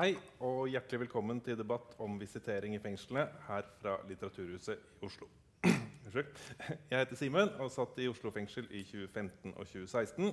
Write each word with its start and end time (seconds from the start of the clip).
Hei 0.00 0.14
og 0.40 0.70
hjertelig 0.72 1.02
velkommen 1.02 1.42
til 1.44 1.58
debatt 1.60 1.90
om 2.00 2.14
visitering 2.16 2.72
i 2.72 2.78
fengslene 2.80 3.26
her 3.44 3.66
fra 3.82 3.98
Litteraturhuset 4.08 4.78
i 4.80 5.04
Oslo. 5.04 5.26
Jeg 6.14 6.94
heter 6.94 7.18
Simen 7.20 7.50
og 7.60 7.68
satt 7.74 7.98
i 8.00 8.06
Oslo 8.08 8.30
fengsel 8.32 8.64
i 8.70 8.80
2015 8.80 9.50
og 9.50 9.66
2016. 9.68 10.30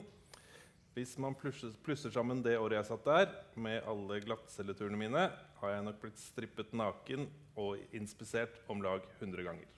Hvis 0.95 1.11
man 1.19 1.35
plusser, 1.35 2.13
sammen 2.15 2.39
det 2.45 2.53
året 2.55 2.77
jeg 2.77 2.87
satt 2.87 3.09
der, 3.09 3.33
med 3.59 3.83
alle 3.91 4.21
glattcelleturene 4.23 5.01
mine, 5.01 5.25
har 5.59 5.73
jeg 5.73 5.83
nok 5.83 5.99
blitt 6.05 6.21
strippet 6.21 6.71
naken 6.71 7.27
og 7.59 7.81
inspisert 7.99 8.61
om 8.71 8.79
lag 8.85 9.03
100 9.17 9.49
ganger. 9.49 9.73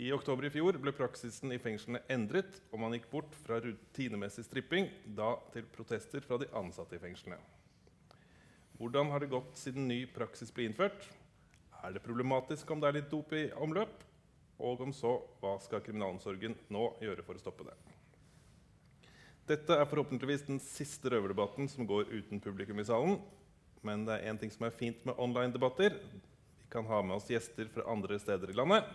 I 0.00 0.08
oktober 0.16 0.48
i 0.48 0.52
fjor 0.54 0.78
ble 0.80 0.94
praksisen 0.96 1.52
i 1.52 1.60
fengslene 1.60 2.00
endret, 2.08 2.56
og 2.72 2.80
man 2.86 2.96
gikk 2.96 3.10
bort 3.12 3.36
fra 3.44 3.60
rutinemessig 3.60 4.46
stripping 4.48 4.88
da 5.20 5.34
til 5.52 5.68
protester 5.76 6.24
fra 6.24 6.40
de 6.40 6.48
ansatte 6.56 6.96
i 6.96 7.04
fengslene. 7.04 7.42
Hvordan 8.78 9.12
har 9.12 9.22
det 9.22 9.30
gått 9.30 9.54
siden 9.58 9.86
ny 9.86 10.00
praksis 10.10 10.50
ble 10.54 10.66
innført? 10.68 11.06
Er 11.84 11.94
det 11.94 12.02
problematisk 12.02 12.70
om 12.72 12.80
det 12.82 12.88
er 12.88 12.96
litt 12.98 13.10
dop 13.12 13.32
i 13.36 13.46
omløp? 13.62 13.92
Og 14.64 14.80
om 14.86 14.92
så, 14.94 15.16
hva 15.42 15.56
skal 15.62 15.82
kriminalomsorgen 15.84 16.56
nå 16.74 16.88
gjøre 17.02 17.22
for 17.26 17.38
å 17.38 17.42
stoppe 17.42 17.66
det? 17.68 17.74
Dette 19.44 19.76
er 19.76 19.88
forhåpentligvis 19.90 20.46
den 20.46 20.60
siste 20.62 21.10
røverdebatten 21.12 21.68
som 21.68 21.86
går 21.86 22.08
uten 22.08 22.40
publikum 22.40 22.80
i 22.80 22.86
salen. 22.88 23.18
Men 23.84 24.06
det 24.08 24.16
er 24.16 24.30
én 24.30 24.38
ting 24.40 24.50
som 24.50 24.64
er 24.64 24.72
fint 24.74 25.02
med 25.04 25.18
online-debatter. 25.20 25.98
Vi 26.00 26.70
kan 26.72 26.86
ha 26.88 27.02
med 27.04 27.18
oss 27.18 27.28
gjester 27.28 27.68
fra 27.74 27.84
andre 27.92 28.16
steder 28.18 28.50
i 28.50 28.56
landet. 28.56 28.88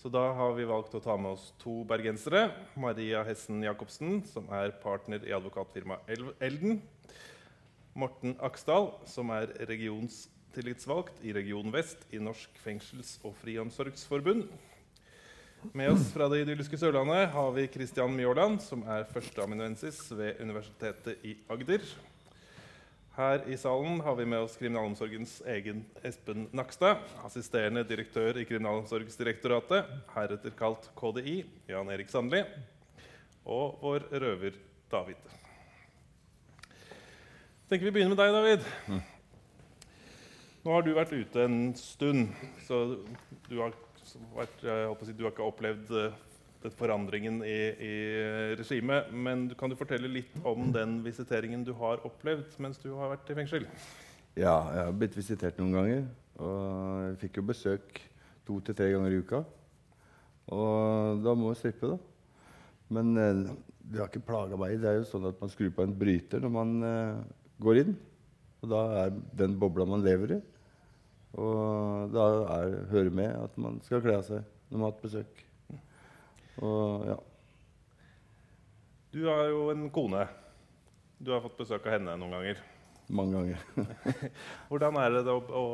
Så 0.00 0.08
da 0.08 0.30
har 0.32 0.54
vi 0.56 0.64
valgt 0.64 0.94
å 0.96 1.02
ta 1.04 1.18
med 1.20 1.36
oss 1.36 1.50
to 1.60 1.82
bergensere. 1.84 2.46
Maria 2.80 3.20
Hessen 3.26 3.60
Jacobsen, 3.60 4.22
som 4.24 4.48
er 4.56 4.72
partner 4.80 5.26
i 5.28 5.34
advokatfirmaet 5.36 6.08
Elden. 6.40 6.80
Morten 7.98 8.36
Aksdal, 8.38 8.92
som 9.10 9.32
er 9.34 9.50
regionstillitsvalgt 9.66 11.24
i 11.26 11.32
Region 11.34 11.72
Vest 11.74 12.04
i 12.14 12.20
Norsk 12.22 12.60
fengsels- 12.62 13.16
og 13.26 13.34
friomsorgsforbund. 13.40 14.44
Med 15.76 15.90
oss 15.92 16.06
fra 16.14 16.28
det 16.32 16.44
idylliske 16.44 16.78
Sørlandet 16.80 17.26
har 17.34 17.50
vi 17.52 17.66
Christian 17.68 18.14
Mjåland, 18.16 18.62
som 18.64 18.84
er 18.88 19.08
førsteamanuensis 19.10 19.98
ved 20.14 20.38
Universitetet 20.40 21.26
i 21.26 21.34
Agder. 21.52 21.84
Her 23.18 23.42
i 23.50 23.58
salen 23.60 23.98
har 24.00 24.14
vi 24.16 24.24
med 24.24 24.46
oss 24.46 24.54
kriminalomsorgens 24.56 25.34
egen 25.52 25.82
Espen 26.06 26.46
Nakstad, 26.56 27.02
assisterende 27.26 27.82
direktør 27.84 28.38
i 28.40 28.46
Kriminalomsorgsdirektoratet, 28.48 29.90
heretter 30.14 30.54
kalt 30.56 30.88
KDI, 30.96 31.42
Jan 31.68 31.90
Erik 31.92 32.08
Sandli, 32.08 32.40
og 33.44 33.82
vår 33.82 34.08
røver 34.14 34.56
David. 34.94 35.39
Tenker 37.70 37.86
vi 37.86 37.92
begynner 37.94 38.16
med 38.16 38.18
deg, 38.18 38.32
David. 38.34 38.64
Nå 40.64 40.72
har 40.74 40.82
du 40.82 40.90
vært 40.96 41.12
ute 41.14 41.44
en 41.46 41.60
stund, 41.78 42.32
så 42.66 42.80
du 43.46 43.54
har, 43.60 43.76
vært, 44.34 44.64
si, 45.06 45.14
du 45.14 45.22
har 45.22 45.30
ikke 45.30 45.46
opplevd 45.46 45.92
den 46.64 46.74
forandringen 46.76 47.38
i, 47.46 47.60
i 47.78 47.94
regimet. 48.58 49.12
Men 49.14 49.46
kan 49.56 49.70
du 49.70 49.78
fortelle 49.78 50.10
litt 50.10 50.34
om 50.42 50.72
den 50.74 50.98
visiteringen 51.06 51.62
du 51.64 51.72
har 51.78 52.02
opplevd 52.06 52.58
mens 52.60 52.82
du 52.82 52.90
har 52.98 53.14
vært 53.14 53.30
i 53.30 53.38
fengsel? 53.38 53.70
Ja, 54.34 54.58
jeg 54.74 54.84
har 54.90 54.98
blitt 54.98 55.16
visitert 55.16 55.62
noen 55.62 55.78
ganger. 55.78 56.04
Og 56.42 57.00
jeg 57.06 57.16
fikk 57.24 57.40
jo 57.40 57.48
besøk 57.54 58.04
to 58.48 58.60
til 58.66 58.76
tre 58.76 58.90
ganger 58.92 59.14
i 59.14 59.22
uka. 59.22 59.44
Og 60.50 61.22
da 61.22 61.38
må 61.38 61.54
jeg 61.54 61.62
strippe, 61.62 61.94
da. 61.94 61.98
Men 62.90 63.14
eh, 63.14 63.44
det 63.86 64.02
har 64.02 64.10
ikke 64.10 64.26
plaga 64.26 64.58
meg. 64.58 64.80
Det 64.82 64.90
er 64.90 65.00
jo 65.00 65.08
sånn 65.08 65.30
at 65.30 65.38
man 65.38 65.52
skrur 65.52 65.70
på 65.76 65.86
en 65.86 65.94
bryter 65.96 66.42
når 66.42 66.52
man 66.54 66.80
eh, 66.86 67.20
går 67.60 67.84
inn. 67.84 67.92
Og 68.60 68.72
da 68.72 68.80
er 69.04 69.12
den 69.40 69.56
bobla 69.60 69.86
man 69.88 70.04
lever 70.04 70.36
i. 70.36 70.40
Og 71.40 72.10
da 72.12 72.26
er, 72.56 72.74
hører 72.90 73.12
med 73.14 73.30
at 73.36 73.56
man 73.60 73.78
skal 73.86 74.02
kle 74.04 74.16
av 74.18 74.26
seg 74.26 74.42
når 74.70 74.78
man 74.78 74.86
har 74.86 74.92
hatt 74.92 75.04
besøk. 75.04 75.44
Og 76.60 77.06
ja. 77.08 77.16
Du 79.10 79.22
har 79.26 79.44
jo 79.50 79.62
en 79.72 79.88
kone. 79.94 80.26
Du 81.18 81.32
har 81.34 81.42
fått 81.44 81.58
besøk 81.58 81.86
av 81.86 81.92
henne 81.96 82.14
noen 82.18 82.34
ganger. 82.36 82.60
Mange 83.10 83.40
ganger. 83.40 83.58
Hvordan 84.70 84.98
er 85.02 85.16
det 85.16 85.32
å, 85.32 85.40
å, 85.40 85.64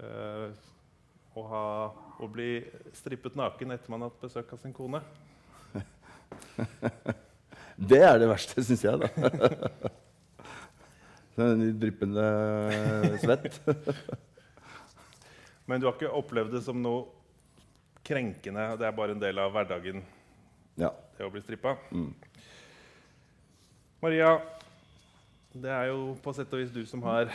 øh, 0.00 0.46
å, 1.36 1.44
ha, 1.50 1.64
å 2.24 2.26
bli 2.32 2.50
strippet 2.96 3.36
naken 3.38 3.74
etter 3.76 3.92
man 3.92 4.04
har 4.04 4.12
hatt 4.12 4.24
besøk 4.24 4.48
av 4.56 4.62
sin 4.62 4.76
kone? 4.76 5.00
det 7.92 8.00
er 8.00 8.16
det 8.22 8.32
verste, 8.32 8.64
syns 8.64 8.86
jeg, 8.86 8.96
da. 9.04 9.08
Sånn 11.32 11.64
dryppende 11.80 12.24
svett. 13.22 13.60
Men 15.66 15.80
du 15.80 15.86
har 15.88 15.96
ikke 15.96 16.12
opplevd 16.12 16.52
det 16.56 16.62
som 16.66 16.80
noe 16.82 17.06
krenkende? 18.04 18.66
Det 18.76 18.88
er 18.88 18.96
bare 18.96 19.14
en 19.16 19.22
del 19.22 19.40
av 19.40 19.52
hverdagen, 19.54 20.02
ja. 20.80 20.90
det 21.16 21.24
å 21.24 21.32
bli 21.32 21.40
strippa? 21.44 21.76
Mm. 21.94 22.10
Maria, 24.02 24.34
det 25.54 25.70
er 25.70 25.92
jo 25.92 26.16
på 26.20 26.34
sett 26.36 26.52
og 26.52 26.64
vis 26.64 26.74
du 26.74 26.82
som 26.88 27.04
har 27.06 27.30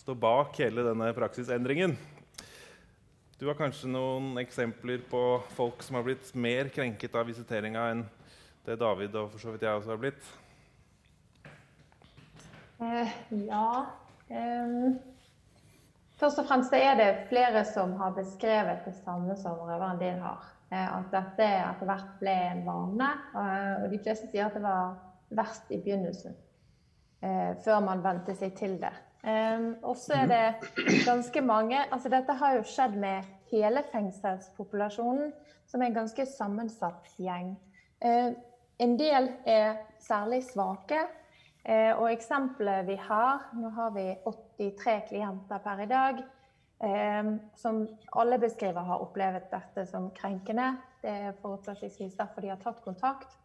står 0.00 0.16
bak 0.16 0.56
hele 0.62 0.86
denne 0.86 1.12
praksisendringen. 1.14 1.94
Du 3.38 3.46
har 3.48 3.56
kanskje 3.56 3.88
noen 3.92 4.34
eksempler 4.40 5.02
på 5.10 5.20
folk 5.56 5.84
som 5.84 5.98
har 5.98 6.06
blitt 6.06 6.32
mer 6.34 6.70
krenket 6.72 7.14
av 7.16 7.28
visiteringa 7.28 7.86
enn 7.92 8.02
det 8.66 8.76
David 8.80 9.14
og 9.16 9.30
for 9.32 9.42
så 9.42 9.52
vidt 9.52 9.64
jeg 9.64 9.76
også 9.76 9.92
har 9.94 10.00
blitt? 10.00 10.32
Eh, 12.80 13.08
ja 13.46 13.86
Eh, 14.30 14.92
Først 16.20 16.38
og 16.38 16.44
fremst 16.50 16.74
er 16.76 16.98
det 16.98 17.26
flere 17.30 17.62
som 17.64 17.94
har 17.96 18.12
beskrevet 18.12 18.84
det 18.84 18.92
samme 18.98 19.36
som 19.40 19.56
røveren 19.64 19.98
din 19.98 20.18
har. 20.20 20.44
Eh, 20.70 20.98
at 20.98 21.06
dette 21.14 21.46
etter 21.48 21.88
hvert 21.88 22.10
ble 22.20 22.34
en 22.50 22.60
vane. 22.66 23.08
Eh, 23.40 23.84
og 23.84 23.86
de 23.90 24.00
fleste 24.04 24.28
sier 24.28 24.46
at 24.46 24.58
det 24.58 24.62
var 24.62 24.98
verst 25.32 25.72
i 25.72 25.78
begynnelsen. 25.80 26.36
Eh, 27.24 27.54
før 27.64 27.80
man 27.86 28.04
vente 28.04 28.36
seg 28.36 28.52
til 28.58 28.76
det. 28.82 28.92
Og 29.84 29.96
så 30.00 30.14
er 30.16 30.28
det 30.30 30.70
ganske 31.04 31.42
mange 31.44 31.76
altså 31.92 32.08
Dette 32.08 32.32
har 32.40 32.54
jo 32.56 32.62
skjedd 32.64 32.94
med 32.96 33.26
hele 33.50 33.82
fengselspopulasjonen, 33.92 35.34
som 35.68 35.82
er 35.82 35.90
en 35.90 35.98
ganske 35.98 36.24
sammensatt 36.26 37.10
gjeng. 37.20 37.50
Uh, 38.00 38.32
en 38.80 38.94
del 38.96 39.28
er 39.44 39.74
særlig 40.00 40.40
svake, 40.46 41.02
Eh, 41.04 41.19
og 41.68 42.06
eksempelet 42.08 42.86
vi 42.88 42.94
har 42.96 43.42
Nå 43.52 43.68
har 43.76 43.90
vi 43.92 44.06
83 44.24 44.94
klienter 45.10 45.60
per 45.64 45.82
i 45.84 45.88
dag. 45.90 46.22
Eh, 46.84 47.34
som 47.54 47.88
alle 48.16 48.38
beskriver 48.38 48.80
har 48.80 49.02
opplevd 49.04 49.50
dette 49.52 49.84
som 49.86 50.08
krenkende. 50.16 50.72
Det 51.02 51.12
er 51.12 51.38
forutsetningsvis 51.42 52.16
derfor 52.16 52.40
de 52.40 52.52
har 52.54 52.60
tatt 52.62 52.80
kontakt. 52.84 53.36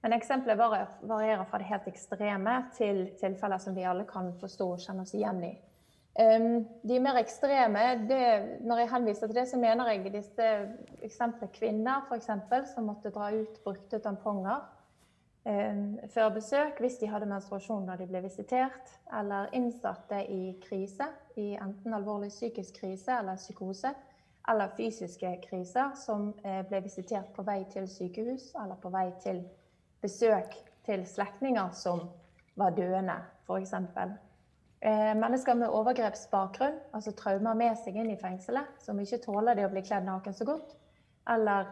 Men 0.00 0.14
eksempelet 0.14 0.56
varierer 1.02 1.44
fra 1.50 1.58
det 1.60 1.68
helt 1.68 1.88
ekstreme 1.90 2.54
til 2.76 3.08
tilfeller 3.20 3.60
som 3.60 3.76
vi 3.76 3.84
alle 3.84 4.06
kan 4.08 4.30
forstå 4.40 4.68
og 4.72 4.80
kjenne 4.80 5.04
oss 5.04 5.14
igjen 5.18 5.42
i. 5.44 5.56
Um, 6.18 6.64
de 6.86 6.96
mer 6.98 7.18
ekstreme, 7.20 7.82
det, 8.08 8.58
Når 8.66 8.78
jeg 8.78 8.90
henviser 8.90 9.26
til 9.26 9.36
det, 9.36 9.48
så 9.48 9.58
mener 9.58 9.90
jeg 9.90 10.12
disse 10.14 10.46
eksemplene 11.02 11.52
kvinner 11.54 12.08
eksempel, 12.14 12.64
som 12.66 12.88
måtte 12.90 13.12
dra 13.14 13.30
ut 13.34 13.60
brukte 13.64 14.00
tamponger 14.02 14.56
eh, 14.56 14.77
før 16.12 16.28
besøk 16.34 16.80
hvis 16.82 16.98
de 17.00 17.08
hadde 17.08 17.28
menstruasjon 17.30 17.86
når 17.88 18.02
de 18.02 18.06
ble 18.10 18.20
visitert, 18.26 18.90
eller 19.16 19.48
innsatte 19.56 20.20
i 20.28 20.52
krise, 20.60 21.06
i 21.40 21.54
enten 21.56 21.94
alvorlig 21.96 22.28
psykisk 22.34 22.80
krise 22.82 23.14
eller 23.16 23.40
psykose, 23.40 23.94
eller 24.48 24.68
fysiske 24.76 25.30
kriser, 25.48 25.92
som 25.96 26.30
eh, 26.44 26.62
ble 26.68 26.80
visitert 26.84 27.32
på 27.36 27.44
vei 27.44 27.62
til 27.72 27.88
sykehus 27.88 28.50
eller 28.56 28.78
på 28.80 28.92
vei 28.92 29.08
til 29.22 29.42
besøk 30.02 30.56
til 30.88 31.04
slektninger 31.06 31.74
som 31.76 32.06
var 32.58 32.72
døende, 32.76 33.18
f.eks. 33.46 33.74
Eh, 34.80 35.14
mennesker 35.18 35.58
med 35.58 35.74
overgrepsbakgrunn, 35.74 36.78
altså 36.94 37.12
traumer 37.18 37.56
med 37.58 37.76
seg 37.82 37.98
inn 37.98 38.12
i 38.12 38.20
fengselet, 38.20 38.78
som 38.82 39.00
ikke 39.00 39.20
tåler 39.26 39.58
det 39.58 39.66
å 39.66 39.72
bli 39.72 39.84
kledd 39.84 40.06
naken 40.06 40.36
så 40.36 40.46
godt. 40.48 40.76
Eller 41.28 41.68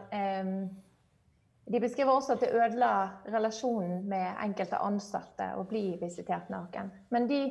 de 1.67 1.79
beskriver 1.83 2.11
også 2.15 2.37
at 2.37 2.43
det 2.45 2.53
ødela 2.55 2.91
relasjonen 3.27 4.05
med 4.07 4.39
enkelte 4.43 4.79
ansatte 4.79 5.49
å 5.59 5.65
bli 5.67 5.97
visitert 6.01 6.49
naken. 6.53 6.91
Men 7.11 7.27
de 7.27 7.41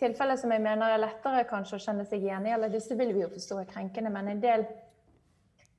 tilfellene 0.00 0.40
som 0.40 0.52
jeg 0.52 0.62
mener 0.64 0.92
er 0.92 1.00
lettere 1.00 1.46
kanskje 1.48 1.78
å 1.78 1.84
kjenne 1.86 2.06
seg 2.08 2.24
igjen 2.24 2.48
i, 2.48 2.52
eller 2.52 2.72
disse 2.72 2.96
vil 2.98 3.14
vi 3.14 3.24
jo 3.24 3.30
forstå 3.32 3.60
er 3.62 3.70
krenkende, 3.70 4.12
men 4.12 4.28
en 4.28 4.42
del 4.42 4.66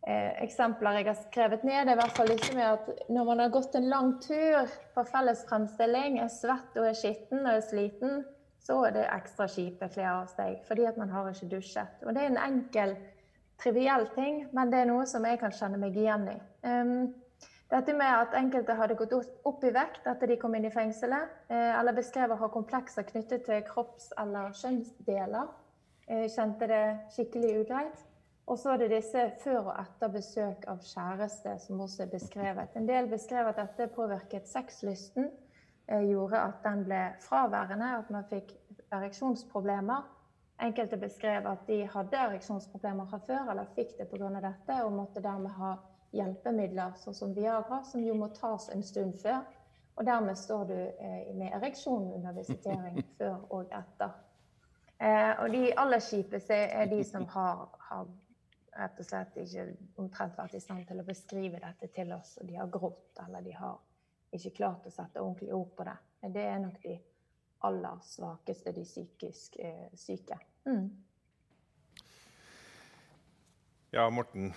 eh, 0.07 0.31
eksempler 0.45 0.99
jeg 0.99 1.09
har 1.11 1.19
skrevet 1.21 1.65
ned, 1.67 1.85
er 1.85 1.93
i 1.93 2.01
hvert 2.01 2.17
fall 2.17 2.33
disse 2.33 2.53
med 2.57 2.69
at 2.71 3.09
når 3.13 3.29
man 3.29 3.43
har 3.45 3.53
gått 3.53 3.77
en 3.77 3.89
lang 3.91 4.13
tur 4.23 4.77
på 4.95 5.07
felles 5.11 5.45
fremstilling, 5.49 6.17
er 6.23 6.33
svett 6.33 6.79
og 6.79 6.89
er 6.89 6.97
skitten 6.97 7.45
og 7.45 7.57
er 7.57 7.65
sliten, 7.67 8.23
så 8.63 8.79
er 8.87 8.95
det 8.95 9.09
ekstra 9.11 9.45
kjipe 9.51 9.89
flere 9.91 10.21
av 10.21 10.29
seg 10.31 10.61
fordi 10.65 10.87
at 10.87 10.97
man 10.97 11.11
har 11.11 11.29
ikke 11.29 11.51
dusjet. 11.51 12.05
Og 12.07 12.15
det 12.15 12.23
er 12.23 12.31
en 12.31 12.45
enkel, 12.45 12.95
triviell 13.61 14.07
ting, 14.15 14.47
men 14.55 14.71
det 14.71 14.81
er 14.81 14.89
noe 14.89 15.03
som 15.07 15.25
jeg 15.27 15.37
kan 15.41 15.53
kjenne 15.53 15.77
meg 15.79 15.97
igjen 15.99 16.25
i. 16.31 16.37
Um, 16.63 17.11
Dette 17.73 17.93
med 17.97 18.05
at 18.05 18.35
enkelte 18.37 18.75
hadde 18.77 18.95
gått 18.99 19.13
opp 19.49 19.63
i 19.65 19.71
vekt 19.73 20.05
etter 20.05 20.29
de 20.29 20.35
kom 20.37 20.53
inn 20.53 20.67
i 20.67 20.73
fengselet, 20.73 21.29
eh, 21.49 21.71
eller 21.73 21.95
beskrev 21.97 22.29
å 22.35 22.37
ha 22.37 22.49
komplekser 22.53 23.05
knyttet 23.07 23.47
til 23.47 23.63
kropps- 23.65 24.11
eller 24.21 24.53
kjønnsdeler, 24.59 25.47
eh, 26.07 26.27
kjente 26.29 26.67
det 26.69 26.83
skikkelig 27.15 27.53
ugreit. 27.63 28.03
Og 28.45 28.59
så 28.59 28.73
er 28.73 28.77
det 28.77 28.89
disse 28.91 29.23
før 29.41 29.71
og 29.71 29.79
etter 29.79 30.11
besøk 30.13 30.67
av 30.67 30.83
kjæreste 30.85 31.55
som 31.63 31.79
også 31.79 32.03
er 32.03 32.11
beskrevet. 32.11 32.75
En 32.75 32.85
del 32.85 33.07
beskrev 33.09 33.47
at 33.47 33.55
dette 33.55 33.87
påvirket 33.95 34.47
sexlysten, 34.47 35.31
eh, 35.87 36.03
gjorde 36.11 36.37
at 36.37 36.61
den 36.63 36.83
ble 36.83 37.15
fraværende, 37.21 37.97
at 37.97 38.11
man 38.11 38.23
fikk 38.29 38.53
ereksjonsproblemer. 38.91 40.03
Enkelte 40.61 40.97
beskrev 40.97 41.47
at 41.47 41.65
de 41.67 41.87
hadde 41.87 42.17
ereksjonsproblemer 42.17 43.09
fra 43.09 43.17
før, 43.17 43.49
eller 43.49 43.65
fikk 43.75 43.97
det 43.97 44.09
pga. 44.11 44.29
dette, 44.41 44.83
og 44.83 44.91
måtte 44.91 45.23
dermed 45.23 45.49
ha 45.49 45.77
hjelpemidler 46.13 46.95
sånn 47.01 47.17
som 47.17 47.33
Viagra, 47.35 47.81
som 47.87 48.03
jo 48.05 48.15
må 48.17 48.29
tas 48.35 48.69
en 48.73 48.83
stund 48.85 49.17
før. 49.21 49.41
Og 49.93 50.05
dermed 50.07 50.37
står 50.37 50.65
du 50.69 50.75
eh, 50.77 51.31
med 51.37 51.53
ereksjon 51.53 52.13
under 52.15 52.33
visitering 52.37 53.01
før 53.17 53.43
og 53.53 53.73
etter. 53.73 54.13
Eh, 54.97 55.31
og 55.43 55.53
de 55.53 55.63
aller 55.77 56.01
kjipeste 56.01 56.57
er 56.65 56.89
de 56.89 57.01
som 57.05 57.25
har, 57.35 57.65
har, 57.89 58.11
rett 58.73 58.99
og 59.03 59.05
slett 59.05 59.35
ikke 59.37 59.67
omtrent 60.01 60.37
vært 60.37 60.55
i 60.57 60.61
stand 60.63 60.87
til 60.89 61.01
å 61.01 61.05
beskrive 61.05 61.59
dette 61.61 61.91
til 61.93 62.13
oss. 62.15 62.37
Og 62.41 62.49
de 62.49 62.57
har 62.57 62.71
grått, 62.73 63.11
eller 63.25 63.45
de 63.45 63.53
har 63.57 63.77
ikke 64.33 64.55
klart 64.57 64.87
å 64.89 64.93
sette 64.93 65.21
ordentlig 65.21 65.53
ord 65.53 65.75
på 65.77 65.85
det. 65.85 65.97
Det 66.33 66.45
er 66.49 66.61
nok 66.63 66.79
de 66.81 66.95
aller 67.69 67.99
svakeste, 68.07 68.73
de 68.73 68.85
psykisk 68.87 69.59
eh, 69.61 69.89
syke. 69.99 70.39
Mm. 70.65 70.87
Ja, 73.93 74.09
Morten. 74.09 74.55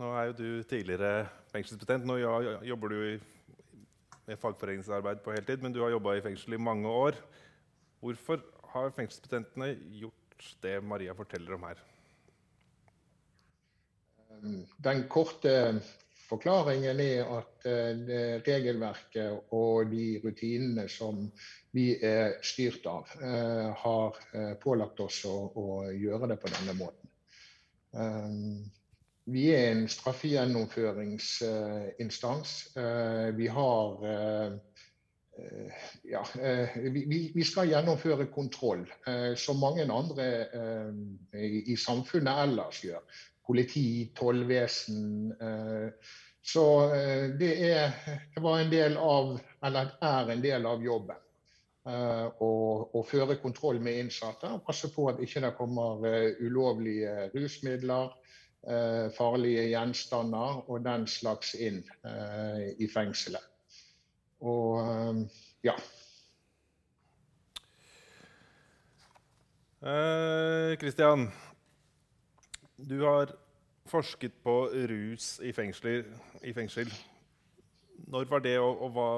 Nå 0.00 0.08
er 0.16 0.30
jo 0.30 0.36
du 0.38 0.48
tidligere 0.64 1.26
fengselsbetjent. 1.52 2.06
Nå 2.08 2.16
jobber 2.64 2.92
du 2.92 3.00
med 4.26 4.38
fagforeningsarbeid 4.40 5.20
på 5.24 5.34
heltid, 5.36 5.62
men 5.62 5.74
du 5.74 5.82
har 5.82 5.92
jobba 5.92 6.16
i 6.16 6.24
fengsel 6.24 6.56
i 6.56 6.62
mange 6.62 6.88
år. 6.88 7.18
Hvorfor 8.00 8.40
har 8.72 8.94
fengselsbetjentene 8.96 9.74
gjort 10.00 10.46
det 10.64 10.78
Maria 10.84 11.14
forteller 11.14 11.58
om 11.58 11.66
her? 11.68 11.82
Den 14.82 15.04
korte 15.12 15.52
forklaringen 16.26 17.00
er 17.04 17.28
at 17.36 17.66
det 18.08 18.22
regelverket 18.48 19.52
og 19.52 19.92
de 19.92 20.06
rutinene 20.24 20.88
som 20.90 21.26
vi 21.76 21.92
er 22.00 22.38
styrt 22.44 22.86
av, 22.88 23.12
eh, 23.20 23.68
har 23.84 24.22
eh, 24.32 24.54
pålagt 24.60 25.00
oss 25.04 25.22
å, 25.28 25.36
å 25.52 25.66
gjøre 25.92 26.32
det 26.32 26.40
på 26.40 26.50
denne 26.52 26.74
måten. 26.80 27.08
Vi 29.30 29.44
er 29.54 29.68
en 29.70 29.84
straffegjennomføringsinstans. 29.88 32.68
Vi 33.36 33.46
har 33.46 34.04
ja, 36.04 36.26
vi, 37.34 37.44
skal 37.46 37.68
gjennomføre 37.70 38.26
kontroll, 38.34 38.82
som 39.38 39.60
mange 39.62 39.82
andre 39.86 40.46
i 41.38 41.76
samfunnet 41.78 42.42
ellers 42.48 42.84
gjør. 42.84 43.02
Politi, 43.46 44.10
tollvesen. 44.18 45.32
Så 46.42 46.90
det, 47.38 47.70
er, 47.70 47.90
en 48.36 48.70
del 48.72 48.96
av, 48.98 49.40
eller 49.62 49.86
er 50.02 50.30
en 50.34 50.42
del 50.42 50.66
av 50.66 50.82
jobben. 50.82 51.16
Å, 51.86 53.02
føre 53.06 53.36
kontroll 53.42 53.80
med 53.82 53.98
innsatte 54.04 54.46
og 54.50 54.64
passe 54.66 54.88
på 54.94 55.08
at 55.10 55.20
ikke 55.22 55.40
det 55.46 55.56
kommer 55.58 55.92
ulovlige 56.42 57.30
rusmidler, 57.34 58.08
Eh, 58.12 58.18
farlige 59.16 59.64
gjenstander 59.72 60.60
og 60.70 60.84
den 60.84 61.06
slags 61.10 61.54
inn 61.58 61.80
eh, 62.06 62.68
i 62.78 62.86
fengselet. 62.86 63.42
Og 64.42 65.26
ja. 65.66 65.74
Kristian, 70.78 71.26
eh, 71.26 71.32
du 72.78 73.00
har 73.02 73.34
forsket 73.90 74.34
på 74.44 74.56
rus 74.90 75.40
i, 75.42 75.52
fengsler, 75.52 76.04
i 76.42 76.52
fengsel. 76.54 76.92
Når 78.06 78.24
var 78.30 78.38
det, 78.38 78.58
og, 78.58 78.82
og, 78.82 78.90
hva, 78.90 79.08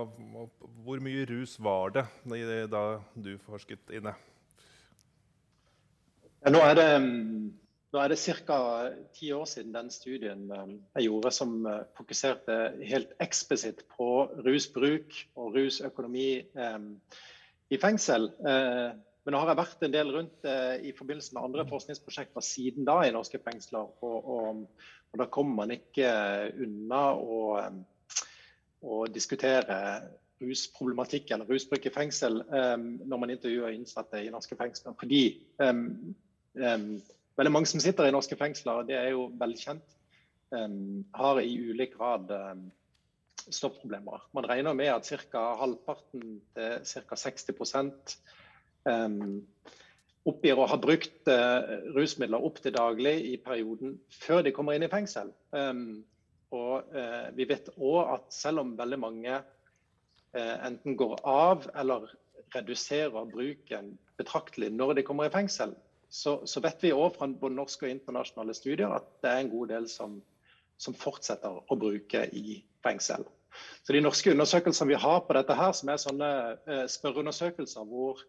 og, 0.40 0.70
hvor 0.84 1.00
mye 1.00 1.24
rus 1.28 1.56
var 1.62 1.92
det 1.94 2.06
da 2.72 2.84
du 3.16 3.36
forsket 3.44 3.92
inne? 3.92 4.14
Ja, 6.44 6.52
nå 6.52 6.60
er 6.60 6.74
det 6.76 6.88
nå 7.94 8.00
er 8.02 8.10
det 8.10 8.18
ca. 8.18 8.58
ti 9.14 9.30
år 9.32 9.44
siden 9.46 9.74
den 9.74 9.90
studien 9.90 10.48
eh, 10.50 10.70
jeg 10.96 11.06
gjorde 11.06 11.30
som 11.34 11.54
eh, 11.66 11.84
fokuserte 11.94 12.56
helt 12.82 13.14
eksplisitt 13.22 13.84
på 13.94 14.08
rusbruk 14.42 15.14
og 15.38 15.54
rusøkonomi 15.54 16.28
eh, 16.42 16.80
i 17.70 17.78
fengsel. 17.80 18.28
Men 18.44 19.32
nå 19.32 19.38
har 19.40 19.48
jeg 19.50 19.58
vært 19.58 19.84
en 19.86 19.94
del 19.94 20.10
rundt 20.12 20.44
i 20.84 20.90
forbindelse 20.94 21.32
med 21.32 21.46
andre 21.46 21.64
forskningsprosjekter 21.66 22.44
siden 22.44 22.84
da 22.84 22.98
i 23.06 23.14
norske 23.14 23.40
fengsler. 23.40 23.88
Og, 24.04 24.28
og, 24.34 24.84
og 25.10 25.18
da 25.18 25.26
kommer 25.32 25.62
man 25.62 25.72
ikke 25.72 26.10
unna 26.60 27.00
å, 27.16 27.38
å 28.84 29.00
diskutere 29.08 29.78
rusproblematikk 30.44 31.32
eller 31.32 31.48
rusbruk 31.48 31.88
i 31.88 31.94
fengsel 31.96 32.42
når 32.44 33.22
man 33.24 33.32
intervjuer 33.32 33.72
innsatte 33.72 34.20
i 34.20 34.30
norske 34.34 34.60
fengsler. 34.60 34.94
Fordi 35.00 35.24
veldig 37.38 37.52
mange 37.52 37.70
som 37.70 37.82
sitter 37.82 38.08
i 38.08 38.14
norske 38.14 38.38
fengsler, 38.38 38.86
det 38.88 38.96
er 38.98 39.10
jo 39.14 39.28
velkjent, 39.40 39.96
um, 40.54 41.04
har 41.14 41.40
i 41.42 41.56
ulik 41.70 41.96
grad 41.98 42.30
um, 42.30 42.68
stoffproblemer. 43.44 44.22
Man 44.36 44.48
regner 44.48 44.76
med 44.76 44.92
at 44.92 45.10
ca. 45.32 45.44
halvparten 45.60 46.38
til 46.54 47.04
ca. 47.08 47.16
60 47.16 48.18
um, 48.88 49.42
oppgir 50.24 50.58
å 50.58 50.68
ha 50.70 50.78
brukt 50.80 51.28
uh, 51.28 51.90
rusmidler 51.96 52.44
opp 52.44 52.60
til 52.64 52.74
daglig 52.76 53.14
i 53.32 53.36
perioden 53.36 53.98
før 54.22 54.44
de 54.44 54.52
kommer 54.56 54.76
inn 54.76 54.86
i 54.86 54.92
fengsel. 54.92 55.32
Um, 55.52 56.04
og 56.54 56.94
uh, 56.94 57.28
vi 57.36 57.48
vet 57.50 57.68
òg 57.76 58.14
at 58.14 58.30
selv 58.32 58.62
om 58.62 58.76
veldig 58.78 59.00
mange 59.02 59.40
uh, 59.40 60.56
enten 60.64 60.96
går 60.96 61.18
av 61.28 61.68
eller 61.74 62.08
reduserer 62.54 63.26
bruken 63.28 63.96
betraktelig 64.18 64.70
når 64.72 65.00
de 65.00 65.04
kommer 65.06 65.28
i 65.28 65.34
fengsel, 65.34 65.74
så, 66.14 66.36
så 66.46 66.62
vet 66.62 66.84
vi 66.84 66.92
òg 66.94 67.16
fra 67.16 67.26
både 67.26 67.56
norske 67.56 67.88
og 67.88 67.90
internasjonale 67.90 68.54
studier 68.54 68.92
at 68.94 69.08
det 69.24 69.32
er 69.32 69.40
en 69.42 69.50
god 69.50 69.72
del 69.72 69.88
som, 69.90 70.20
som 70.78 70.94
fortsetter 70.94 71.56
å 71.58 71.78
bruke 71.78 72.22
i 72.38 72.60
fengsel. 72.84 73.26
Så 73.82 73.94
De 73.94 74.02
norske 74.02 74.30
undersøkelsene 74.30 74.92
vi 74.92 75.00
har 75.02 75.24
på 75.26 75.34
dette, 75.36 75.56
her, 75.58 75.72
som 75.74 75.90
er 75.90 76.00
sånne 76.02 76.30
eh, 76.70 76.84
spørreundersøkelser 76.90 77.86
hvor, 77.90 78.22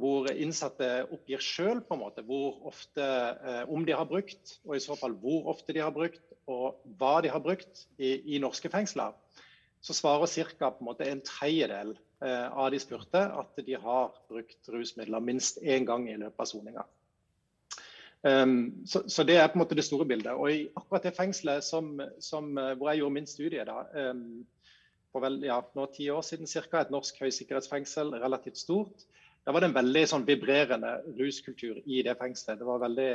hvor 0.00 0.28
innsatte 0.32 0.88
oppgir 1.12 1.44
sjøl 1.44 1.82
eh, 1.84 3.62
om 3.68 3.84
de 3.84 3.96
har 3.96 4.08
brukt, 4.08 4.56
og 4.64 4.76
i 4.76 4.84
så 4.84 4.96
fall 4.96 5.16
hvor 5.20 5.52
ofte 5.52 5.76
de 5.76 5.84
har 5.84 5.92
brukt, 5.92 6.24
og 6.48 6.80
hva 7.00 7.18
de 7.24 7.32
har 7.32 7.44
brukt 7.44 7.86
i, 7.96 8.36
i 8.36 8.40
norske 8.40 8.72
fengsler, 8.72 9.12
så 9.84 9.96
svarer 9.96 10.32
ca. 10.58 10.72
En, 11.04 11.20
tredjedel 11.20 11.96
av 12.24 12.70
de 12.72 12.78
spurte 12.80 13.20
at 13.20 13.58
de 13.66 13.74
har 13.76 14.14
brukt 14.30 14.70
rusmidler 14.72 15.20
minst 15.20 15.58
én 15.60 15.84
gang 15.84 16.06
i 16.08 16.14
løpet 16.16 16.40
av 16.40 16.48
soninga. 16.48 16.84
Um, 18.26 18.82
så, 18.86 19.02
så, 19.08 19.22
det 19.22 19.36
er 19.38 19.48
på 19.48 19.58
en 19.58 19.62
måte 19.62 19.76
det 19.78 19.84
store 19.86 20.06
bildet. 20.08 20.34
Og 20.34 20.50
i 20.50 20.66
akkurat 20.74 21.04
det 21.06 21.14
fengselet 21.14 21.64
som, 21.64 21.92
som, 22.22 22.48
eh, 22.58 22.72
hvor 22.74 22.90
jeg 22.90 23.02
gjorde 23.02 23.14
min 23.14 23.28
studie, 23.30 23.66
da, 23.68 23.84
um, 24.10 24.40
for 25.12 25.22
vel, 25.22 25.38
ja, 25.46 25.60
nå 25.76 25.84
ti 25.94 26.08
år 26.10 26.24
siden 26.26 26.50
ca., 26.50 26.80
et 26.80 26.90
norsk 26.90 27.20
høysikkerhetsfengsel, 27.22 28.16
relativt 28.20 28.58
stort, 28.58 29.06
da 29.46 29.54
var 29.54 29.62
det 29.62 29.70
en 29.70 29.76
veldig 29.76 30.02
sånn, 30.10 30.26
vibrerende 30.26 30.96
ruskultur 31.20 31.78
i 31.84 32.00
det 32.02 32.16
fengselet. 32.18 32.58
Det 32.58 32.66
var 32.66 32.82
veldig 32.82 33.10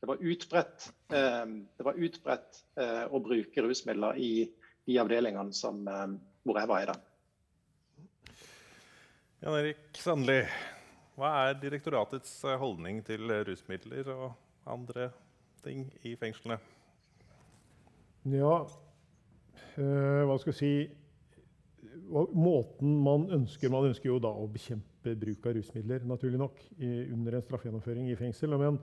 det 0.00 0.08
var 0.08 0.22
utbredt, 0.32 0.88
um, 1.12 1.54
det 1.76 1.86
var 1.86 2.02
utbredt 2.08 2.62
uh, 2.80 3.04
å 3.12 3.20
bruke 3.22 3.62
rusmidler 3.62 4.18
i 4.18 4.32
de 4.88 4.98
avdelingene 4.98 5.54
som, 5.54 5.84
hvor 6.42 6.58
jeg 6.58 6.70
var 6.72 6.82
i. 6.82 6.88
da. 6.88 6.96
Jan 9.40 9.54
Erik 9.56 9.96
Sandli, 9.96 10.42
hva 11.16 11.30
er 11.46 11.54
direktoratets 11.62 12.28
eh, 12.44 12.58
holdning 12.60 12.98
til 13.06 13.24
rusmidler 13.48 14.10
og 14.12 14.34
andre 14.68 15.06
ting 15.64 15.86
i 16.04 16.12
fengslene? 16.20 16.58
Ja, 18.28 18.58
øh, 19.80 20.20
hva 20.28 20.36
skal 20.42 20.52
jeg 20.52 20.58
si 20.60 20.72
Måten 22.10 22.98
man 23.00 23.28
ønsker 23.32 23.72
Man 23.72 23.88
ønsker 23.88 24.10
jo 24.10 24.20
da 24.20 24.28
å 24.28 24.44
bekjempe 24.50 25.16
bruk 25.16 25.48
av 25.48 25.56
rusmidler, 25.56 26.04
naturlig 26.04 26.40
nok, 26.42 26.60
i, 26.76 26.90
under 27.08 27.38
en 27.38 27.44
straffegjennomføring 27.46 28.10
i 28.12 28.20
fengsel. 28.20 28.58
Men, 28.60 28.76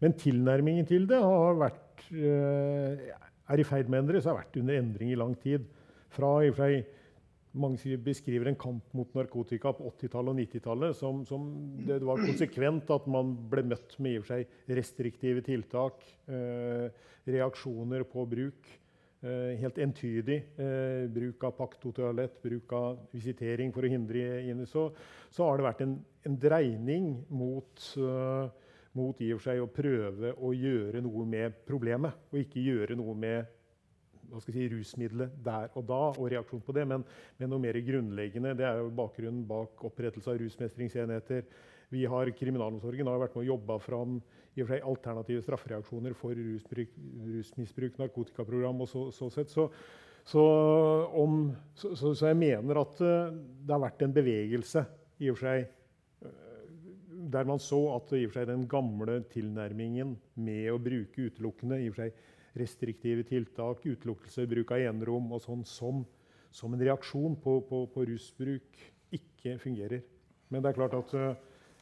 men, 0.00 0.16
tilnærmingen 0.16 0.88
til 0.88 1.04
det 1.10 1.20
har 1.20 1.58
vært, 1.60 2.06
øh, 2.14 3.10
er 3.52 3.60
i 3.60 3.66
ferd 3.68 3.92
med 3.92 3.98
å 3.98 4.06
endre 4.06 4.22
seg, 4.22 4.32
har 4.32 4.40
vært 4.40 4.62
under 4.62 4.80
endring 4.80 5.12
i 5.12 5.20
lang 5.20 5.36
tid. 5.42 5.68
Fra 6.16 6.38
i 6.40 6.48
og 6.48 6.56
for 6.56 6.64
seg 6.64 6.94
mange 7.60 7.98
beskriver 8.02 8.50
en 8.50 8.58
kamp 8.58 8.92
mot 8.96 9.14
narkotika 9.16 9.72
på 9.76 9.90
80-tallet 9.92 10.32
og 10.32 10.40
90-tallet 10.42 10.98
som, 10.98 11.22
som 11.28 11.46
det, 11.86 12.00
var 12.06 12.22
konsekvent 12.22 12.90
at 12.94 13.08
man 13.10 13.34
ble 13.50 13.64
møtt 13.72 13.96
med 14.02 14.16
i 14.16 14.20
og 14.20 14.26
for 14.26 14.36
seg 14.36 14.76
restriktive 14.78 15.44
tiltak, 15.46 16.04
eh, 16.30 16.86
reaksjoner 17.28 18.06
på 18.08 18.24
bruk. 18.30 18.70
Eh, 19.18 19.56
helt 19.58 19.80
entydig 19.82 20.36
eh, 20.62 21.08
bruk 21.10 21.42
av 21.48 21.56
paktotoalett, 21.58 22.36
bruk 22.42 22.72
av 22.78 23.00
visitering 23.10 23.72
for 23.74 23.82
å 23.82 23.90
hindre 23.90 24.44
inn, 24.46 24.62
så, 24.70 24.86
så 25.34 25.48
har 25.48 25.58
det 25.58 25.66
vært 25.66 25.82
en, 25.82 25.96
en 26.28 26.36
dreining 26.38 27.08
mot, 27.26 27.82
uh, 27.98 28.46
mot 28.94 29.18
i 29.18 29.32
og 29.34 29.40
for 29.40 29.48
seg 29.50 29.64
å 29.64 29.70
prøve 29.74 30.36
å 30.38 30.52
gjøre 30.54 31.02
noe 31.02 31.26
med 31.26 31.58
problemet, 31.66 32.28
og 32.30 32.44
ikke 32.44 32.62
gjøre 32.62 32.98
noe 33.00 33.16
med 33.18 33.57
hva 34.28 34.42
skal 34.42 34.54
jeg 34.54 34.68
si, 34.68 34.74
rusmiddelet 34.76 35.38
der 35.44 35.72
og 35.78 35.86
da 35.88 36.00
og 36.10 36.28
reaksjon 36.32 36.64
på 36.64 36.74
det, 36.76 36.84
men, 36.88 37.04
men 37.38 37.52
noe 37.52 37.62
mer 37.62 37.78
grunnleggende. 37.84 38.56
Det 38.58 38.66
er 38.68 38.82
jo 38.82 38.92
bakgrunnen 38.98 39.46
bak 39.48 39.84
opprettelse 39.88 40.32
av 40.32 40.40
rusmestringsenheter. 40.42 41.46
Vi 41.94 42.04
har, 42.04 42.28
Kriminalomsorgen 42.36 43.08
har 43.08 43.22
vært 43.22 43.38
med 43.38 43.46
og 43.46 43.52
jobba 43.54 43.78
fram 43.80 44.18
i 44.58 44.62
og 44.62 44.68
for 44.68 44.74
seg 44.74 44.90
alternative 44.90 45.44
straffereaksjoner 45.44 46.16
for 46.18 46.36
rusbruk, 46.36 46.92
rusmisbruk, 47.30 47.98
narkotikaprogram 48.00 48.84
og 48.84 48.90
så, 48.90 49.06
så 49.14 49.30
sett. 49.32 49.52
Så, 49.54 49.68
så, 50.28 50.44
om, 51.16 51.40
så, 51.78 52.12
jeg 52.26 52.36
mener 52.36 52.82
at 52.82 53.00
uh, 53.00 53.32
det 53.32 53.74
har 53.74 53.84
vært 53.86 54.04
en 54.04 54.16
bevegelse 54.16 54.84
i 55.22 55.30
og 55.30 55.38
for 55.38 55.48
seg 55.48 55.68
uh, 56.26 56.34
der 57.32 57.48
man 57.48 57.62
så 57.62 57.80
at 57.96 58.12
i 58.18 58.26
og 58.26 58.32
for 58.32 58.40
seg 58.40 58.50
den 58.50 58.66
gamle 58.70 59.22
tilnærmingen 59.32 60.16
med 60.42 60.68
å 60.74 60.82
bruke 60.82 61.30
utelukkende 61.30 61.80
i 61.80 61.88
og 61.88 61.96
for 61.96 62.04
seg 62.04 62.26
restriktive 62.58 63.24
tiltak, 63.28 63.84
utelukkelse, 63.86 64.46
bruk 64.50 64.72
av 64.74 64.84
enerom 64.90 65.32
og 65.34 65.42
sånn 65.44 65.64
som, 65.68 66.02
som 66.54 66.74
en 66.74 66.82
reaksjon 66.82 67.36
på, 67.42 67.58
på, 67.68 67.84
på, 67.92 68.06
rusbruk, 68.10 68.80
ikke 69.14 69.56
fungerer. 69.62 70.02
Men 70.52 70.64
det 70.64 70.72
er 70.72 70.78
klart 70.78 70.96
at 70.96 71.14
uh, 71.16 71.30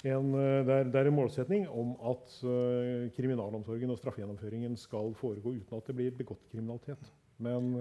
en, 0.06 0.33
eh, 0.37 0.61
det, 0.66 0.75
er, 0.75 0.90
det, 0.90 1.00
er, 1.00 1.09
en 1.09 1.16
målsetning 1.16 1.66
om 1.73 1.95
at 2.12 2.37
uh, 2.47 3.06
kriminalomsorgen 3.16 3.90
og 3.95 3.99
straffegjennomføringen 3.99 4.76
skal 4.78 5.14
foregå 5.18 5.56
uten 5.56 5.78
at 5.78 5.90
det 5.90 5.97
blir 5.99 6.14
begått 6.14 6.47
kriminalitet. 6.52 7.11
Men, 7.42 7.73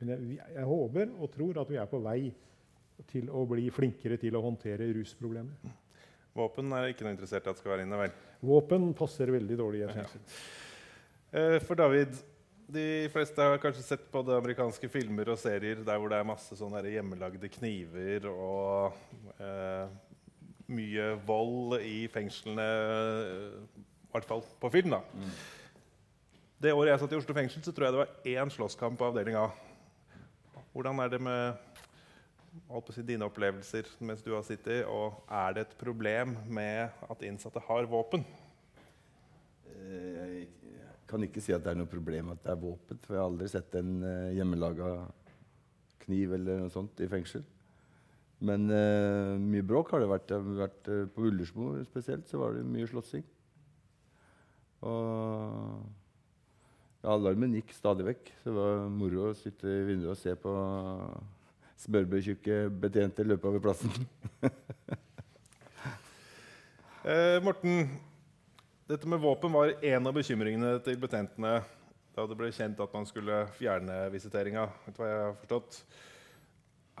men 0.00 0.12
jeg, 0.14 0.38
jeg, 0.40 0.64
håper 0.64 1.10
og 1.12 1.28
tror 1.34 1.60
at 1.60 1.68
vi 1.68 1.76
er 1.80 1.90
på 1.90 2.00
vei 2.00 2.30
til 3.10 3.28
å 3.32 3.44
bli 3.48 3.66
flinkere 3.72 4.16
til 4.20 4.36
å 4.36 4.42
håndtere 4.44 4.88
rusproblemer. 4.96 5.76
Våpen 6.36 6.72
er 6.76 6.92
ikke 6.92 7.04
noe 7.04 7.14
interessert 7.16 7.46
i 7.46 7.52
at 7.52 7.60
skal 7.60 7.74
være 7.74 7.84
inne, 7.84 7.98
vel? 7.98 8.12
Våpen 8.46 8.90
passer 8.96 9.32
veldig 9.34 9.56
dårlig. 9.58 9.82
Jeg 9.84 9.96
ja. 9.98 10.06
uh, 10.06 10.69
for 11.66 11.78
David, 11.78 12.16
de 12.70 12.84
fleste 13.14 13.42
har 13.42 13.60
kanskje 13.62 13.84
sett 13.86 14.06
på 14.10 14.22
det 14.26 14.34
amerikanske 14.34 14.88
filmer 14.90 15.30
og 15.30 15.38
serier 15.38 15.82
der 15.86 15.98
hvor 15.98 16.10
det 16.10 16.18
er 16.18 16.26
masse 16.26 16.56
sånne 16.58 16.82
hjemmelagde 16.90 17.50
kniver 17.54 18.26
og 18.30 18.96
mye 20.70 21.06
vold 21.26 21.80
i 21.82 22.04
fengslene, 22.10 22.66
i 23.70 24.12
hvert 24.12 24.28
fall 24.28 24.44
på 24.62 24.70
film. 24.74 24.94
da. 24.94 25.00
Mm. 25.14 25.32
Det 26.60 26.74
året 26.76 26.92
jeg 26.92 27.02
satt 27.02 27.14
i 27.14 27.18
Oslo 27.18 27.34
fengsel, 27.36 27.62
så 27.64 27.72
tror 27.72 27.86
jeg 27.86 27.94
det 27.94 28.02
var 28.02 28.30
én 28.34 28.50
slåsskamp 28.52 28.98
på 29.00 29.06
avdeling 29.08 29.38
A. 29.40 29.48
Hvordan 30.74 31.00
er 31.02 31.08
det 31.14 31.20
med 31.24 31.56
si, 32.92 33.02
dine 33.06 33.26
opplevelser 33.26 33.88
mens 34.04 34.22
du 34.22 34.34
har 34.34 34.44
sittet, 34.46 34.84
og 34.84 35.22
er 35.26 35.56
det 35.56 35.64
et 35.66 35.78
problem 35.80 36.36
med 36.46 36.92
at 37.08 37.24
innsatte 37.26 37.62
har 37.64 37.88
våpen? 37.90 38.26
Kan 41.10 41.26
ikke 41.26 41.42
si 41.42 41.54
at 41.54 41.64
det 41.64 41.72
er 41.72 41.80
noe 41.80 41.90
problem 41.90 42.30
at 42.34 42.44
det 42.44 42.52
er 42.52 42.60
våpen, 42.60 43.00
for 43.02 43.16
jeg 43.16 43.22
har 43.22 43.30
aldri 43.30 43.48
sett 43.50 43.74
en 43.80 43.96
uh, 44.04 44.30
hjemmelaga 44.36 44.92
kniv 46.04 46.36
eller 46.38 46.62
noe 46.62 46.72
sånt 46.72 47.02
i 47.02 47.08
fengsel. 47.10 47.42
Men 48.46 48.70
uh, 48.72 49.34
mye 49.42 49.66
bråk 49.66 49.90
har 49.92 50.04
det 50.04 50.10
vært. 50.10 50.32
Vært 50.60 50.90
uh, 50.92 51.04
på 51.12 51.26
Ullersmo 51.28 51.74
spesielt 51.88 52.30
så 52.30 52.40
var 52.40 52.56
det 52.56 52.64
mye 52.68 52.88
slåssing. 52.88 53.26
Og 54.86 55.82
ja, 57.00 57.14
alarmen 57.14 57.54
gikk 57.56 57.74
stadig 57.76 58.06
vekk. 58.06 58.32
Så 58.40 58.50
det 58.50 58.56
var 58.56 58.88
moro 58.92 59.30
å 59.30 59.36
sitte 59.36 59.68
i 59.68 59.84
vinduet 59.88 60.14
og 60.14 60.20
se 60.20 60.34
på 60.40 60.54
smørbrødtjukke 61.80 62.66
betjenter 62.82 63.28
løpe 63.28 63.48
over 63.48 63.62
plassen. 63.64 63.92
eh, 67.08 67.38
Morten, 67.44 67.86
dette 68.90 69.08
med 69.08 69.20
våpen 69.20 69.52
var 69.52 69.84
en 69.84 70.06
av 70.06 70.14
bekymringene 70.16 70.78
til 70.82 70.96
betjentene 70.98 71.60
da 72.16 72.24
det 72.26 72.36
ble 72.38 72.48
kjent 72.50 72.80
at 72.82 72.94
man 72.94 73.04
skulle 73.06 73.44
fjerne 73.54 74.08
visiteringa. 74.10 74.64
Vet 74.86 74.96
du 74.96 75.02
hva 75.02 75.10
jeg 75.10 75.20
har 75.22 75.36
forstått? 75.38 75.76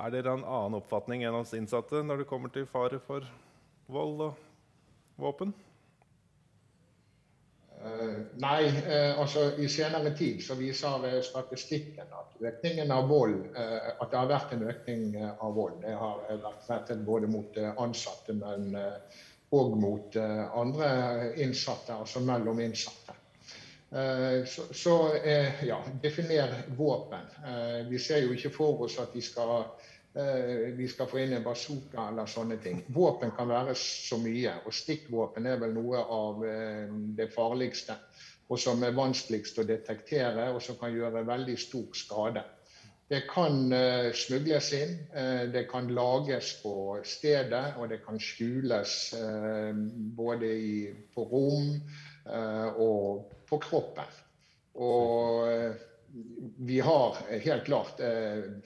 Er 0.00 0.12
dere 0.14 0.36
en 0.36 0.44
annen 0.46 0.78
oppfatning 0.78 1.24
enn 1.26 1.34
hans 1.34 1.50
innsatte 1.58 2.04
når 2.06 2.22
det 2.22 2.28
kommer 2.30 2.52
til 2.54 2.68
fare 2.70 3.00
for 3.02 3.26
vold 3.90 4.22
og 4.28 4.38
våpen? 5.20 5.50
Uh, 7.80 8.28
nei, 8.38 8.68
uh, 8.68 9.18
altså 9.22 9.46
i 9.58 9.66
senere 9.72 10.12
tid 10.14 10.42
så 10.44 10.54
viser 10.58 11.16
statistikken 11.24 12.12
at 12.12 12.34
økningen 12.52 12.92
av 12.92 13.06
vold 13.08 13.38
uh, 13.56 13.96
At 13.96 14.12
det 14.12 14.18
har 14.18 14.28
vært 14.28 14.52
en 14.52 14.66
økning 14.68 15.16
av 15.24 15.56
vold. 15.56 15.80
Det 15.82 15.96
har 15.96 16.22
vært 16.68 16.94
både 17.08 17.32
mot 17.32 17.58
ansatte, 17.80 18.36
men 18.36 18.76
òg 19.50 19.72
mot 19.80 20.16
andre 20.16 20.90
innsatte, 21.42 21.96
altså 21.96 22.20
mellom 22.22 22.60
innsatte. 22.62 23.16
Så, 24.46 24.68
så 24.70 24.92
ja, 25.66 25.80
definer 26.02 26.52
våpen. 26.78 27.24
Vi 27.90 27.98
ser 27.98 28.22
jo 28.22 28.36
ikke 28.36 28.52
for 28.54 28.84
oss 28.86 29.00
at 29.02 29.10
de 29.16 29.22
skal 29.26 29.64
Eh, 30.14 30.74
vi 30.74 30.88
skal 30.88 31.06
få 31.06 31.18
inn 31.22 31.32
en 31.36 31.44
bazooka 31.44 32.08
eller 32.10 32.26
sånne 32.26 32.56
ting. 32.58 32.80
Våpen 32.90 33.30
kan 33.36 33.48
være 33.48 33.76
så 33.78 34.18
mye, 34.18 34.56
og 34.66 34.74
stikkvåpen 34.74 35.46
er 35.46 35.60
vel 35.60 35.76
noe 35.76 36.00
av 36.02 36.42
eh, 36.46 36.90
det 37.18 37.28
farligste. 37.30 37.94
Og 38.50 38.58
som 38.58 38.82
er 38.82 38.96
vanskeligst 38.96 39.60
å 39.62 39.66
detektere, 39.68 40.48
og 40.50 40.58
som 40.62 40.80
kan 40.80 40.90
gjøre 40.96 41.22
veldig 41.28 41.54
stor 41.62 41.94
skade. 41.94 42.42
Det 43.10 43.24
kan 43.26 43.72
uh, 43.72 44.12
smugles 44.14 44.68
inn, 44.76 44.92
uh, 45.16 45.42
det 45.50 45.64
kan 45.70 45.88
lages 45.90 46.52
på 46.62 47.00
stedet, 47.02 47.72
og 47.80 47.88
det 47.90 47.98
kan 48.04 48.20
skjules 48.22 48.92
uh, 49.18 49.74
både 50.14 50.50
i, 50.54 50.74
på 51.14 51.26
rom 51.32 51.72
og 52.30 53.32
på 53.48 53.58
kroppen. 53.64 54.18
Og 54.78 55.72
vi 56.60 56.76
har 56.84 57.16
helt 57.42 57.64
klart 57.64 58.02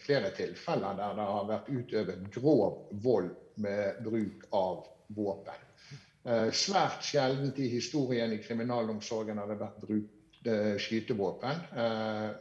flere 0.02 0.32
tilfeller 0.36 0.98
der 0.98 1.14
det 1.16 1.26
har 1.30 1.46
vært 1.48 1.70
utøvet 1.70 2.26
grov 2.34 2.90
vold 3.04 3.30
med 3.62 4.02
bruk 4.04 4.44
av 4.58 4.82
våpen. 5.16 5.62
Svært 6.50 7.06
sjeldent 7.06 7.62
i 7.62 7.70
historien 7.72 8.34
i 8.34 8.42
kriminalomsorgen 8.42 9.38
har 9.40 9.54
det 9.54 9.60
vært 9.62 9.80
brukt 9.86 10.50
skytevåpen, 10.82 11.62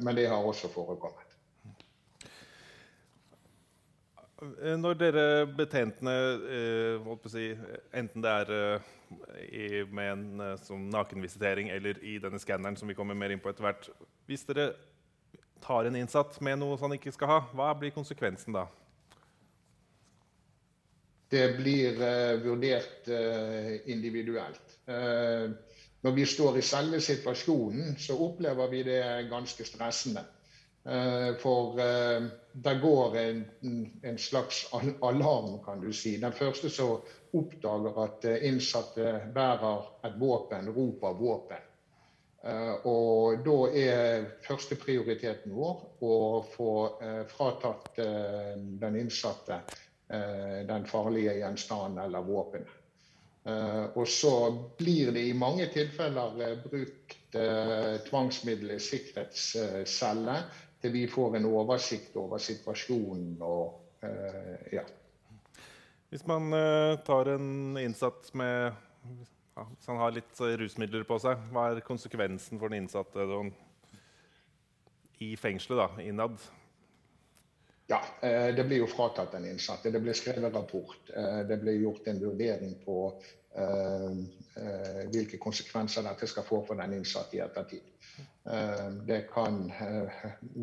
men 0.02 0.18
det 0.18 0.28
har 0.34 0.50
også 0.50 0.74
forekommet. 0.74 1.33
Når 4.80 4.98
dere 5.00 5.26
betjentene, 5.56 6.14
si, 7.32 7.50
enten 7.96 8.24
det 8.24 8.32
er 8.34 9.86
med 9.94 10.10
en 10.10 10.58
som 10.64 10.88
nakenvisitering 10.92 11.70
eller 11.74 12.00
i 12.04 12.18
denne 12.22 12.42
skanneren, 12.42 12.78
som 12.80 12.90
vi 12.90 12.96
kommer 12.98 13.18
mer 13.18 13.34
inn 13.34 13.42
på 13.44 13.52
etter 13.52 13.68
hvert 13.68 13.90
Hvis 14.28 14.46
dere 14.48 14.72
tar 15.64 15.88
en 15.88 15.96
innsatt 15.96 16.40
med 16.44 16.60
noe 16.60 16.80
han 16.82 16.96
ikke 16.98 17.14
skal 17.16 17.32
ha, 17.32 17.40
hva 17.56 17.70
blir 17.80 17.94
konsekvensen 17.96 18.56
da? 18.56 18.66
Det 21.34 21.46
blir 21.58 21.98
uh, 21.98 22.36
vurdert 22.44 23.08
uh, 23.10 23.72
individuelt. 23.90 24.80
Når 26.04 26.12
vi 26.12 26.26
står 26.28 26.58
i 26.60 26.66
selve 26.68 27.00
situasjonen, 27.00 27.94
så 27.96 28.18
opplever 28.20 28.68
vi 28.68 28.82
det 28.84 29.04
ganske 29.30 29.64
stressende. 29.64 30.26
For 30.84 31.80
det 32.52 32.74
går 32.82 33.18
en, 33.18 33.44
en, 34.04 34.18
slags 34.18 34.66
alarm, 35.02 35.60
kan 35.64 35.80
du 35.82 35.94
si. 35.96 36.18
Den 36.20 36.36
første 36.36 36.70
som 36.70 36.98
oppdager 37.34 38.02
at 38.04 38.28
innsatte 38.44 39.14
bærer 39.36 39.88
et 40.04 40.18
våpen, 40.20 40.68
roper 40.76 41.16
våpen. 41.22 41.70
Eh, 42.44 42.74
og 42.92 43.40
da 43.46 43.58
er 43.80 44.26
førsteprioriteten 44.44 45.54
vår 45.56 45.84
å 46.04 46.16
få 46.52 46.72
eh, 47.00 47.22
fratatt 47.32 48.00
eh, 48.04 48.54
den 48.84 49.00
innsatte 49.06 49.64
den 50.14 50.84
farlige 50.86 51.32
gjenstanden 51.40 52.04
eller 52.04 52.26
våpenet. 52.28 52.74
Og 53.98 54.04
så 54.12 54.34
blir 54.78 55.10
det 55.16 55.24
i 55.26 55.34
mange 55.34 55.66
tilfeller 55.74 56.60
brukt 56.62 57.38
tvangsmiddel 58.06 58.76
i 58.76 58.84
sikkerhetscelle 58.84 60.36
til 60.84 60.92
vi 60.94 61.06
får 61.08 61.40
en 61.40 61.48
oversikt 61.48 62.18
over 62.20 62.42
situasjonen 62.44 63.38
og 63.40 63.80
ja. 64.74 64.82
Hvis 66.12 66.26
man 66.28 66.52
tar 67.08 67.30
en 67.32 67.78
innsatt 67.80 68.28
med 68.36 68.74
ja, 69.56 69.68
Hvis 69.76 69.88
han 69.88 70.02
har 70.02 70.16
litt 70.16 70.42
eh, 70.42 70.56
rusmidler 70.62 71.06
på 71.08 71.20
seg, 71.22 71.46
hva 71.54 71.70
er 71.72 71.86
konsekvensen 71.86 72.62
for 72.62 72.74
den 72.74 72.84
innsatte 72.84 73.28
i 75.24 75.34
fengselet 75.40 75.80
da, 75.80 76.04
innad? 76.04 76.42
Ja, 77.92 78.00
eh, 78.26 78.50
det 78.56 78.66
blir 78.68 78.82
jo 78.82 78.90
fratatt 78.90 79.36
den 79.36 79.46
innsatte. 79.52 79.92
Det 79.94 80.02
blir 80.02 80.18
skrevet 80.18 80.56
rapport. 80.56 81.12
Eh, 81.14 81.44
det 81.48 81.60
blir 81.62 81.82
gjort 81.84 82.10
en 82.10 82.22
vurdering 82.24 82.78
på 82.86 83.00
hvilke 85.14 85.38
konsekvenser 85.38 86.02
dette 86.02 86.26
skal 86.26 86.46
få 86.48 86.64
for 86.66 86.80
den 86.80 86.96
innsatte 86.96 87.38
i 87.38 87.42
ettertid. 87.44 87.93
Det 89.08 89.22
kan 89.32 89.62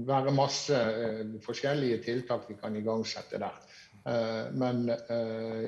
være 0.06 0.34
masse 0.36 0.76
forskjellige 1.46 2.02
tiltak 2.04 2.44
vi 2.50 2.58
kan 2.60 2.76
igangsette 2.76 3.40
der. 3.40 3.56
Men 4.52 4.84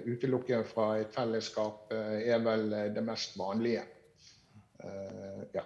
utelukke 0.04 0.60
fra 0.68 0.90
et 1.00 1.14
fellesskap 1.16 1.88
er 1.96 2.44
vel 2.44 2.68
det 2.92 3.04
mest 3.06 3.38
vanlige. 3.40 3.86
Ja. 5.56 5.64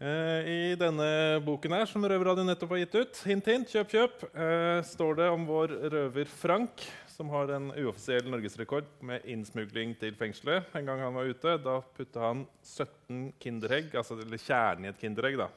Eh, 0.00 0.46
I 0.48 0.76
denne 0.80 1.06
boken 1.44 1.74
her, 1.76 1.84
som 1.84 2.04
Røverradioen 2.08 2.48
nettopp 2.48 2.70
har 2.72 2.78
gitt 2.80 2.94
ut, 2.96 3.18
hint, 3.28 3.48
hint, 3.52 3.68
kjøp, 3.68 3.90
kjøp, 3.92 4.22
eh, 4.32 4.78
står 4.88 5.18
det 5.18 5.26
om 5.28 5.42
vår 5.44 5.74
røver 5.92 6.30
Frank, 6.32 6.86
som 7.20 7.28
har 7.34 7.50
en 7.52 7.68
uoffisiell 7.76 8.30
norgesrekord 8.32 8.86
med 9.04 9.26
innsmugling 9.28 9.92
til 10.00 10.14
fengselet. 10.16 10.70
En 10.78 10.86
gang 10.88 11.02
han 11.04 11.18
var 11.18 11.28
ute, 11.28 11.56
da 11.60 11.74
putta 11.96 12.22
han 12.24 12.46
17 12.64 13.34
Kinderegg, 13.42 13.90
altså 14.00 14.16
eller 14.16 14.40
kjernen 14.40 14.86
i 14.86 14.90
et 14.94 15.02
Kinderegg, 15.02 15.36
da, 15.36 15.50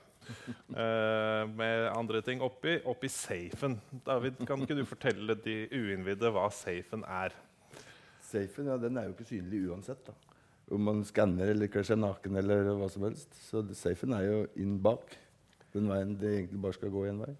uh, 0.75 1.45
med 1.61 1.87
andre 1.93 2.19
ting 2.25 2.43
oppi, 2.43 2.75
oppi 2.83 3.07
safen. 3.07 3.77
David, 4.03 4.43
kan 4.43 4.65
ikke 4.65 4.75
du 4.75 4.83
fortelle 4.89 5.37
de 5.45 5.55
uinnvidde 5.71 6.33
hva 6.35 6.49
safen 6.51 7.07
er? 7.07 7.37
Safen 8.27 8.67
ja, 8.67 8.75
den 8.81 8.99
er 8.99 9.07
jo 9.07 9.15
ikke 9.15 9.31
synlig 9.31 9.63
uansett. 9.71 10.03
da 10.11 10.19
om 10.73 10.85
man 10.87 11.01
skanner 11.05 11.49
eller 11.51 11.67
kler 11.69 11.83
seg 11.85 11.99
naken 11.99 12.39
eller 12.39 12.69
hva 12.79 12.87
som 12.89 13.03
helst. 13.05 13.35
Så 13.49 13.61
safen 13.77 14.15
er 14.15 14.23
jo 14.25 14.37
inn 14.59 14.77
bak. 14.81 15.11
Den 15.75 15.89
veien 15.91 16.15
det 16.17 16.31
egentlig 16.37 16.61
bare 16.63 16.77
skal 16.77 16.93
gå 16.93 17.03
én 17.09 17.19
vei. 17.21 17.33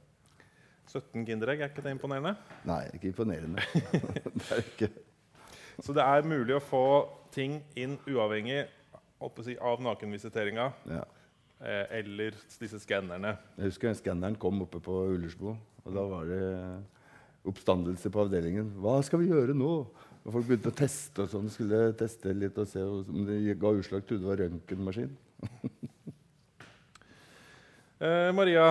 17 0.91 1.25
Kinderegg, 1.25 1.63
er 1.63 1.71
ikke 1.71 1.83
det 1.85 1.93
imponerende? 1.95 2.35
Nei, 2.67 2.83
ikke 2.97 3.11
imponerende. 3.11 3.63
det 4.37 4.47
er 4.51 4.63
ikke. 4.63 4.89
Så 5.81 5.95
det 5.95 6.05
er 6.05 6.27
mulig 6.27 6.55
å 6.57 6.63
få 6.63 6.85
ting 7.33 7.59
inn 7.79 7.97
uavhengig 8.09 8.65
si, 9.43 9.55
av 9.57 9.81
nakenvisiteringa 9.81 10.67
ja. 10.91 11.03
eh, 11.63 11.85
eller 11.99 12.37
disse 12.59 12.79
skannerne? 12.83 13.35
Jeg 13.57 13.71
husker 13.71 13.95
skanneren 13.97 14.37
kom 14.39 14.61
oppe 14.65 14.81
på 14.83 14.99
Ullersbo, 15.15 15.55
og 15.83 15.97
da 15.97 16.05
var 16.11 16.29
det 16.29 16.43
oppstandelse 17.49 18.11
på 18.13 18.23
avdelingen. 18.23 18.69
Hva 18.79 18.99
skal 19.03 19.23
vi 19.23 19.31
gjøre 19.31 19.55
nå? 19.57 19.71
Og 20.23 20.31
folk 20.31 20.47
begynte 20.47 20.71
å 20.71 20.77
teste 20.77 21.25
og 21.25 21.31
sånn, 21.31 21.49
skulle 21.51 21.89
teste 21.99 22.31
litt 22.37 22.59
og 22.61 22.69
se 22.69 22.83
om 22.83 23.25
det 23.27 23.57
ga 23.59 23.73
utslag. 23.75 24.05
Trodde 24.07 24.23
det 24.23 24.29
var 24.29 24.39
røntgenmaskin. 24.39 25.17
eh, 28.05 28.29
Maria, 28.35 28.69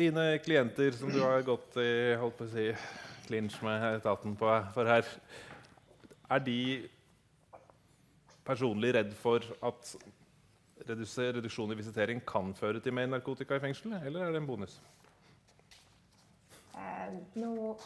dine 0.00 0.38
klienter 0.44 0.96
som 0.96 1.12
du 1.12 1.20
har 1.22 1.42
gått 1.46 1.76
i 1.82 2.16
holdt 2.20 2.38
på 2.38 2.46
å 2.48 2.52
si, 2.52 2.70
clinch 3.26 3.58
med 3.64 3.84
etaten 4.00 4.34
på, 4.38 4.48
for 4.74 4.88
her, 4.88 5.06
er 6.30 6.42
de 6.46 6.60
personlig 8.46 8.94
redd 8.96 9.12
for 9.18 9.44
at 9.66 9.94
reduksjon 10.88 11.74
i 11.74 11.78
visitering 11.78 12.22
kan 12.26 12.54
føre 12.56 12.80
til 12.82 12.96
mer 12.96 13.10
narkotika 13.10 13.58
i 13.58 13.62
fengsel, 13.62 13.94
eller 14.00 14.24
er 14.24 14.34
det 14.34 14.40
en 14.40 14.48
bonus? 14.48 14.80
Eh, 16.74 17.16
nå 17.36 17.76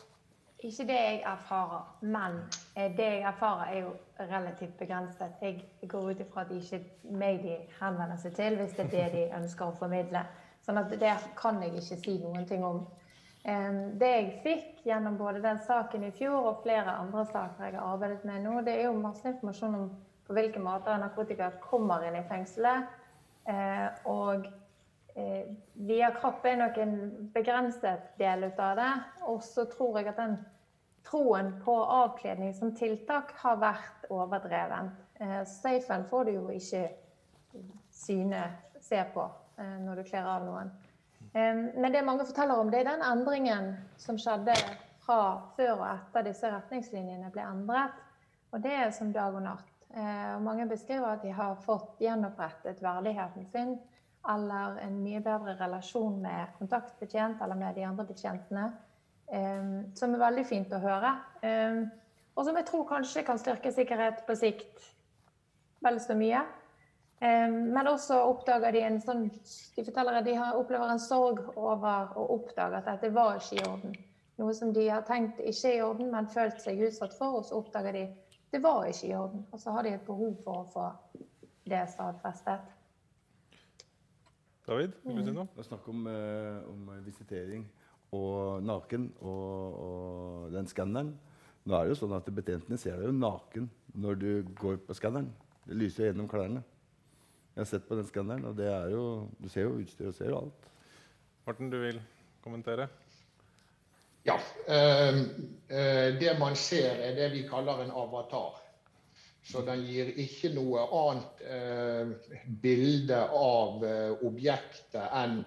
ikke 0.65 0.87
det 0.89 0.95
jeg 0.97 1.21
erfarer, 1.29 1.83
men 2.01 2.39
eh, 2.77 2.97
det 2.97 3.05
jeg 3.05 3.27
erfarer, 3.29 3.65
er 3.65 3.81
jo 3.81 3.91
relativt 4.19 4.79
begrenset. 4.79 5.35
Jeg 5.43 5.65
går 5.89 6.11
ut 6.11 6.21
ifra 6.21 6.41
at 6.41 6.49
det 6.49 6.63
ikke 6.63 6.77
er 6.77 7.19
meg 7.21 7.43
de 7.43 7.59
henvender 7.81 8.17
seg 8.23 8.33
til, 8.39 8.57
hvis 8.57 8.73
det 8.79 8.87
er 8.87 8.95
det 8.95 9.05
de 9.13 9.25
ønsker 9.43 9.67
å 9.67 9.77
formidle. 9.77 10.25
Sånn 10.65 10.81
at 10.81 10.93
det 11.01 11.13
kan 11.37 11.61
jeg 11.63 11.75
ikke 11.77 12.01
si 12.01 12.19
noen 12.23 12.47
ting 12.49 12.65
om. 12.65 12.85
Det 13.45 14.09
jeg 14.09 14.29
fikk 14.41 14.87
gjennom 14.89 15.19
både 15.21 15.43
den 15.45 15.59
saken 15.67 16.07
i 16.07 16.15
fjor 16.17 16.47
og 16.49 16.63
flere 16.65 16.95
andre 16.97 17.27
saker 17.29 17.67
jeg 17.67 17.77
har 17.77 17.91
arbeidet 17.91 18.25
med 18.25 18.41
nå, 18.47 18.63
det 18.65 18.79
er 18.79 18.87
jo 18.87 18.95
masse 18.97 19.29
informasjon 19.29 19.77
om 19.77 19.91
på 20.25 20.33
hvilke 20.33 20.61
måter 20.63 20.99
narkotika 20.99 21.51
kommer 21.61 22.05
inn 22.09 22.17
i 22.17 22.25
fengselet. 22.29 22.89
Eh, 23.45 23.89
og 24.09 24.47
eh, 25.17 25.53
via 25.75 26.11
kropp 26.17 26.47
er 26.49 26.59
nok 26.63 26.81
en 26.81 26.97
begrenset 27.35 28.15
del 28.21 28.49
ut 28.49 28.61
av 28.65 28.81
det. 28.81 28.91
Og 29.29 29.43
så 29.45 29.67
tror 29.69 30.01
jeg 30.01 30.13
at 30.13 30.21
den 30.21 30.39
troen 31.05 31.53
på 31.65 31.77
avkledning 31.77 32.55
som 32.57 32.73
tiltak 32.77 33.35
har 33.43 33.61
vært 33.61 34.09
overdreven. 34.09 34.93
Eh, 35.21 35.41
safen 35.49 36.09
får 36.09 36.25
du 36.25 36.37
jo 36.39 36.49
ikke 36.57 36.87
syne 37.93 38.47
se 38.81 39.05
på 39.15 39.29
når 39.57 40.01
du 40.01 40.03
kler 40.09 40.27
av 40.27 40.45
noen. 40.47 40.71
Eh, 41.35 41.57
men 41.75 41.93
det 41.93 42.03
mange 42.03 42.27
forteller 42.27 42.59
om, 42.59 42.71
det 42.71 42.83
er 42.83 42.91
den 42.93 43.05
endringen 43.05 43.73
som 43.99 44.19
skjedde 44.21 44.55
fra 45.05 45.21
før 45.57 45.77
og 45.81 45.87
etter 45.89 46.29
disse 46.29 46.51
retningslinjene 46.51 47.31
ble 47.35 47.45
endret. 47.45 47.97
Og 48.55 48.63
det 48.63 48.73
er 48.73 48.93
som 48.95 49.13
dag 49.13 49.35
og 49.35 49.43
natt. 49.45 49.71
Og 49.95 50.41
mange 50.43 50.65
beskriver 50.67 51.07
at 51.07 51.23
de 51.23 51.31
har 51.31 51.59
fått 51.63 52.01
gjenopprettet 52.03 52.81
verdigheten 52.83 53.45
sin 53.53 53.77
eller 54.31 54.81
en 54.83 54.97
mye 55.05 55.21
bedre 55.23 55.55
relasjon 55.59 56.17
med 56.23 56.55
kontaktbetjent 56.59 57.43
eller 57.43 57.59
med 57.61 57.77
de 57.79 57.85
andre 57.87 58.07
betjentene. 58.09 58.65
Som 59.95 60.17
er 60.17 60.23
veldig 60.25 60.45
fint 60.49 60.75
å 60.75 60.81
høre. 60.83 61.13
Og 62.35 62.43
som 62.47 62.59
jeg 62.59 62.67
tror 62.71 62.89
kanskje 62.89 63.23
kan 63.27 63.39
styrke 63.39 63.71
sikkerhet 63.75 64.25
på 64.27 64.35
sikt 64.39 64.89
vel 65.85 66.01
så 66.03 66.19
mye. 66.19 66.43
Ehm, 67.25 67.55
men 67.73 67.89
også 67.89 68.19
oppdager 68.29 68.75
de 68.75 68.83
en 68.85 68.99
sånn 69.01 69.29
De 69.77 69.85
forteller 69.87 70.19
at 70.19 70.27
de 70.27 70.35
opplever 70.59 70.91
en 70.93 71.01
sorg 71.01 71.41
over 71.55 72.13
å 72.21 72.27
oppdage 72.37 72.81
at 72.81 72.91
dette 72.91 73.13
var 73.15 73.39
ikke 73.39 73.61
i 73.61 73.65
orden. 73.69 73.95
Noe 74.41 74.55
som 74.57 74.73
de 74.75 74.89
har 74.91 75.05
tenkt 75.09 75.39
ikke 75.41 75.71
er 75.71 75.79
i 75.79 75.85
orden, 75.87 76.11
men 76.13 76.29
følt 76.29 76.61
seg 76.61 76.83
utsatt 76.83 77.15
for, 77.17 77.39
og 77.39 77.47
så 77.49 77.61
oppdager 77.63 77.97
de 77.97 78.05
det 78.55 78.61
var 78.63 78.85
ikke 78.87 79.09
i 79.09 79.15
orden. 79.19 79.45
Og 79.51 79.63
så 79.63 79.73
har 79.75 79.87
de 79.87 79.95
et 79.95 80.07
behov 80.07 80.35
for 80.45 80.61
å 80.61 80.67
få 80.75 80.89
det 81.71 81.81
stadfestet. 81.91 82.69
David, 84.65 84.95
vil 85.05 85.19
du 85.19 85.25
si 85.25 85.35
noe? 85.35 85.49
Det 85.55 85.65
er 85.65 85.69
snakk 85.69 85.89
om, 85.93 86.05
uh, 86.09 86.61
om 86.71 86.93
visitering 87.05 87.65
og 88.15 88.63
naken 88.65 89.09
og, 89.21 89.81
og 89.87 90.55
den 90.55 90.71
skanneren. 90.71 91.15
Nå 91.65 91.77
er 91.77 91.87
det 91.87 91.95
jo 91.95 91.99
sånn 92.05 92.15
at 92.17 92.29
Betjentene 92.37 92.79
ser 92.81 93.01
deg 93.01 93.11
jo 93.11 93.17
naken 93.17 93.69
når 94.05 94.21
du 94.21 94.31
går 94.61 94.79
på 94.87 94.97
skanneren. 94.97 95.33
Det 95.65 95.77
lyser 95.81 96.05
jo 96.05 96.13
gjennom 96.13 96.31
klærne. 96.31 96.63
Jeg 97.55 97.63
har 97.63 97.71
sett 97.71 97.89
på 97.89 97.97
den 97.99 98.07
skanneren, 98.09 98.45
og 98.49 98.57
det 98.59 98.67
er 98.67 98.91
jo, 98.91 99.05
du 99.39 99.49
ser 99.49 99.69
jo 99.69 99.79
utstyret 99.79 100.11
og 100.11 100.19
ser 100.19 100.31
jo 100.33 100.41
alt. 100.43 100.69
Morten, 101.47 101.71
du 101.71 101.79
vil 101.83 102.01
kommentere? 102.43 102.89
Ja. 104.27 104.39
Øh, 104.67 105.21
øh, 105.71 106.21
det 106.21 106.37
man 106.41 106.57
ser, 106.57 106.91
er 106.91 107.15
det 107.15 107.31
vi 107.33 107.45
kaller 107.49 107.85
en 107.85 107.95
avatar. 107.95 108.61
Så 109.45 109.61
den 109.61 109.85
gir 109.85 110.09
ikke 110.17 110.55
noe 110.57 110.87
annet 110.89 111.43
øh, 111.53 112.15
bilde 112.63 113.19
av 113.29 113.85
objektet 114.25 115.05
enn 115.13 115.43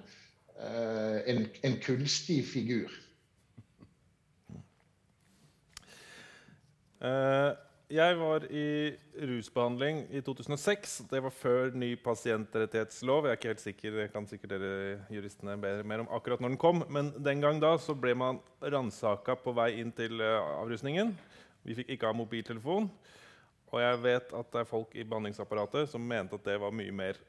Eh, 0.60 1.36
en, 1.36 1.48
en 1.62 1.82
kunstig 1.82 2.46
figur. 2.46 2.90
Uh, 6.98 7.54
jeg 7.88 8.18
var 8.20 8.44
i 8.52 8.92
rusbehandling 9.30 10.02
i 10.12 10.20
2006. 10.22 10.98
Det 11.08 11.22
var 11.24 11.32
før 11.32 11.72
ny 11.72 11.94
pasientrettighetslov. 12.04 13.26
Jeg 13.26 13.32
er 13.32 13.40
ikke 13.40 13.52
helt 13.54 13.64
sikker, 13.64 14.00
jeg 14.02 14.12
kan 14.12 14.28
sikkert 14.28 14.56
dere 14.58 14.98
juristene 15.14 15.56
mer, 15.58 16.04
om 16.04 16.12
akkurat 16.12 16.44
når 16.44 16.54
den 16.54 16.60
kom. 16.60 16.84
Men 16.92 17.14
den 17.16 17.44
gang 17.44 17.62
da 17.64 17.78
så 17.80 17.96
ble 17.96 18.12
man 18.20 18.42
ransaka 18.60 19.38
på 19.40 19.56
vei 19.56 19.78
inn 19.80 19.94
til 19.96 20.20
uh, 20.20 20.60
avrusningen. 20.60 21.16
Vi 21.64 21.78
fikk 21.80 21.96
ikke 21.96 22.12
ha 22.12 22.18
mobiltelefon. 22.18 22.92
Og 23.72 23.82
jeg 23.84 24.04
vet 24.04 24.36
at 24.36 24.52
det 24.52 24.62
er 24.62 24.70
folk 24.70 24.92
i 24.96 25.08
behandlingsapparatet 25.08 25.92
som 25.92 26.04
mente 26.04 26.36
at 26.36 26.48
det 26.48 26.60
var 26.60 26.76
mye 26.76 26.92
mer 26.96 27.20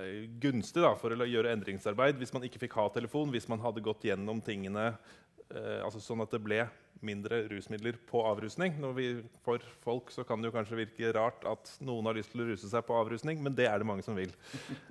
Eh, 0.00 0.28
gunstig 0.40 0.80
da, 0.82 0.94
for 0.96 1.12
å 1.12 1.28
gjøre 1.28 1.50
endringsarbeid 1.52 2.20
hvis 2.20 2.32
man 2.32 2.44
ikke 2.46 2.62
fikk 2.62 2.76
ha 2.78 2.86
telefon, 2.94 3.32
hvis 3.34 3.48
man 3.50 3.60
hadde 3.60 3.82
gått 3.84 4.06
gjennom 4.08 4.40
tingene 4.44 4.92
eh, 4.92 5.18
altså 5.50 5.98
sånn 6.02 6.22
at 6.22 6.30
det 6.30 6.38
ble 6.44 6.60
mindre 7.04 7.44
rusmidler 7.48 7.96
på 8.08 8.20
avrusning. 8.28 8.76
Vi, 8.96 9.08
for 9.44 9.62
folk 9.84 10.12
så 10.12 10.24
kan 10.26 10.40
det 10.40 10.50
jo 10.50 10.54
kanskje 10.54 10.80
virke 10.82 11.12
rart 11.16 11.44
at 11.48 11.72
noen 11.84 12.08
har 12.10 12.18
lyst 12.18 12.34
til 12.34 12.44
å 12.44 12.48
ruse 12.50 12.68
seg 12.70 12.84
på 12.86 12.96
avrusning, 12.96 13.40
men 13.42 13.56
det 13.56 13.68
er 13.70 13.80
det 13.80 13.88
mange 13.88 14.04
som 14.06 14.18
vil. 14.18 14.32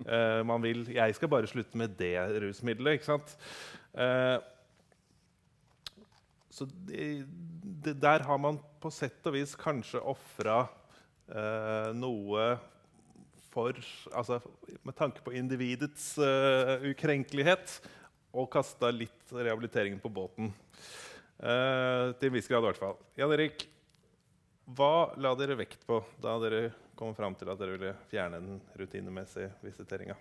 Eh, 0.10 0.41
man 0.43 0.62
vil 0.63 0.88
'Jeg 0.89 1.15
skal 1.15 1.30
bare 1.30 1.48
slutte 1.48 1.78
med 1.78 1.98
det 1.98 2.17
rusmiddelet'. 2.41 2.98
ikke 2.98 3.06
sant? 3.06 3.38
Eh, 3.93 4.39
så 6.50 6.65
det, 6.65 7.28
det, 7.84 8.02
der 8.02 8.24
har 8.24 8.38
man 8.38 8.60
på 8.82 8.89
sett 8.89 9.26
og 9.26 9.34
vis 9.34 9.56
kanskje 9.56 10.02
ofra 10.02 10.67
eh, 11.30 11.93
noe 11.93 12.58
for, 13.50 13.74
altså, 14.13 14.39
med 14.84 14.93
tanke 14.93 15.22
på 15.26 15.34
individets 15.34 16.17
uh, 16.22 16.78
ukrenkelighet 16.86 17.82
og 18.32 18.50
kasta 18.54 18.92
litt 18.94 19.34
rehabiliteringen 19.34 20.02
på 20.02 20.12
båten. 20.13 20.52
Eh, 21.39 22.12
til 22.20 22.30
en 22.30 22.36
viss 22.36 22.50
grad, 22.52 22.63
i 22.63 22.70
hvert 22.70 22.82
fall. 22.82 22.98
Jan 23.18 23.34
Erik, 23.34 23.63
hva 24.76 25.10
la 25.18 25.32
dere 25.39 25.58
vekt 25.60 25.86
på 25.88 26.02
da 26.22 26.36
dere 26.44 26.68
kom 27.00 27.15
fram 27.18 27.38
til 27.39 27.50
at 27.50 27.62
dere 27.62 27.78
ville 27.78 27.94
fjerne 28.12 28.42
den 28.44 28.60
rutinemessige 28.78 29.54
visiteringa? 29.63 30.18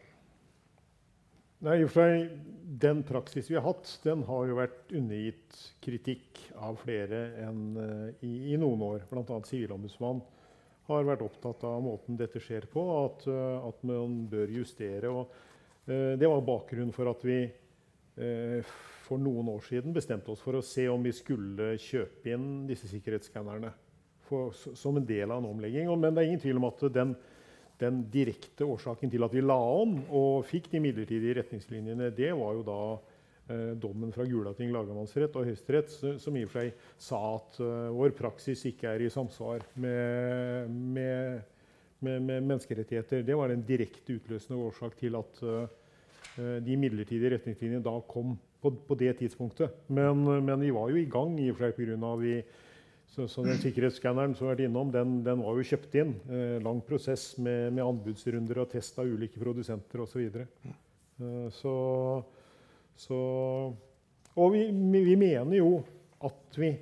Den 1.59 3.03
praksis 3.03 3.49
vi 3.51 3.57
har 3.59 3.64
hatt, 3.66 3.90
den 4.05 4.23
har 4.29 4.47
jo 4.47 4.61
vært 4.61 4.92
undergitt 4.94 5.57
kritikk 5.83 6.38
av 6.55 6.79
flere 6.85 7.23
enn 7.42 7.64
uh, 7.75 8.05
i, 8.23 8.53
i, 8.53 8.57
noen 8.62 8.85
år. 8.87 9.09
Bl.a. 9.11 9.40
Sivilombudsmannen 9.42 10.23
har 10.87 11.09
vært 11.09 11.25
opptatt 11.27 11.66
av 11.66 11.83
måten 11.83 12.16
dette 12.16 12.38
skjer 12.40 12.68
på, 12.71 12.85
at, 13.03 13.27
at 13.29 13.83
man 13.85 14.23
bør 14.31 14.55
justere. 14.55 15.11
Og, 15.11 15.35
det 15.88 16.31
var 16.31 16.47
bakgrunnen 16.47 16.94
for 16.97 17.11
at 17.11 17.27
vi 17.27 17.42
for 19.09 19.20
noen 19.22 19.48
år 19.52 19.62
siden 19.64 19.94
bestemte 19.94 20.33
oss 20.33 20.42
for 20.44 20.59
å 20.59 20.64
se 20.64 20.88
om 20.90 21.04
vi 21.04 21.12
skulle 21.16 21.76
kjøpe 21.81 22.33
inn 22.35 22.66
disse 22.68 22.90
sikkerhetsskannerne 22.90 23.70
som 24.74 24.96
en 24.96 25.07
del 25.07 25.31
av 25.31 25.42
en 25.42 25.50
omlegging. 25.50 25.90
Men 26.00 26.14
det 26.14 26.22
er 26.22 26.31
ingen 26.31 26.42
tvil 26.42 26.61
om 26.61 26.68
at 26.68 26.85
den, 26.94 27.14
den, 27.81 28.02
direkte 28.12 28.66
årsaken 28.68 29.12
til 29.12 29.24
at 29.24 29.35
vi 29.35 29.44
la 29.44 29.59
om 29.59 30.00
og 30.09 30.46
fikk 30.48 30.70
de 30.72 30.83
midlertidige 30.83 31.38
retningslinjene, 31.40 32.11
det 32.14 32.33
var 32.37 32.59
jo 32.59 32.64
da 32.66 32.81
eh, 33.54 33.74
dommen 33.81 34.12
fra 34.14 34.26
Gulating 34.28 34.72
lagmannsrett 34.74 35.37
og 35.38 35.48
Høyesterett 35.48 35.94
som 36.20 36.37
i 36.37 36.44
og 36.44 36.52
for 36.52 36.61
seg 36.61 36.88
sa 37.09 37.22
at 37.37 37.61
uh, 37.62 37.88
vår 37.96 38.16
praksis 38.18 38.66
ikke 38.72 38.92
er 38.94 39.07
i 39.07 39.12
samsvar 39.12 39.64
med, 39.81 40.68
med, 40.68 41.44
med, 42.00 42.22
med, 42.22 42.42
menneskerettigheter. 42.42 43.24
Det 43.24 43.38
var 43.38 43.54
en 43.54 43.64
direkte 43.66 44.18
utløsende 44.18 44.61
årsak 44.68 44.98
til 45.00 45.16
at 45.18 45.44
uh, 45.46 45.78
de 46.38 46.77
midlertidige 46.79 47.33
retningslinjene 47.35 47.83
da 47.83 47.96
kom 48.07 48.37
på, 48.62 48.72
på 48.87 48.96
det 48.98 49.16
tidspunktet. 49.18 49.74
Men, 49.87 50.22
men, 50.44 50.61
vi 50.61 50.70
var 50.74 50.90
jo 50.92 50.98
i 51.01 51.09
gang 51.11 51.37
i 51.40 51.48
og 51.51 51.59
for 51.59 51.68
seg 51.68 51.79
pga. 51.79 52.14
vi 52.20 52.35
så, 53.09 53.42
den 53.42 53.59
sikkerhetsskanneren 53.59 54.35
som 54.37 54.46
har 54.46 54.55
vært 54.55 54.66
innom, 54.68 54.90
den, 54.94 55.18
den, 55.27 55.40
var 55.42 55.57
jo 55.57 55.66
kjøpt 55.66 55.96
inn. 55.98 56.12
Eh, 56.31 56.59
lang 56.62 56.83
prosess 56.87 57.33
med, 57.40 57.72
med, 57.72 57.83
anbudsrunder 57.83 58.62
og 58.62 58.68
test 58.74 58.98
av 59.01 59.09
ulike 59.09 59.40
produsenter 59.40 60.05
osv. 60.05 60.27
Eh, 60.38 61.48
så, 61.57 61.74
så 62.94 63.20
Og 64.38 64.53
vi, 64.55 64.68
vi, 64.70 65.16
mener 65.18 65.57
jo 65.59 65.72
at 66.29 66.61
vi 66.61 66.74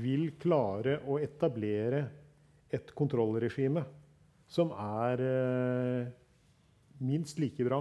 vil 0.00 0.32
klare 0.42 1.00
å 1.08 1.16
etablere 1.22 2.02
et 2.70 2.92
kontrollregime 2.94 3.82
som 4.50 4.74
er 4.74 5.22
eh, 5.24 6.12
minst 7.06 7.40
like 7.40 7.64
bra 7.66 7.80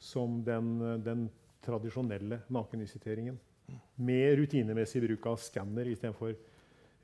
som 0.00 0.40
den, 0.44 0.78
den 1.04 1.28
tradisjonelle 1.64 2.40
nakenvisiteringen. 2.48 3.38
Med 4.00 4.38
rutinemessig 4.40 5.02
bruk 5.04 5.26
av 5.30 5.42
skanner 5.42 5.88
istedenfor 5.92 6.34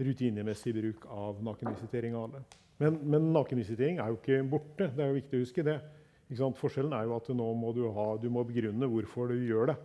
rutinemessig 0.02 0.74
bruk 0.74 1.06
av 1.12 1.42
nakenvisitering 1.44 2.16
av 2.16 2.24
alle. 2.28 2.42
Men, 2.80 2.98
men 3.09 3.28
nakenvisitering 3.32 4.00
er 4.02 4.12
jo 4.12 4.18
ikke 4.18 4.40
borte. 4.50 4.90
Det 4.92 5.04
er 5.04 5.12
jo 5.12 5.18
viktig 5.20 5.38
å 5.38 5.44
huske 5.44 5.64
det. 5.66 5.76
Forskjellen 6.59 6.96
er 6.96 7.06
jo 7.06 7.16
at 7.16 7.30
nå 7.32 7.46
må 7.56 7.70
du, 7.76 7.87
ha, 7.94 8.09
du 8.20 8.26
må 8.32 8.42
begrunne 8.44 8.88
hvorfor 8.90 9.32
du 9.32 9.46
gjør 9.46 9.72
det. 9.72 9.76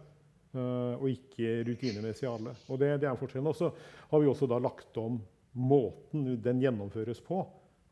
Uh, 0.51 0.97
og 0.97 1.07
ikke 1.13 1.61
rutinemessig 1.69 2.27
alle. 2.27 2.55
Og 2.67 2.81
det, 2.81 2.97
det 3.03 3.07
er 3.07 3.19
forskjellen. 3.19 3.51
Og 3.51 3.55
så 3.55 3.71
har 4.11 4.23
vi 4.23 4.27
også 4.31 4.49
da 4.51 4.59
lagt 4.59 4.97
om 4.99 5.21
måten 5.55 6.35
den 6.43 6.63
gjennomføres 6.63 7.23
på. 7.23 7.43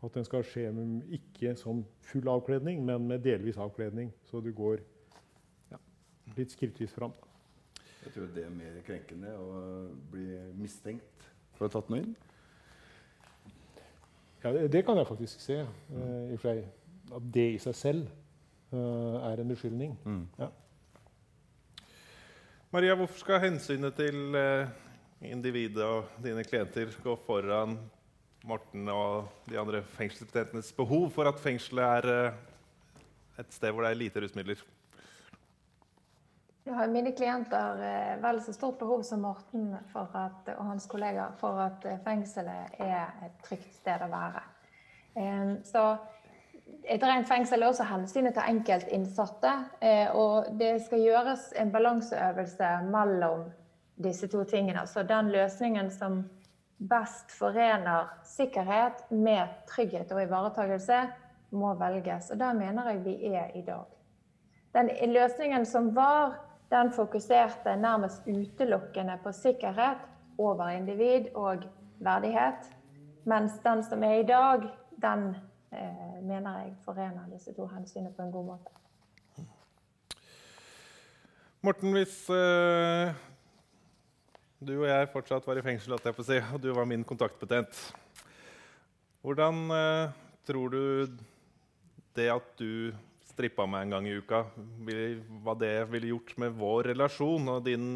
At 0.03 0.15
den 0.15 0.27
skal 0.27 0.43
skje 0.47 0.69
med, 0.75 1.07
ikke 1.15 1.53
som 1.59 1.83
full 2.07 2.27
avkledning, 2.31 2.83
men 2.87 3.07
med 3.07 3.23
delvis 3.23 3.59
avkledning. 3.59 4.11
Så 4.27 4.43
du 4.43 4.51
går 4.55 4.83
litt 6.37 6.53
skrittvis 6.53 6.93
fram. 6.93 7.13
Jeg 8.03 8.13
tror 8.15 8.29
det 8.35 8.45
er 8.45 8.53
mer 8.53 8.79
krenkende 8.87 9.33
å 9.35 9.61
bli 10.11 10.27
mistenkt 10.57 11.27
for 11.57 11.67
å 11.67 11.69
ha 11.69 11.75
tatt 11.75 11.91
noe 11.91 12.03
inn. 12.03 12.13
Ja, 14.43 14.53
det, 14.55 14.69
det, 14.71 14.85
kan 14.87 14.97
jeg 14.97 15.07
faktisk 15.09 15.41
se. 15.43 15.59
Uh, 15.91 16.31
i 16.33 16.37
flere. 16.39 16.63
At 17.11 17.25
det 17.33 17.47
i 17.55 17.59
seg 17.59 17.75
selv 17.75 18.07
uh, 18.71 19.19
er 19.27 19.41
en 19.41 19.51
beskyldning. 19.51 19.97
Mm. 20.05 20.23
Ja. 20.39 20.47
Maria, 22.71 22.95
hvorfor 22.95 23.19
skal 23.19 23.43
hensynet 23.43 23.97
til 23.99 24.37
uh, 24.37 24.69
individet 25.25 25.83
og 25.83 26.07
dine 26.23 26.45
klienter 26.47 26.93
gå 27.03 27.17
foran 27.25 27.75
Morten 28.47 28.87
og 28.87 29.27
de 29.49 29.57
andre 29.59 29.81
fengselsbetjentenes 29.97 30.71
behov 30.77 31.09
for 31.11 31.27
at 31.27 31.41
fengselet 31.43 32.05
er 32.07 32.37
et 33.41 33.51
sted 33.51 33.73
hvor 33.73 33.83
det 33.83 33.89
er 33.91 33.99
lite 33.99 34.23
rusmidler? 34.23 34.61
Jeg 36.69 36.77
har 36.77 36.91
mine 36.93 37.11
klienter 37.17 37.79
eh, 37.81 38.15
vel 38.21 38.37
så 38.45 38.53
stort 38.53 38.77
behov 38.77 39.01
som 39.01 39.23
Morten 39.25 39.71
at, 39.73 40.49
og 40.53 40.65
hans 40.67 40.85
kollegaer 40.85 41.33
for 41.39 41.57
at 41.63 41.85
eh, 41.89 41.97
fengselet 42.05 42.75
er 42.77 43.07
et 43.25 43.39
trygt 43.41 43.71
sted 43.79 44.03
å 44.05 44.09
være. 44.11 44.43
Så 45.65 45.81
et 46.85 47.03
rent 47.03 47.27
fengsel 47.27 47.63
er 47.63 47.71
også 47.71 47.87
hensynet 47.89 48.35
til 48.37 48.51
enkeltinnsatte. 48.53 49.53
Eh, 49.81 50.11
og 50.13 50.51
det 50.59 50.75
skal 50.85 51.01
gjøres 51.03 51.47
en 51.59 51.71
balanseøvelse 51.73 52.69
mellom 52.89 53.47
disse 53.97 54.29
to 54.31 54.43
tingene. 54.47 54.85
Så 54.87 55.03
den 55.09 55.31
løsningen 55.33 55.89
som 55.93 56.21
best 56.77 57.33
forener 57.35 58.13
sikkerhet 58.29 59.09
med 59.09 59.57
trygghet 59.67 60.11
og 60.13 60.21
ivaretakelse, 60.23 61.01
må 61.49 61.73
velges. 61.81 62.29
Og 62.29 62.37
der 62.37 62.53
mener 62.53 62.91
jeg 62.91 63.01
vi 63.07 63.33
er 63.33 63.49
i 63.57 63.63
dag. 63.65 63.89
Den 64.77 64.91
løsningen 65.13 65.65
som 65.65 65.89
var 65.95 66.37
den 66.69 66.91
fokuserte 66.93 67.75
nærmest 67.75 68.27
utelukkende 68.27 69.19
på 69.23 69.31
sikkerhet 69.31 70.01
over 70.37 70.69
individ 70.69 71.29
og 71.35 71.63
verdighet. 71.99 72.69
Mens 73.25 73.57
den 73.63 73.83
som 73.83 74.03
er 74.03 74.19
i 74.19 74.27
dag, 74.27 74.67
den 75.01 75.35
eh, 75.73 76.19
mener 76.23 76.59
jeg 76.59 76.75
forener 76.85 77.25
disse 77.33 77.53
to 77.53 77.67
hensynene 77.67 78.13
på 78.13 78.21
en 78.21 78.31
god 78.31 78.45
måte. 78.45 78.75
Morten, 81.61 81.91
hvis 81.91 82.29
eh, 82.29 83.15
du 84.59 84.77
og 84.79 84.87
jeg 84.87 85.09
fortsatt 85.11 85.47
var 85.47 85.59
i 85.59 85.65
fengsel, 85.65 85.97
si, 86.23 86.39
og 86.53 86.61
du 86.63 86.71
var 86.73 86.85
min 86.85 87.03
kontaktbetjent, 87.03 87.81
Hvordan 89.19 89.67
eh, 89.75 90.11
tror 90.47 90.69
du 90.71 91.07
det 92.15 92.29
at 92.31 92.59
du 92.59 92.95
strippa 93.39 93.63
meg 93.71 93.85
en 93.85 93.95
gang 93.95 94.07
i 94.09 94.17
uka, 94.19 94.43
hva 95.45 95.55
det 95.55 95.87
ville 95.93 96.11
gjort 96.11 96.35
med 96.43 96.57
vår 96.59 96.91
relasjon 96.91 97.47
og 97.53 97.63
din 97.63 97.87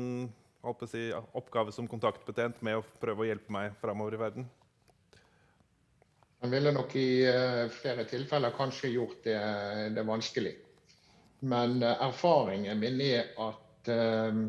si, 0.87 1.09
oppgave 1.35 1.73
som 1.75 1.89
kontaktbetjent 1.91 2.61
med 2.63 2.79
å 2.79 2.85
prøve 3.01 3.25
å 3.25 3.27
hjelpe 3.27 3.51
meg 3.51 3.75
framover 3.81 4.15
i 4.15 4.21
verden? 4.21 4.47
Han 6.43 6.51
ville 6.51 6.71
nok 6.75 6.95
i 6.99 7.23
uh, 7.27 7.67
flere 7.71 8.07
tilfeller 8.07 8.55
kanskje 8.55 8.93
gjort 8.95 9.19
det, 9.27 9.37
det 9.95 10.07
vanskelig. 10.07 10.55
Men 11.43 11.77
uh, 11.83 11.91
erfaringen 12.07 12.79
min 12.79 12.99
er 13.03 13.31
at 13.43 13.91
eh, 13.91 14.43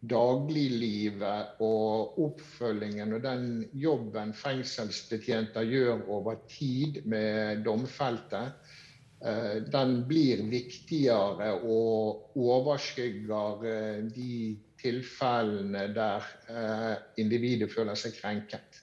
dagliglivet 0.00 1.60
og 1.60 2.20
oppfølgingen 2.24 3.16
og 3.16 3.24
den 3.24 3.48
jobben 3.76 4.32
fengselsbetjenter 4.32 5.68
gjør 5.68 6.06
over 6.16 6.40
tid 6.48 7.02
med 7.04 7.60
domfelte, 7.68 8.46
Eh, 8.48 8.79
den 9.20 9.98
blir 10.08 10.40
viktigere 10.48 11.50
og 11.60 12.38
overskygger 12.40 13.66
eh, 13.68 13.98
de 14.08 14.36
tilfellene 14.80 15.90
der 15.92 16.28
eh, 16.48 16.94
individet 17.20 17.68
føler 17.72 17.98
seg 18.00 18.16
krenket. 18.16 18.80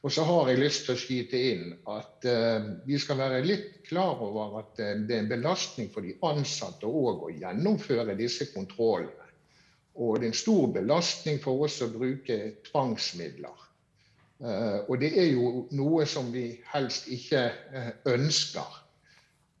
Og 0.00 0.14
så 0.16 0.24
har 0.24 0.48
jeg 0.48 0.62
lyst 0.62 0.86
til 0.86 0.96
å 0.96 1.00
skyte 1.02 1.40
inn 1.50 1.74
at 1.92 2.24
vi 2.88 2.96
skal 2.96 3.18
være 3.20 3.42
litt 3.44 3.82
klar 3.84 4.16
over 4.24 4.54
at 4.62 4.78
det 4.78 5.12
er 5.12 5.18
en 5.20 5.28
belastning 5.28 5.90
for 5.92 6.08
de 6.08 6.14
ansatte 6.24 6.88
òg 6.88 7.26
å 7.26 7.34
gjennomføre 7.34 8.16
disse 8.16 8.46
kontrollene. 8.54 9.28
Og 10.00 10.16
det 10.16 10.30
er 10.30 10.32
en 10.32 10.40
stor 10.40 10.72
belastning 10.72 11.36
for 11.44 11.66
oss 11.66 11.82
å 11.84 11.90
bruke 11.92 12.38
tvangsmidler. 12.70 13.66
Og 14.88 14.94
det 15.04 15.12
er 15.20 15.34
jo 15.34 15.66
noe 15.76 16.08
som 16.08 16.32
vi 16.32 16.46
helst 16.72 17.12
ikke 17.12 17.50
ønsker. 18.08 18.79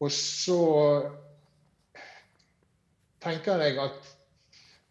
Og 0.00 0.12
så 0.12 0.60
tenker 3.20 3.60
jeg 3.64 3.76
at 3.82 4.08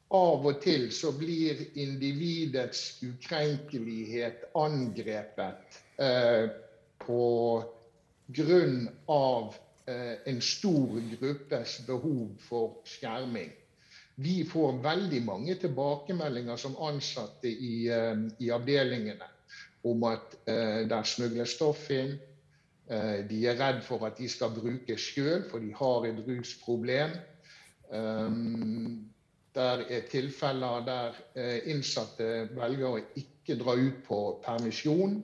av 0.10 0.45
og 0.45 0.62
til 0.63 0.88
så 0.93 1.12
blir 1.17 1.62
individets 1.78 3.00
ukrenkelighet 3.06 4.48
angrepet 4.58 5.80
eh, 6.02 6.45
på 7.02 7.26
grunn 8.39 8.84
av 9.10 9.56
eh, 9.89 10.15
en 10.30 10.41
stor 10.41 11.02
gruppes 11.13 11.80
behov 11.88 12.30
for 12.45 12.80
skjerming. 12.89 13.52
Vi 14.19 14.41
får 14.45 14.82
veldig 14.84 15.22
mange 15.26 15.56
tilbakemeldinger 15.62 16.58
som 16.60 16.78
ansatte 16.86 17.50
i, 17.50 17.88
eh, 17.88 18.26
i 18.41 18.50
avdelingene 18.54 19.30
om 19.89 20.04
at 20.10 20.36
eh, 20.50 20.82
der 20.89 21.06
smugles 21.08 21.54
stoff 21.56 21.86
inn, 21.93 22.17
de 22.89 23.39
er 23.45 23.60
redd 23.60 23.84
for 23.86 24.02
at 24.08 24.17
de 24.17 24.25
skal 24.30 24.49
bruke 24.56 24.95
sjøl, 24.97 25.43
for 25.52 25.62
de 25.62 25.69
har 25.78 26.08
et 26.10 26.23
rusproblem. 26.25 27.12
Um, 27.89 29.10
der 29.56 29.84
er 29.89 30.02
tilfeller 30.10 30.86
der 30.86 31.15
eh, 31.36 31.71
innsatte 31.73 32.49
velger 32.56 32.88
å 32.88 33.02
ikke 33.17 33.58
dra 33.60 33.75
ut 33.78 34.02
på 34.06 34.19
permisjon 34.45 35.19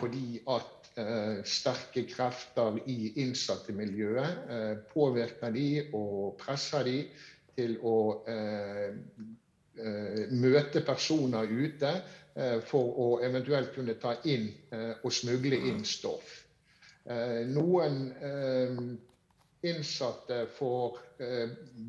fordi 0.00 0.40
at 0.50 0.78
sterke 1.48 2.02
krefter 2.04 2.76
i 2.90 3.12
innsattemiljøet 3.22 4.82
påvirker 4.92 5.54
de 5.54 5.66
og 5.96 6.34
presser 6.40 6.84
de 6.84 6.96
til 7.56 7.78
å 7.80 7.96
møte 10.36 10.82
personer 10.84 11.48
ute 11.48 11.94
for 12.68 13.00
å 13.04 13.08
eventuelt 13.24 13.72
kunne 13.76 13.96
ta 14.04 14.18
inn 14.28 14.50
og 15.00 15.08
smugle 15.12 15.62
inn 15.70 15.80
stoff. 15.88 16.41
Noen 17.02 17.96
innsatte 19.66 20.36
får 20.54 20.98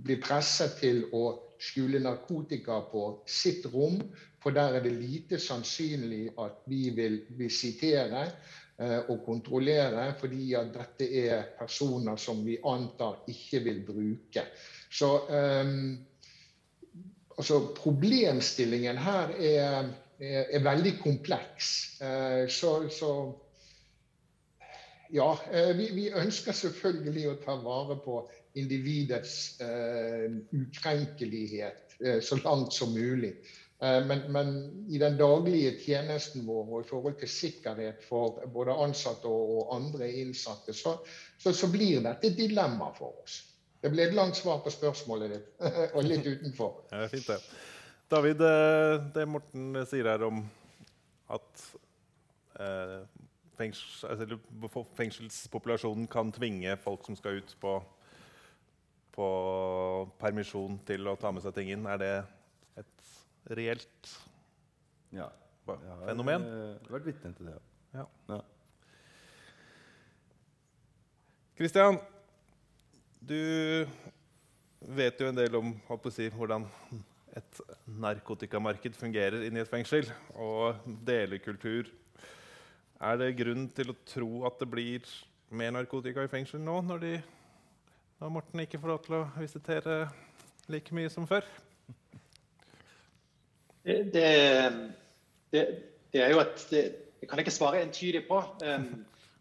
bli 0.05 0.15
presset 0.21 0.79
til 0.79 1.03
å 1.13 1.23
skjule 1.61 2.01
narkotika 2.01 2.79
på 2.89 3.03
sitt 3.29 3.67
rom, 3.73 3.99
for 4.41 4.57
der 4.57 4.79
er 4.79 4.85
det 4.85 4.95
lite 4.97 5.37
sannsynlig 5.39 6.31
at 6.41 6.65
vi 6.65 6.87
vil 6.97 7.19
visitere 7.37 8.25
og 8.83 9.21
kontrollere, 9.25 10.07
fordi 10.19 10.53
at 10.57 10.73
dette 10.73 11.07
er 11.21 11.43
personer 11.59 12.17
som 12.17 12.41
vi 12.45 12.57
antar 12.65 13.21
ikke 13.29 13.61
vil 13.67 13.83
bruke. 13.85 14.47
Så 14.93 15.09
um, 15.29 15.97
altså 17.37 17.59
Problemstillingen 17.77 18.97
her 18.97 19.33
er, 19.37 19.89
er, 20.19 20.43
er 20.49 20.65
veldig 20.65 20.97
kompleks. 21.03 21.71
Uh, 22.01 22.49
så, 22.49 22.89
så, 22.89 23.13
ja, 25.13 25.29
uh, 25.37 25.71
vi, 25.77 25.89
vi, 25.95 26.07
ønsker 26.17 26.55
selvfølgelig 26.57 27.27
å 27.29 27.39
ta 27.43 27.57
vare 27.63 27.99
på 28.03 28.23
individets 28.59 29.59
uh, 29.61 30.29
ukrenkelighet 30.53 31.79
så 32.25 32.35
langt 32.41 32.73
som 32.75 32.89
mulig. 32.91 33.29
Men, 33.79 34.23
men, 34.33 34.49
i 34.91 34.97
den 34.99 35.13
daglige 35.19 35.75
tjenesten 35.79 36.43
vår 36.47 36.65
og 36.65 36.81
i 36.81 36.87
forhold 36.89 37.15
til 37.21 37.29
sikkerhet 37.31 38.01
for 38.03 38.41
både 38.51 38.75
ansatte 38.81 39.29
og, 39.29 39.53
og 39.53 39.73
andre 39.77 40.09
innsatte, 40.23 40.73
så, 40.75 40.95
så, 41.39 41.53
så 41.55 41.69
blir 41.71 42.01
dette 42.03 42.27
et 42.27 42.39
dilemma 42.39 42.89
for 42.97 43.21
oss. 43.23 43.37
Det 43.83 43.91
ble 43.91 44.07
et 44.07 44.15
langt 44.15 44.39
svar 44.39 44.61
på 44.63 44.71
spørsmålet 44.71 45.35
ditt, 45.35 45.47
og 45.95 46.05
litt 46.07 46.27
utenfor. 46.27 46.75
Ja, 46.95 47.07
fint 47.11 47.27
det. 47.27 47.39
David, 48.13 48.41
eh, 48.47 48.93
det 49.15 49.25
Morten 49.27 49.73
sier 49.89 50.07
her 50.11 50.23
om 50.27 50.39
at 51.33 51.63
eh, 52.61 52.99
fengsels, 53.57 54.03
altså, 54.09 54.83
fengselspopulasjonen 54.97 56.07
kan 56.11 56.31
tvinge 56.33 56.75
folk 56.81 57.05
som 57.05 57.17
skal 57.19 57.41
ut 57.41 57.55
på, 57.61 57.75
på, 59.15 59.27
permisjon, 60.21 60.79
til 60.87 61.07
å 61.09 61.17
ta 61.19 61.31
med 61.33 61.45
seg 61.45 61.55
ting 61.57 61.73
inn, 61.75 61.85
er 61.89 62.01
det 62.01 62.13
et 62.81 63.13
reelt 63.59 64.13
ja. 65.13 65.29
fenomen? 65.65 66.47
Jeg 66.49 66.81
har 66.87 66.97
vært 66.97 67.09
vitne 67.11 67.33
til 67.37 67.51
det. 67.51 67.59
Ja. 67.93 68.07
ja. 68.33 68.41
Kristian, 71.53 71.99
du 73.21 73.39
vet 74.97 75.19
jo 75.21 75.29
en 75.29 75.37
del 75.37 75.55
om 75.55 75.75
si, 76.11 76.29
hvordan 76.33 76.65
et 77.37 77.61
narkotikamarked 77.85 78.97
fungerer 78.97 79.45
inni 79.47 79.61
et 79.61 79.69
fengsel, 79.69 80.09
og 80.35 80.81
delekultur. 81.05 81.89
Er 83.03 83.17
det 83.19 83.33
grunn 83.35 83.65
til 83.75 83.91
å 83.91 83.97
tro 84.07 84.45
at 84.47 84.61
det 84.61 84.69
blir 84.71 85.07
mer 85.51 85.73
narkotika 85.75 86.23
i 86.23 86.29
fengsel 86.31 86.61
nå, 86.63 86.77
når, 86.87 87.01
de, 87.03 87.17
når 88.21 88.31
Morten 88.31 88.63
ikke 88.63 88.79
får 88.79 88.93
lov 88.93 89.01
til 89.03 89.17
å 89.17 89.23
visitere 89.35 89.97
like 90.71 90.95
mye 90.95 91.11
som 91.11 91.27
før? 91.27 91.43
Det, 93.83 93.97
det, 94.15 94.23
det, 95.51 96.21
er 96.21 96.31
jo 96.31 96.39
et 96.45 96.63
det, 96.71 96.83
kan 97.27 97.35
jeg 97.35 97.49
ikke 97.49 97.57
svare 97.57 97.83
entydig 97.83 98.23
på. 98.29 98.39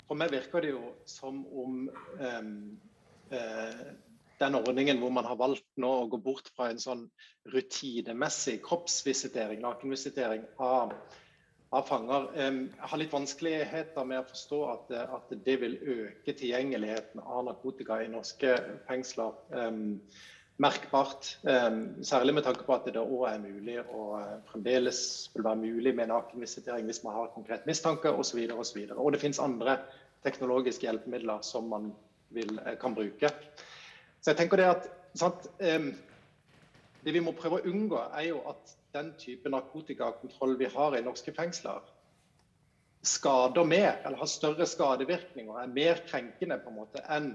For 0.08 0.18
meg 0.18 0.34
virker 0.34 0.66
det 0.66 0.74
jo 0.74 0.82
som 1.06 1.44
om 1.46 1.84
um, 2.18 2.52
den 4.42 4.58
ordningen 4.58 4.98
hvor 4.98 5.14
man 5.14 5.28
har 5.30 5.38
valgt 5.38 5.68
nå 5.78 5.92
å 6.00 6.08
gå 6.10 6.18
bort 6.24 6.50
fra 6.56 6.72
en 6.72 6.82
sånn 6.82 7.06
rutinemessig 7.54 8.58
kroppsvisitering, 8.66 9.62
nakenvisitering 9.62 10.48
av, 10.58 10.96
av 11.72 11.86
fanger. 11.88 12.26
Jeg 12.36 12.88
har 12.90 13.00
litt 13.00 13.14
vanskeligheter 13.14 14.04
med 14.08 14.20
å 14.20 14.28
forstå 14.28 14.60
at, 14.68 14.92
at, 15.16 15.32
det 15.46 15.56
vil 15.62 15.78
øke 15.80 16.34
tilgjengeligheten 16.36 17.22
av 17.24 17.46
narkotika 17.48 18.02
i 18.04 18.10
norske 18.12 18.58
fengsler 18.88 19.32
um, 19.56 19.96
merkbart. 20.60 21.30
Særlig 22.04 22.36
med 22.36 22.44
tanke 22.44 22.66
på 22.66 22.76
at 22.76 22.90
det 22.92 23.00
òg 23.00 23.24
er 23.30 23.40
mulig 23.40 23.78
og 23.86 24.20
fremdeles 24.50 25.00
vil 25.32 25.46
være 25.46 25.62
mulig 25.62 25.94
med 25.96 26.12
nakenvisitering 26.12 26.86
hvis 26.86 27.02
man 27.06 27.16
har 27.16 27.32
konkret 27.34 27.64
mistanke 27.66 28.12
osv. 28.12 28.44
Og, 28.52 28.60
og, 28.60 28.92
og 28.98 29.12
det 29.14 29.22
finnes 29.24 29.40
andre 29.42 29.78
teknologiske 30.26 30.86
hjelpemidler 30.86 31.40
som 31.46 31.72
man 31.72 31.88
vil, 32.36 32.52
eh, 32.66 32.76
kan 32.78 32.94
bruke. 32.94 33.32
Så 34.20 34.30
jeg 34.30 34.42
tenker 34.42 34.60
Det 34.60 34.68
at 34.68 34.92
sant, 35.18 35.48
det 35.58 37.14
vi 37.16 37.20
må 37.20 37.32
prøve 37.34 37.58
å 37.58 37.66
unngå, 37.66 37.98
er 38.14 38.28
jo 38.28 38.38
at 38.48 38.76
den 38.92 39.12
type 39.18 39.50
narkotikakontroll 39.50 40.56
vi 40.60 40.68
har 40.74 40.96
i 40.96 41.02
norske 41.04 41.32
fengsler, 41.34 41.80
skader 43.02 43.64
mer, 43.66 43.96
eller 44.04 44.18
har 44.20 44.30
større 44.30 44.66
skadevirkninger, 44.68 45.54
er 45.58 45.72
mer 45.74 46.02
krenkende 46.06 46.58
på 46.62 46.70
en 46.70 46.78
måte 46.78 47.02
enn 47.10 47.32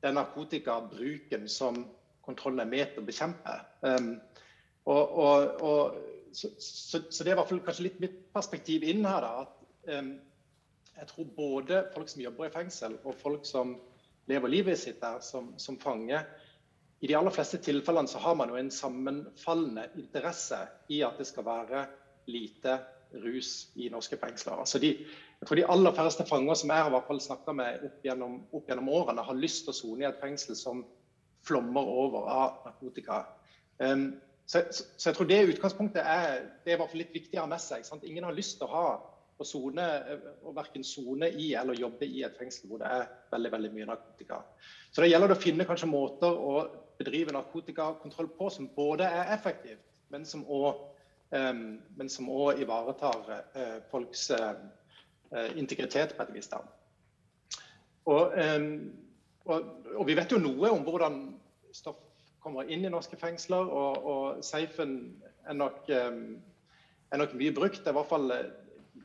den 0.00 0.16
narkotikabruken 0.16 1.48
som 1.52 1.82
kontrollen 2.24 2.64
er 2.64 2.70
med 2.70 2.94
til 2.94 3.02
å 3.02 3.08
bekjempe. 3.08 3.56
Um, 3.84 4.14
og, 4.88 5.18
og, 5.24 5.60
og, 5.60 5.98
så, 6.32 6.48
så, 6.56 7.02
så, 7.10 7.24
det 7.24 7.32
er 7.32 7.36
i 7.36 7.40
hvert 7.42 7.50
fall 7.50 7.62
kanskje 7.66 7.86
litt 7.88 8.00
mitt 8.00 8.18
perspektiv 8.32 8.86
inn 8.88 9.04
her. 9.04 9.26
da, 9.26 9.44
at 9.44 9.98
um, 9.98 10.14
Jeg 10.96 11.10
tror 11.12 11.34
både 11.36 11.82
folk 11.94 12.08
som 12.12 12.24
jobber 12.24 12.48
i 12.48 12.54
fengsel, 12.54 12.96
og 13.04 13.18
folk 13.20 13.44
som 13.48 13.76
lever 14.30 14.52
livet 14.52 14.78
sitt 14.80 15.00
der 15.02 15.20
som, 15.24 15.52
som 15.58 15.78
fange. 15.80 16.22
I 17.00 17.08
de 17.08 17.16
aller 17.16 17.32
fleste 17.32 17.58
tilfellene 17.64 18.08
så 18.08 18.20
har 18.20 18.34
man 18.36 18.50
jo 18.52 18.58
en 18.60 18.70
sammenfallende 18.70 19.86
interesse 19.96 20.58
i 20.92 21.00
at 21.06 21.16
det 21.18 21.26
skal 21.30 21.46
være 21.46 21.84
lite 22.28 22.76
rus 23.24 23.70
i 23.80 23.88
norske 23.90 24.18
fengsler. 24.20 24.60
Altså 24.60 24.78
de, 24.78 24.92
jeg 25.40 25.48
tror 25.48 25.56
de 25.56 25.66
aller 25.72 25.94
færreste 25.96 26.26
fanger 26.28 26.58
som 26.60 26.70
jeg 26.70 26.84
har 26.84 27.20
snakka 27.24 27.54
med 27.56 27.86
opp 27.88 28.04
gjennom, 28.04 28.40
opp 28.52 28.68
gjennom, 28.68 28.88
årene, 28.88 29.24
har 29.24 29.38
lyst 29.38 29.64
til 29.64 29.72
å 29.72 29.78
sone 29.78 30.04
i 30.04 30.08
et 30.10 30.20
fengsel 30.20 30.56
som 30.56 30.84
flommer 31.46 31.88
over 31.88 32.28
av 32.28 32.66
narkotika. 32.66 33.24
Um, 33.78 34.20
så, 34.44 34.60
så, 34.70 34.84
så, 34.96 35.08
jeg 35.08 35.16
tror 35.16 35.30
det 35.30 35.40
utgangspunktet 35.54 36.04
er, 36.04 36.44
det 36.64 36.74
er 36.74 36.76
i 36.76 36.82
hvert 36.82 36.92
fall 36.92 37.02
litt 37.04 37.16
viktig 37.16 37.38
å 37.38 37.46
ha 37.46 37.50
med 37.50 37.62
seg. 37.64 37.86
Sant? 37.86 38.04
Ingen 38.04 38.28
har 38.28 38.36
lyst 38.36 38.58
til 38.60 38.68
å 38.68 38.74
ha 38.74 38.86
å 39.40 39.46
zone, 39.48 39.86
og 40.44 40.52
verken 40.56 40.84
sone 40.84 41.30
i 41.32 41.52
eller 41.56 41.78
jobbe 41.80 42.04
i 42.04 42.20
et 42.26 42.36
fengsel 42.36 42.68
hvor 42.68 42.82
det 42.82 42.90
er 42.92 43.08
veldig 43.32 43.52
veldig 43.54 43.70
mye 43.72 43.88
narkotika. 43.88 44.42
Så 44.92 45.00
det 45.00 45.08
gjelder 45.14 45.32
å 45.32 45.40
finne 45.40 45.66
kanskje 45.68 45.88
måter 45.88 46.28
å 46.28 46.54
bedrive 47.00 47.32
narkotikakontroll 47.32 48.28
på 48.36 48.50
som 48.52 48.68
både 48.76 49.08
er 49.08 49.32
effektivt, 49.34 49.86
men 50.12 50.26
som 50.28 50.44
òg 50.44 50.82
um, 51.32 51.80
ivaretar 52.60 53.32
uh, 53.56 53.78
folks 53.90 54.30
uh, 54.30 54.54
integritet 55.56 56.14
på 56.16 56.22
et 56.26 56.34
vis. 56.34 56.50
Og, 58.04 58.32
og, 59.44 59.66
og, 59.94 60.06
vi 60.06 60.16
vet 60.18 60.32
jo 60.32 60.40
noe 60.42 60.70
om 60.70 60.82
hvordan 60.84 61.20
stoff 61.72 62.00
kommer 62.40 62.66
inn 62.72 62.84
i 62.84 62.90
norske 62.90 63.16
fengsler, 63.20 63.68
og, 63.68 64.06
og 64.06 64.44
safen 64.44 64.96
er 65.46 65.54
nok, 65.54 65.88
er 65.92 67.20
nok 67.20 67.36
mye 67.36 67.52
brukt. 67.54 67.84
Det 67.84 67.92
er 67.92 67.94
i 67.94 67.98
hvert 68.00 68.10
fall 68.10 68.32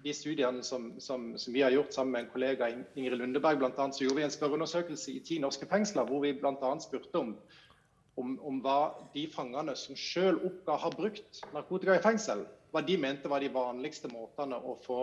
de 0.05 0.13
studiene 0.13 0.63
som, 0.63 0.93
som, 0.99 1.37
som, 1.37 1.53
vi 1.53 1.61
har 1.61 1.71
gjort 1.71 1.93
sammen 1.93 2.11
med 2.11 2.21
en 2.23 2.31
kollega 2.31 2.67
Ingrid 2.95 3.17
Lundeberg, 3.17 3.57
blant 3.57 3.79
annet, 3.79 3.95
så 3.95 4.05
gjorde 4.05 4.19
vi 4.19 4.25
en 4.27 4.33
spørreundersøkelse 4.33 5.11
i 5.11 5.21
ti 5.25 5.37
norske 5.41 5.65
fengsler 5.69 6.05
hvor 6.09 6.21
vi 6.21 6.33
bl.a. 6.37 6.73
spurte 6.83 7.21
om, 7.21 7.35
om, 8.15 8.37
om, 8.39 8.61
hva 8.63 8.95
de 9.13 9.25
fangene 9.31 9.75
som 9.79 9.97
selv 9.99 10.45
oppga 10.47 10.77
har 10.85 10.95
brukt 10.95 11.41
narkotika 11.53 11.97
i 11.97 12.03
fengsel, 12.03 12.45
hva 12.71 12.83
de 12.85 12.97
mente 12.99 13.31
var 13.31 13.43
de 13.43 13.51
vanligste 13.53 14.11
måtene 14.11 14.59
å 14.59 14.77
få 14.83 14.99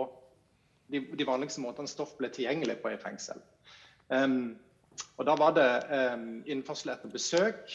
de, 0.91 0.99
de 0.99 1.25
vanligste 1.25 1.61
måtene 1.63 1.89
stoff 1.89 2.15
ble 2.19 2.29
tilgjengelig 2.33 2.79
på 2.81 2.91
i 2.93 2.99
fengsel. 3.01 3.39
Um, 4.09 4.55
og 5.17 5.25
Da 5.25 5.35
var 5.39 5.53
det 5.57 5.69
um, 5.89 6.43
innførsel 6.45 6.93
etter 6.93 7.09
besøk, 7.13 7.71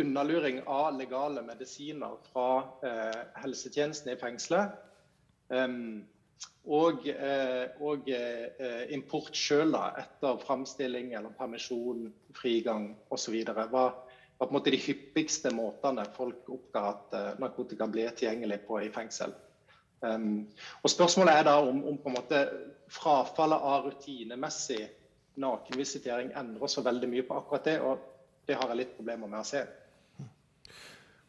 underluring 0.00 0.62
av 0.70 0.94
legale 0.96 1.42
medisiner 1.44 2.16
fra 2.30 2.62
uh, 2.82 3.20
helsetjenesten 3.42 4.14
i 4.14 4.20
fengselet, 4.20 4.78
Um, 5.50 6.06
og, 6.70 7.06
eh, 7.08 7.72
og 7.82 8.08
eh, 8.12 8.84
import 8.94 9.34
sjøl 9.36 9.74
etter 9.74 10.38
framstilling 10.44 11.14
eller 11.16 11.32
permisjon, 11.36 12.10
frigang 12.36 12.92
osv. 13.10 13.34
Var, 13.72 13.90
var 14.40 14.46
på 14.46 14.54
en 14.54 14.56
måte 14.56 14.72
de 14.72 14.80
hyppigste 14.80 15.50
måtene 15.52 16.06
folk 16.16 16.48
oppga 16.48 16.82
at 16.94 17.12
uh, 17.12 17.32
narkotika 17.42 17.84
ble 17.92 18.06
tilgjengelig 18.16 18.62
på 18.64 18.78
i 18.80 18.88
fengsel. 18.92 19.34
Um, 20.00 20.46
og 20.80 20.88
Spørsmålet 20.88 21.36
er 21.36 21.44
da 21.44 21.58
om, 21.60 21.82
om, 21.84 21.98
på 22.00 22.08
en 22.08 22.16
måte 22.16 22.38
frafallet 22.88 23.66
av 23.68 23.90
rutinemessig 23.90 24.80
nakenvisitering 25.40 26.32
endrer 26.40 26.72
så 26.72 26.80
veldig 26.86 27.10
mye 27.12 27.26
på 27.28 27.36
akkurat 27.36 27.68
det. 27.68 27.76
og 27.84 28.00
Det 28.48 28.56
har 28.56 28.72
jeg 28.72 28.80
litt 28.80 28.96
problemer 28.96 29.28
med 29.28 29.42
å 29.42 29.46
se. 29.46 29.66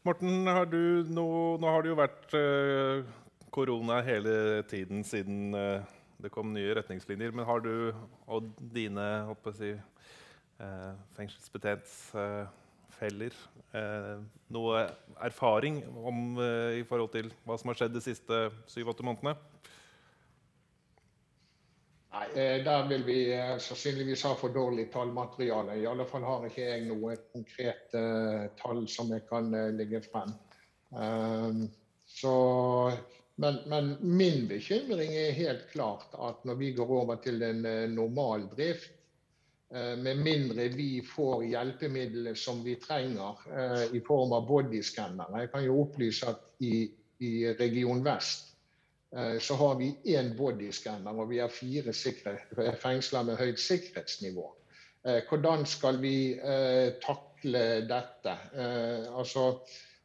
Morten, 0.08 0.48
har 0.48 0.72
du 0.72 1.04
nå, 1.12 1.28
nå 1.62 1.74
har 1.76 1.84
det 1.84 1.92
jo 1.92 2.00
vært 2.00 2.38
uh, 2.40 3.04
korona 3.52 4.00
hele 4.08 4.64
tiden 4.72 5.04
siden 5.04 5.52
uh, 5.52 5.84
det 6.24 6.32
kom 6.32 6.56
nye 6.56 6.80
retningslinjer. 6.80 7.36
Men 7.36 7.50
har 7.50 7.60
du 7.68 7.92
og 8.32 8.50
dine 8.72 9.12
si, 9.60 9.76
uh, 10.64 10.92
fengselsbetjentfeller 11.20 12.61
uh, 13.02 14.22
noe 14.54 14.84
erfaring 15.24 15.82
om, 15.98 16.38
i 16.78 16.84
forhold 16.88 17.12
til 17.16 17.32
hva 17.46 17.58
som 17.58 17.72
har 17.72 17.80
skjedd 17.82 17.96
de 17.98 18.04
siste 18.04 18.44
syv-åtte 18.70 19.06
månedene? 19.06 19.36
Nei, 22.12 22.26
eh, 22.36 22.58
der 22.64 22.88
vil 22.90 23.04
vi 23.08 23.20
eh, 23.32 23.58
sannsynligvis 23.64 24.26
ha 24.28 24.34
for 24.36 24.52
dårlig 24.52 24.90
tallmateriale. 24.92 25.78
I 25.80 25.88
alle 25.88 26.04
fall 26.10 26.26
har 26.28 26.44
ikke 26.48 26.66
jeg 26.66 26.88
noe 26.90 27.16
konkret 27.32 27.96
uh, 27.96 28.50
tall 28.60 28.84
som 28.92 29.14
jeg 29.16 29.24
kan 29.30 29.48
uh, 29.56 29.70
legge 29.72 30.02
frem. 30.04 30.34
Um, 30.92 31.62
så, 32.04 32.34
men, 33.40 33.62
men, 33.72 33.94
min 34.04 34.44
bekymring 34.50 35.16
er 35.16 35.38
helt 35.38 35.70
klart 35.72 36.12
at 36.20 36.44
når 36.44 36.60
vi 36.60 36.74
går 36.76 36.92
over 36.98 37.22
til 37.24 37.40
en 37.48 37.64
uh, 37.64 37.88
normal 37.94 38.44
drift, 38.58 38.92
med 39.72 40.20
mindre 40.20 40.66
vi 40.74 41.02
får 41.08 41.46
hjelpemidler 41.48 42.36
som 42.36 42.60
vi 42.64 42.74
trenger 42.76 43.40
i 43.96 44.02
form 44.04 44.34
av 44.36 44.44
bodyskannere. 44.50 45.46
Jeg 45.46 45.52
kan 45.54 45.64
jo 45.64 45.78
opplyse 45.86 46.28
at 46.28 46.42
i, 46.60 46.82
i 47.24 47.32
Region 47.56 48.04
Vest 48.04 48.52
Eh, 49.16 49.40
så 49.40 49.56
har 49.56 49.76
vi 49.76 49.96
én 50.04 50.36
bodyskanner, 50.38 51.20
og 51.20 51.30
vi 51.30 51.40
har 51.40 51.52
fire 51.52 51.94
fengsler 52.80 53.26
med 53.28 53.40
høyt 53.40 53.60
sikkerhetsnivå. 53.60 54.46
Eh, 55.04 55.20
hvordan 55.28 55.66
skal 55.68 56.00
vi 56.00 56.16
eh, 56.40 56.94
takle 57.04 57.64
dette? 57.90 58.38
Altså, 59.12 59.46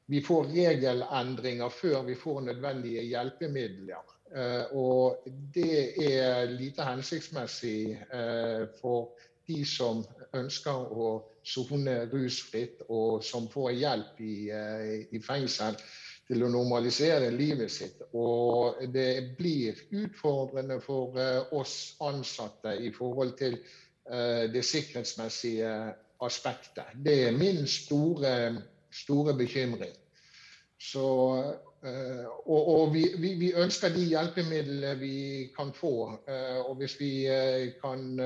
vi 0.06 0.22
får 0.24 0.50
regelendringer 0.54 1.70
før 1.70 2.02
vi 2.06 2.14
får 2.18 2.40
nødvendige 2.50 3.02
hjelpemidler. 3.02 4.12
Og 4.74 5.26
det 5.54 6.02
er 6.02 6.50
lite 6.50 6.82
hensiktsmessig 6.82 7.96
for 8.80 9.14
de 9.46 9.62
som 9.68 10.02
ønsker 10.36 10.92
å 10.92 11.10
sone 11.46 12.00
rusfritt, 12.10 12.82
og 12.88 13.22
som 13.24 13.46
får 13.52 13.70
hjelp 13.78 14.20
i, 14.20 14.34
i 15.14 15.20
fengsel 15.22 15.78
til 16.26 16.42
å 16.42 16.50
normalisere 16.50 17.30
livet 17.34 17.70
sitt. 17.72 18.00
Og 18.18 18.80
det 18.92 19.36
blir 19.38 19.78
utfordrende 19.94 20.80
for 20.84 21.18
eh, 21.22 21.52
oss 21.54 21.94
ansatte 22.02 22.74
i 22.82 22.90
forhold 22.94 23.36
til 23.38 23.58
eh, 23.60 24.46
det 24.50 24.64
sikkerhetsmessige 24.66 25.72
aspektet. 26.26 26.96
Det 27.04 27.16
er 27.28 27.38
min 27.38 27.62
store, 27.70 28.32
store 28.90 29.36
bekymring. 29.38 29.94
Så, 30.82 31.06
eh, 31.38 31.65
og, 31.84 32.68
og 32.72 32.94
vi, 32.94 33.04
vi, 33.20 33.34
vi, 33.38 33.52
ønsker 33.54 33.88
de 33.94 34.04
hjelpemidlene 34.08 34.98
vi 34.98 35.50
kan 35.56 35.72
få. 35.76 36.20
Og 36.66 36.74
hvis 36.80 37.00
vi 37.00 37.26
kan 37.82 38.16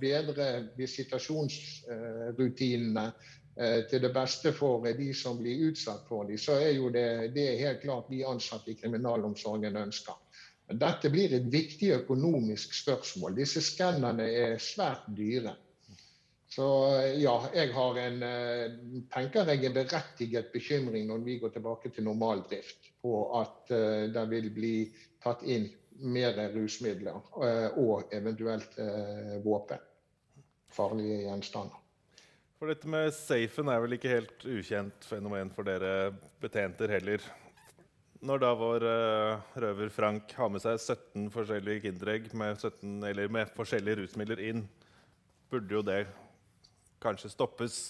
bedre 0.00 0.68
visitasjonsrutinene 0.78 3.12
Eh, 3.60 3.84
til 3.90 4.02
det 4.02 4.12
beste 4.14 4.52
for 4.56 4.86
de 4.96 5.10
som 5.14 5.40
blir 5.40 5.66
utsatt 5.68 6.06
for 6.08 6.24
dem, 6.24 6.38
så 6.38 6.56
er 6.62 6.70
jo 6.78 6.88
det, 6.88 7.32
det 7.34 7.46
er 7.48 7.64
helt 7.66 7.82
klart 7.82 8.08
vi 8.08 8.22
ansatte 8.24 8.72
i 8.72 8.78
kriminalomsorgen 8.78 9.76
ønsker. 9.76 10.16
Dette 10.70 11.10
blir 11.10 11.34
et 11.34 11.48
viktig 11.52 11.90
økonomisk 11.96 12.74
spørsmål. 12.78 13.34
Disse 13.36 13.60
skannerne 13.60 14.28
er 14.30 14.54
svært 14.62 15.10
dyre. 15.18 15.56
Så 16.50 16.66
ja, 17.22 17.34
jeg 17.54 17.70
har 17.76 17.98
en 18.02 18.22
eh, 18.26 18.72
tenker 19.14 19.46
jeg 19.46 19.68
en 19.68 19.74
berettiget 19.76 20.48
bekymring 20.50 21.04
når 21.06 21.20
vi 21.22 21.36
går 21.38 21.52
tilbake 21.54 21.92
til 21.94 22.08
normaldrift, 22.08 22.88
på 23.00 23.12
at 23.38 23.70
uh, 23.70 24.08
det 24.10 24.24
vil 24.32 24.48
bli 24.56 24.72
tatt 25.22 25.44
inn 25.46 25.68
mer 26.10 26.34
rusmidler 26.54 27.20
og 27.78 28.10
eventuelt 28.16 28.72
våpen. 29.44 29.82
Farlige 30.72 31.18
gjenstander. 31.26 31.76
For 32.56 32.72
dette 32.72 32.88
med 32.88 33.10
safen 33.12 33.68
er 33.68 33.82
vel 33.84 33.98
ikke 33.98 34.14
helt 34.14 34.46
ukjent 34.48 35.04
fenomen 35.04 35.52
for 35.52 35.68
dere 35.68 36.14
betjenter 36.40 36.94
heller. 36.96 37.20
Når 38.24 38.40
da 38.40 38.54
vår 38.56 38.86
røver 39.60 39.92
Frank 39.92 40.32
har 40.40 40.48
med 40.52 40.64
seg 40.64 40.80
17 40.80 41.28
forskjellige 41.36 41.84
Kinderegg 41.84 42.32
med, 42.32 42.56
17, 42.56 43.28
med 43.36 43.52
forskjellige 43.58 44.00
rusmidler 44.00 44.40
inn, 44.48 44.64
burde 45.52 45.76
jo 45.76 45.84
det 45.84 46.00
kanskje 47.02 47.32
stoppes. 47.32 47.80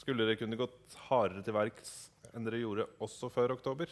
Skulle 0.00 0.24
dere 0.24 0.38
kunne 0.40 0.58
gått 0.60 0.96
hardere 1.08 1.44
til 1.44 1.56
verks 1.56 1.94
enn 2.34 2.46
dere 2.46 2.62
gjorde 2.62 2.88
også 3.02 3.28
før 3.32 3.56
oktober? 3.56 3.90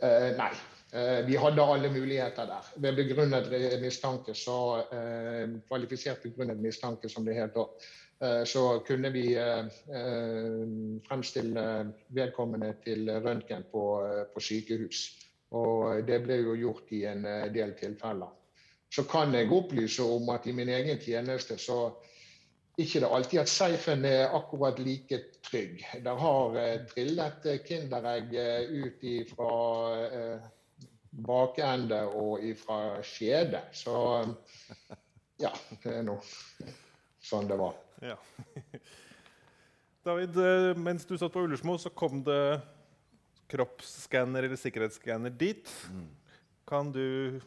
Uh, 0.00 0.32
nei. 0.38 0.52
Eh, 0.94 1.26
vi 1.26 1.34
hadde 1.36 1.62
alle 1.62 1.90
muligheter 1.90 2.46
der. 2.46 2.66
Ved 2.76 2.94
begrunnet 2.94 3.48
mistanke, 3.82 4.34
så 4.34 4.58
eh, 4.94 5.56
kvalifisert 5.66 6.22
begrunnet 6.22 6.60
mistanke, 6.62 7.08
som 7.10 7.26
det 7.26 7.34
heter, 7.34 7.66
eh, 8.20 8.44
så 8.46 8.78
kunne 8.86 9.10
vi 9.10 9.24
fremstille 11.08 11.64
vedkommende 12.14 12.76
til 12.84 13.10
røntgen 13.10 13.66
på, 13.72 13.84
på, 14.34 14.40
sykehus. 14.40 15.02
Og 15.50 16.06
det 16.06 16.20
ble 16.22 16.38
jo 16.44 16.54
gjort 16.62 16.94
i 16.94 17.04
en 17.10 17.26
del 17.54 17.74
tilfeller. 17.78 18.30
Så 18.94 19.04
kan 19.10 19.34
jeg 19.34 19.50
opplyse 19.52 20.04
om 20.06 20.28
at 20.34 20.46
i 20.46 20.54
min 20.54 20.70
egen 20.70 21.00
tjeneste 21.02 21.58
så 21.58 21.78
ikke 22.78 23.00
det 23.02 23.10
alltid 23.16 23.40
at 23.40 23.50
safen 23.50 24.04
er 24.06 24.34
akkurat 24.34 24.78
like 24.82 25.18
trygg. 25.46 25.82
Der 26.02 26.18
har 26.18 26.58
trillet 26.90 27.46
Kinderegg 27.66 28.34
ut 28.70 29.04
fra 29.30 29.50
bakende 31.14 32.00
og 32.18 32.42
ifra 32.42 33.02
skjede. 33.06 33.62
Så 33.72 33.94
ja, 35.42 35.50
det 35.82 35.98
er 36.00 36.06
nå 36.06 36.18
sånn 37.24 37.48
det 37.48 37.58
var. 37.58 37.76
Ja. 38.04 38.18
David, 40.04 40.36
eh, 40.36 40.70
mens 40.76 41.06
du 41.08 41.16
satt 41.16 41.32
på 41.32 41.44
Ullersmo, 41.46 41.78
så 41.80 41.92
kom 41.94 42.20
det 42.26 42.60
kroppsskanner 43.52 44.44
eller 44.44 44.60
sikkerhetsskanner 44.60 45.32
dit. 45.32 45.70
Mm. 45.92 46.10
Kan 46.68 46.90
du 46.92 47.40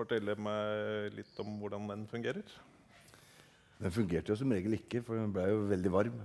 fortelle 0.00 0.36
meg 0.40 1.14
litt 1.16 1.40
om 1.44 1.56
hvordan 1.60 1.88
den 1.92 2.04
fungerer? 2.10 2.58
Den 3.80 3.94
fungerte 3.94 4.32
jo 4.32 4.36
som 4.36 4.52
regel 4.52 4.76
ikke, 4.76 5.00
for 5.04 5.16
den 5.16 5.32
ble 5.32 5.46
jo 5.48 5.64
veldig 5.70 5.92
varm. 5.94 6.20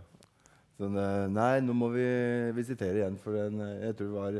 Sånn, 0.76 0.98
nei, 1.32 1.62
nå 1.64 1.76
må 1.78 1.88
vi 1.94 2.06
visitere 2.58 3.00
igjen, 3.00 3.20
for 3.22 3.38
den, 3.38 3.62
eh, 3.64 3.86
jeg 3.88 4.00
tror 4.00 4.10
det 4.10 4.20
var 4.20 4.40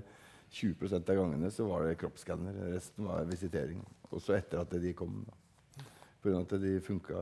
20% 0.56 1.10
av 1.12 1.18
gangene 1.20 1.52
så 1.52 1.66
var 1.68 1.86
det 1.86 1.98
kroppsskanner. 2.00 2.58
Resten 2.74 3.08
var 3.08 3.28
visitering. 3.28 3.82
Også 4.12 4.36
etter 4.38 4.62
at 4.62 4.72
de 4.72 4.94
kom. 4.94 5.24
Pga. 6.24 6.42
at 6.42 6.56
de 6.62 6.80
funka 6.82 7.20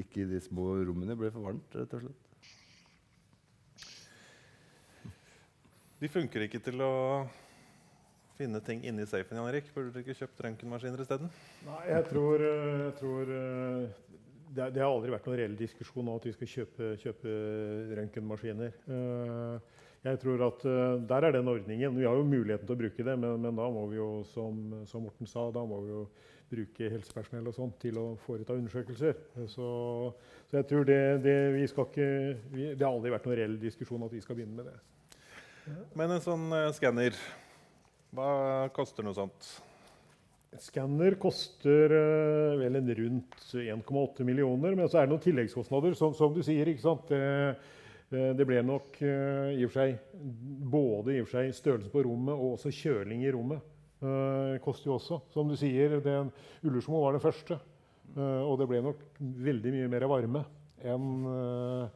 ikke 0.00 0.22
i 0.22 0.30
de 0.30 0.40
små 0.40 0.70
rommene. 0.88 1.10
Det 1.12 1.18
ble 1.20 1.30
for 1.34 1.44
varmt, 1.44 1.74
rett 1.74 1.94
og 1.94 2.06
slett. 2.06 2.24
De 5.98 6.08
funker 6.08 6.46
ikke 6.46 6.62
til 6.62 6.80
å 6.80 6.94
finne 8.38 8.60
ting 8.64 8.84
inni 8.86 9.06
safen. 9.06 9.38
Jan 9.38 9.48
Erik. 9.50 9.72
Burde 9.74 9.92
dere 9.94 10.04
ikke 10.04 10.20
kjøpt 10.20 10.44
røntgenmaskiner 10.46 11.02
isteden? 11.02 11.32
Nei, 11.66 11.80
jeg 11.90 12.06
tror, 12.10 12.44
eh, 12.44 12.76
jeg 12.84 12.94
tror 13.00 13.32
eh, 13.34 14.06
det, 14.48 14.68
det, 14.76 14.82
har 14.82 14.92
aldri 14.92 15.12
vært 15.14 15.26
noen 15.28 15.40
reell 15.40 15.58
diskusjon 15.58 16.06
om 16.06 16.14
at 16.14 16.28
vi 16.28 16.36
skal 16.36 16.52
kjøpe, 16.54 16.92
kjøpe 17.02 17.34
røntgenmaskiner. 17.98 18.78
Uh, 18.88 19.76
jeg 20.06 20.20
tror 20.22 20.44
at 20.46 20.62
Der 21.10 21.24
er 21.26 21.34
den 21.34 21.50
ordningen. 21.50 21.96
Vi 21.98 22.06
har 22.06 22.14
jo 22.14 22.24
muligheten 22.24 22.64
til 22.64 22.76
å 22.76 22.80
bruke 22.80 23.04
det, 23.04 23.16
men, 23.18 23.42
men 23.42 23.58
da 23.58 23.66
må 23.74 23.82
vi 23.90 23.98
jo, 23.98 24.08
som, 24.30 24.60
som, 24.86 25.04
Morten 25.04 25.28
sa, 25.28 25.48
da 25.52 25.64
må 25.66 25.80
vi 25.84 25.90
jo 25.90 26.04
bruke 26.48 26.88
helsepersonell 26.94 27.50
og 27.50 27.56
sånt 27.56 27.76
til 27.82 27.98
å 28.00 28.06
foreta 28.22 28.56
undersøkelser. 28.56 29.18
Så, 29.50 29.66
så 30.48 30.60
jeg 30.60 30.68
tror 30.70 30.86
det, 30.88 31.00
det, 31.26 31.36
vi 31.58 31.66
skal 31.68 31.90
ikke, 31.90 32.08
vi, 32.54 32.70
det 32.70 32.86
har 32.86 32.94
aldri 32.94 33.12
vært 33.12 33.28
noen 33.28 33.38
reell 33.42 33.58
diskusjon 33.60 34.06
at 34.06 34.14
vi 34.14 34.22
skal 34.24 34.38
begynne 34.38 34.56
med 34.62 34.70
det. 34.70 34.78
Men 35.98 36.14
en 36.14 36.24
sånn 36.24 36.48
uh, 36.54 36.70
skanner, 36.72 37.16
hva 38.16 38.30
koster 38.76 39.06
noe 39.06 39.16
sånt? 39.16 39.48
Skanner 40.62 41.18
koster 41.20 41.92
uh, 41.92 42.54
vel 42.60 42.78
en 42.80 42.94
rundt 43.02 43.40
1,8 43.52 44.24
millioner, 44.24 44.76
men 44.78 44.88
så 44.88 45.02
er 45.02 45.08
det 45.08 45.12
noen 45.12 45.24
tilleggskostnader, 45.26 45.96
som, 45.98 46.14
som 46.16 46.32
du 46.32 46.40
sier. 46.46 46.70
ikke 46.72 46.86
sant? 46.86 47.10
Det, 47.12 47.20
Eh, 48.08 48.30
det 48.36 48.46
ble 48.48 48.60
nok 48.64 49.00
eh, 49.04 49.58
i 49.58 49.64
og 49.66 49.72
for 49.72 49.82
seg 49.82 49.98
både 50.72 51.14
i 51.14 51.20
og 51.20 51.28
for 51.28 51.42
seg 51.42 51.56
størrelse 51.56 51.92
på 51.92 52.04
rommet 52.06 52.36
og 52.36 52.54
også 52.56 52.72
kjøling 52.72 53.24
i 53.24 53.34
rommet. 53.34 53.74
Uh, 53.98 54.54
koster 54.62 54.86
jo 54.86 54.94
også. 54.94 55.16
Som 55.34 55.48
du 55.50 55.56
sier, 55.58 55.96
den 55.98 56.28
Ullersmo 56.62 57.00
var 57.02 57.16
det 57.16 57.22
første. 57.24 57.56
Uh, 58.14 58.44
og 58.46 58.60
det 58.60 58.68
ble 58.70 58.78
nok 58.84 59.00
veldig 59.18 59.72
mye 59.74 59.88
mer 59.90 60.06
varme 60.06 60.44
enn 60.86 61.08
uh, 61.26 61.88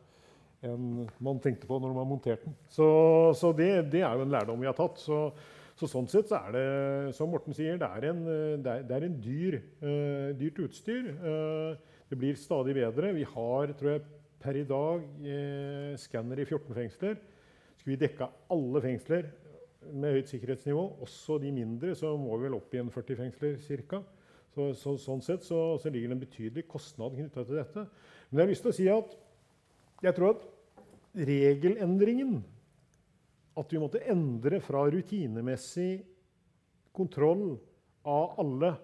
en 0.66 0.88
man 1.22 1.38
tenkte 1.42 1.68
på 1.70 1.78
når 1.78 1.94
man 1.94 2.08
monterte 2.10 2.48
den. 2.48 2.56
Så, 2.74 2.88
så 3.38 3.52
det, 3.54 3.70
det, 3.94 4.02
er 4.02 4.18
jo 4.18 4.26
en 4.26 4.34
lærdom 4.34 4.58
vi 4.58 4.66
har 4.66 4.74
tatt. 4.78 4.98
Så, 4.98 5.20
så, 5.82 5.90
sånn 5.90 6.08
sett 6.10 6.30
så 6.30 6.38
er 6.38 6.54
det, 6.54 6.66
som 7.18 7.30
Morten 7.32 7.56
sier, 7.56 7.76
det 7.80 7.88
er 7.88 8.08
en, 8.12 8.24
det 8.62 8.72
er, 8.72 8.82
det 8.86 8.96
er 8.96 9.06
en 9.08 9.20
dyr, 9.22 9.58
dyrt 10.38 10.60
utstyr. 10.62 11.12
det 12.10 12.18
blir 12.20 12.38
stadig 12.38 12.76
bedre. 12.76 13.10
Vi 13.16 13.26
har, 13.26 13.72
tror 13.78 13.96
jeg, 13.96 14.04
per 14.42 14.58
i 14.58 14.64
dag 14.66 15.04
uh, 15.26 15.92
skanner 16.00 16.42
i 16.42 16.46
14 16.46 16.74
fengsler. 16.76 17.20
Skulle 17.78 17.94
vi 17.94 18.02
dekka 18.04 18.28
alle 18.52 18.82
fengsler 18.84 19.28
med 19.92 20.16
høyt 20.16 20.30
sikkerhetsnivå, 20.30 20.82
også 21.02 21.40
de 21.42 21.50
mindre, 21.54 21.96
så 21.98 22.12
må 22.18 22.36
vi 22.38 22.46
vel 22.46 22.58
opp 22.58 22.74
i 22.74 22.78
en 22.78 22.90
40 22.94 23.18
fengsler 23.18 23.56
ca. 23.90 24.02
Så, 24.52 24.68
så, 24.78 24.94
sånn 25.00 25.22
sett 25.24 25.46
så, 25.46 25.58
så, 25.80 25.90
ligger 25.90 26.12
det 26.12 26.16
en 26.18 26.22
betydelig 26.22 26.66
kostnad 26.70 27.16
knytta 27.16 27.42
til 27.48 27.58
dette. 27.58 27.86
Men 28.28 28.38
jeg 28.38 28.44
har 28.44 28.52
lyst 28.52 28.66
til 28.66 28.72
å 28.72 28.76
si 28.76 28.88
at 28.92 29.14
jeg 30.04 30.16
tror 30.18 30.34
at 30.34 30.44
regelendringen 31.26 32.42
At 33.58 33.72
vi 33.72 33.80
måtte 33.82 34.00
endre 34.08 34.60
fra 34.64 34.86
rutinemessig 34.90 36.00
kontroll 36.96 37.58
av 38.08 38.38
alle 38.40 38.74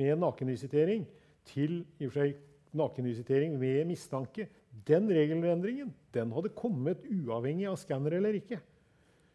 med 0.00 0.20
nakenvisitering 0.20 1.06
til 1.48 1.80
i 1.98 2.06
og 2.06 2.12
for 2.12 2.20
seg 2.20 2.36
nakenvisitering 2.76 3.56
med 3.58 3.88
mistanke, 3.88 4.46
den 4.86 5.08
regelendringen 5.10 5.90
den 6.14 6.34
hadde 6.34 6.52
kommet 6.54 7.02
uavhengig 7.10 7.66
av 7.70 7.78
skanner 7.80 8.14
eller 8.20 8.36
ikke. 8.38 8.60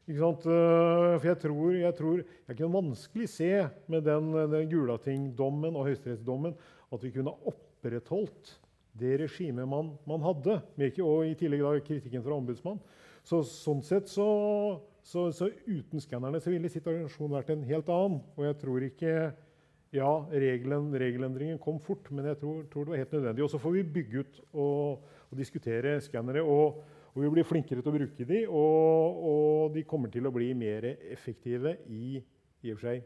ikke 0.07 0.21
sant? 0.21 0.45
Eh, 0.47 1.15
for 1.17 1.27
jeg 1.27 1.39
tror, 1.41 1.79
jeg 1.81 1.97
tror 1.97 2.21
jeg 2.23 2.59
kunne 2.59 2.77
vanskelig 2.77 3.29
se 3.33 3.49
med 3.91 4.05
den, 4.07 4.31
den 4.53 4.69
Gulating-dommen 4.71 5.75
og 5.75 5.89
høyesterettsdommen 5.89 6.55
at 6.95 7.03
vi 7.03 7.11
kunne 7.17 7.35
opprettholdt 7.51 8.55
det 8.95 9.17
regimet 9.25 9.67
man, 9.67 9.91
man 10.07 10.23
hadde. 10.23 10.61
Og 11.03 11.25
i 11.27 11.35
tillegg 11.35 11.65
da 11.65 11.73
kritikken 11.83 12.23
fra 12.23 12.37
ombudsmannen. 12.37 12.79
Så, 13.25 13.41
sånn 13.49 13.81
sett 13.85 14.09
så, 14.11 14.27
så, 15.05 15.29
så 15.33 15.49
uten 15.65 16.01
skannerne 16.03 16.41
så 16.41 16.51
ville 16.53 16.69
situasjonen 16.69 17.33
vært 17.39 17.51
en 17.55 17.65
helt 17.65 17.89
annen. 17.89 18.19
Og 18.37 18.47
jeg 18.49 18.61
tror 18.61 18.87
ikke 18.91 19.15
Ja, 19.95 20.09
regelen, 20.27 20.89
regelendringen 20.91 21.59
kom 21.61 21.77
fort, 21.79 22.09
men 22.11 22.25
jeg 22.27 22.35
tror, 22.41 22.65
tror, 22.67 22.83
det 22.83 22.91
var 22.91 22.99
helt 22.99 23.13
nødvendig. 23.15 23.43
Og 23.45 23.51
så 23.53 23.59
får 23.61 23.77
vi 23.77 23.83
bygge 23.95 24.23
ut 24.25 24.39
og, 24.51 25.05
og 25.29 25.37
diskutere 25.39 25.93
skannere. 26.03 26.43
Og, 26.43 26.81
og, 27.13 27.19
vi 27.23 27.29
blir 27.31 27.47
flinkere 27.47 27.79
til 27.79 27.93
å 27.93 27.95
bruke 27.95 28.27
de, 28.27 28.41
og, 28.49 29.21
og 29.29 29.77
de 29.77 29.85
kommer 29.87 30.11
til 30.11 30.27
å 30.27 30.33
bli 30.35 30.49
mer 30.57 30.89
effektive 30.99 31.77
i, 31.87 32.19
i 32.19 32.73
og 32.73 32.81
for 32.81 32.89
seg 32.89 33.05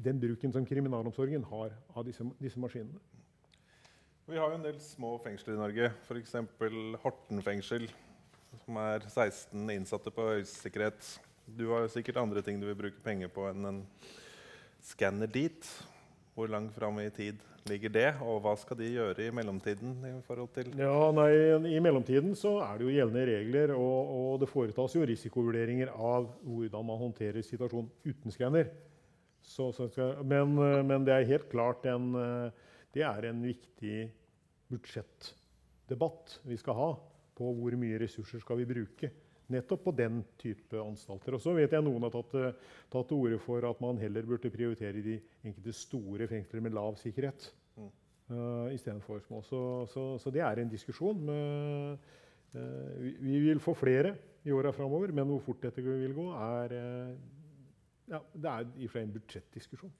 den 0.00 0.20
bruken 0.22 0.52
som 0.54 0.64
kriminalomsorgen 0.64 1.44
har 1.50 1.74
av 1.92 2.06
disse, 2.06 2.24
disse 2.40 2.60
maskinene. 2.62 2.96
Vi 4.30 4.38
har 4.38 4.52
jo 4.52 4.60
en 4.60 4.64
del 4.64 4.78
små 4.80 5.16
fengsler 5.24 5.56
i 5.56 5.60
Norge, 5.60 5.90
f.eks. 6.06 6.36
Horten 7.02 7.42
fengsel, 7.44 7.90
som 8.64 8.78
er 8.80 9.04
16 9.06 9.70
innsatte 9.74 10.12
på 10.14 10.26
høysikkerhet. 10.34 11.12
Du 11.46 11.68
har 11.72 11.86
sikkert 11.90 12.20
andre 12.22 12.42
ting 12.46 12.60
du 12.60 12.68
vil 12.68 12.78
bruke 12.78 13.02
penger 13.04 13.30
på 13.32 13.46
enn 13.50 13.68
en 13.68 13.80
skanner 14.84 15.30
dit. 15.30 15.66
Hvor 16.34 16.50
langt 16.50 16.74
fram 16.76 17.00
i 17.02 17.10
tid 17.12 17.40
ligger 17.68 17.92
det, 17.92 18.08
og 18.24 18.38
hva 18.44 18.54
skal 18.56 18.78
de 18.78 18.88
gjøre 18.88 19.26
i 19.26 19.32
mellomtiden? 19.34 19.96
I 20.06 20.12
forhold 20.24 20.52
til 20.54 20.70
ja, 20.78 20.94
nei, 21.12 21.28
I 21.74 21.82
mellomtiden 21.82 22.32
så 22.38 22.56
er 22.64 22.78
det 22.78 22.86
jo 22.86 22.94
gjeldende 22.94 23.26
regler, 23.28 23.74
og, 23.76 24.14
og 24.14 24.38
det 24.40 24.48
foretas 24.50 24.94
jo 24.96 25.04
risikovurderinger 25.10 25.92
av 25.92 26.30
hvordan 26.46 26.86
man 26.88 27.02
håndterer 27.02 27.44
situasjonen 27.44 27.90
uten 28.06 28.34
skanner. 28.34 28.70
Men, 30.24 30.56
men, 30.86 31.04
det 31.04 31.14
er 31.14 31.28
helt 31.32 31.50
klart 31.52 31.84
en, 31.90 32.12
det 32.94 33.04
er 33.04 33.26
en 33.26 33.40
viktig 33.42 34.04
budsjettdebatt 34.70 36.38
vi 36.46 36.58
skal 36.60 36.76
ha 36.78 36.90
på 37.40 37.50
hvor 37.56 37.76
mye 37.80 37.98
ressurser 38.04 38.42
skal 38.44 38.60
vi 38.60 38.68
bruke 38.68 39.10
nettopp 39.50 39.82
på 39.88 39.94
den 39.96 40.20
type 40.38 40.78
anstalter. 40.78 41.34
Og 41.36 41.42
så 41.42 41.54
vet 41.56 41.72
jeg 41.74 41.84
Noen 41.84 42.06
har 42.06 42.14
tatt, 42.14 42.36
tatt 42.92 43.08
til 43.10 43.24
orde 43.24 43.40
for 43.42 43.66
at 43.66 43.82
man 43.82 43.98
heller 44.00 44.28
burde 44.28 44.52
prioritere 44.52 45.02
de 45.04 45.16
enkelte 45.42 45.74
store 45.76 46.28
fengsler 46.30 46.64
med 46.64 46.76
lav 46.76 46.98
sikkerhet 47.00 47.48
mm. 47.76 47.90
uh, 48.30 48.68
istedenfor 48.74 49.22
små. 49.26 49.42
Så, 49.46 49.62
så, 49.90 50.06
så, 50.22 50.34
det 50.34 50.44
er 50.46 50.62
en 50.62 50.70
diskusjon. 50.70 51.24
Med, 51.26 52.06
uh, 52.54 52.94
vi, 53.02 53.16
vi, 53.18 53.40
vil 53.48 53.62
få 53.62 53.74
flere 53.78 54.14
i 54.46 54.54
åra 54.54 54.72
framover, 54.72 55.12
men 55.12 55.28
hvor 55.28 55.42
fort 55.50 55.66
dette 55.66 55.84
vil 55.84 56.14
gå, 56.16 56.28
er 56.36 56.76
uh, 56.76 57.18
ja, 58.10 58.22
det 58.34 58.54
er 58.54 58.70
i 58.78 58.86
og 58.86 58.92
for 58.92 58.98
seg 58.98 59.08
en 59.08 59.18
budsjettdiskusjon. 59.18 59.98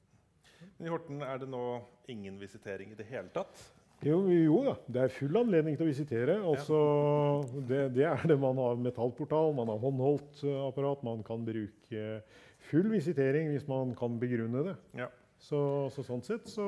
Men 0.77 0.87
I 0.87 0.93
Horten 0.93 1.23
er 1.25 1.39
det 1.41 1.49
nå 1.49 1.65
ingen 2.13 2.41
visitering 2.41 2.93
i 2.93 2.99
det 2.99 3.07
hele 3.09 3.31
tatt? 3.33 3.63
Jo, 4.01 4.21
jo, 4.33 4.61
da. 4.65 4.75
Det 4.89 5.01
er 5.03 5.13
full 5.13 5.37
anledning 5.37 5.75
til 5.77 5.85
å 5.85 5.91
visitere. 5.91 6.39
Altså, 6.41 6.77
det, 7.69 7.83
det, 7.99 8.07
er 8.09 8.23
det 8.31 8.37
man 8.41 8.57
har 8.57 8.79
metallportal, 8.81 9.53
man 9.59 9.69
har 9.69 9.81
håndholdt 9.83 10.41
eh, 10.47 10.61
apparat. 10.65 11.03
Man 11.05 11.21
kan 11.27 11.45
bruke 11.45 12.05
full 12.71 12.89
visitering 12.93 13.51
hvis 13.53 13.67
man 13.69 13.93
kan 13.99 14.17
begrunne 14.23 14.65
det. 14.71 14.77
Ja. 15.03 15.11
Så, 15.41 15.61
så, 15.93 16.05
sånn 16.05 16.25
sett 16.25 16.49
så, 16.49 16.65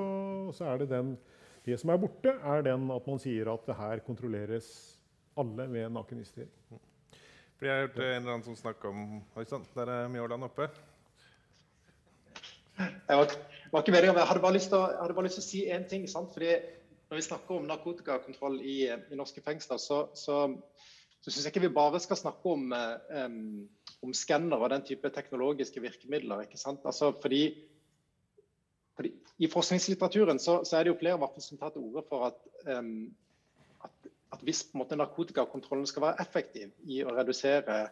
så, 0.56 0.64
er 0.72 0.80
det 0.80 0.92
den 0.92 1.16
Det 1.64 1.76
som 1.80 1.92
er 1.92 2.00
borte, 2.00 2.32
er 2.32 2.64
den 2.66 2.88
at 2.90 3.08
man 3.08 3.20
sier 3.22 3.48
at 3.52 3.64
det 3.68 3.76
her 3.78 4.00
kontrolleres 4.04 4.68
alle 5.38 5.68
ved 5.70 5.92
nakenvisitering. 5.94 6.50
Fordi 7.56 7.70
jeg 7.70 7.76
har 7.78 7.86
hørt 7.86 8.00
en 8.00 8.16
eller 8.16 8.32
annen 8.32 8.44
som 8.44 8.56
snakker 8.58 8.90
om 8.90 9.20
Oi 9.38 9.44
sann, 9.46 9.64
der 9.76 9.92
er 9.94 10.08
Mjåland 10.10 10.48
oppe. 10.48 10.66
Jeg 12.82 13.20
var, 13.20 13.34
var 13.70 13.84
ikke 13.84 13.94
meningen, 13.94 14.18
jeg 14.18 14.28
hadde 14.32 14.42
bare 14.42 14.56
lyst 14.56 14.72
til 14.72 14.80
å, 14.80 15.22
lyst 15.22 15.38
til 15.38 15.44
å 15.44 15.46
si 15.46 15.62
én 15.70 15.86
ting. 15.88 16.08
Sant? 16.10 16.32
Fordi 16.34 16.56
når 17.12 17.18
vi 17.20 17.26
snakker 17.26 17.58
om 17.58 17.66
narkotikakontroll 17.68 18.54
i, 18.64 18.86
i 18.88 19.16
norske 19.20 19.42
fengsler, 19.44 19.76
så, 19.76 19.98
så, 20.16 20.46
så 21.20 21.28
syns 21.28 21.44
jeg 21.44 21.52
ikke 21.52 21.66
vi 21.66 21.76
bare 21.76 22.00
skal 22.00 22.16
snakke 22.16 22.54
om, 22.54 22.72
um, 22.72 23.66
om 24.00 24.14
skanner 24.16 24.64
og 24.64 24.72
den 24.72 24.86
type 24.88 25.10
teknologiske 25.12 25.82
virkemidler. 25.84 26.46
ikke 26.46 26.56
sant? 26.56 26.80
Altså, 26.88 27.10
fordi, 27.20 27.42
fordi 28.96 29.12
I 29.44 29.52
forskningslitteraturen 29.52 30.40
så, 30.40 30.62
så, 30.64 30.78
er 30.78 30.88
det 30.88 30.94
jo 30.94 30.98
flere 31.04 31.28
som 31.44 31.60
tar 31.60 31.76
til 31.76 31.84
orde 31.84 32.06
for 32.08 32.30
at, 32.30 32.40
um, 32.78 33.12
at, 33.84 34.10
at 34.32 34.48
hvis 34.48 34.70
måte, 34.72 34.96
narkotikakontrollen 34.96 35.86
skal 35.86 36.08
være 36.08 36.24
effektiv 36.24 36.72
i 36.88 37.04
å 37.04 37.12
redusere 37.12 37.82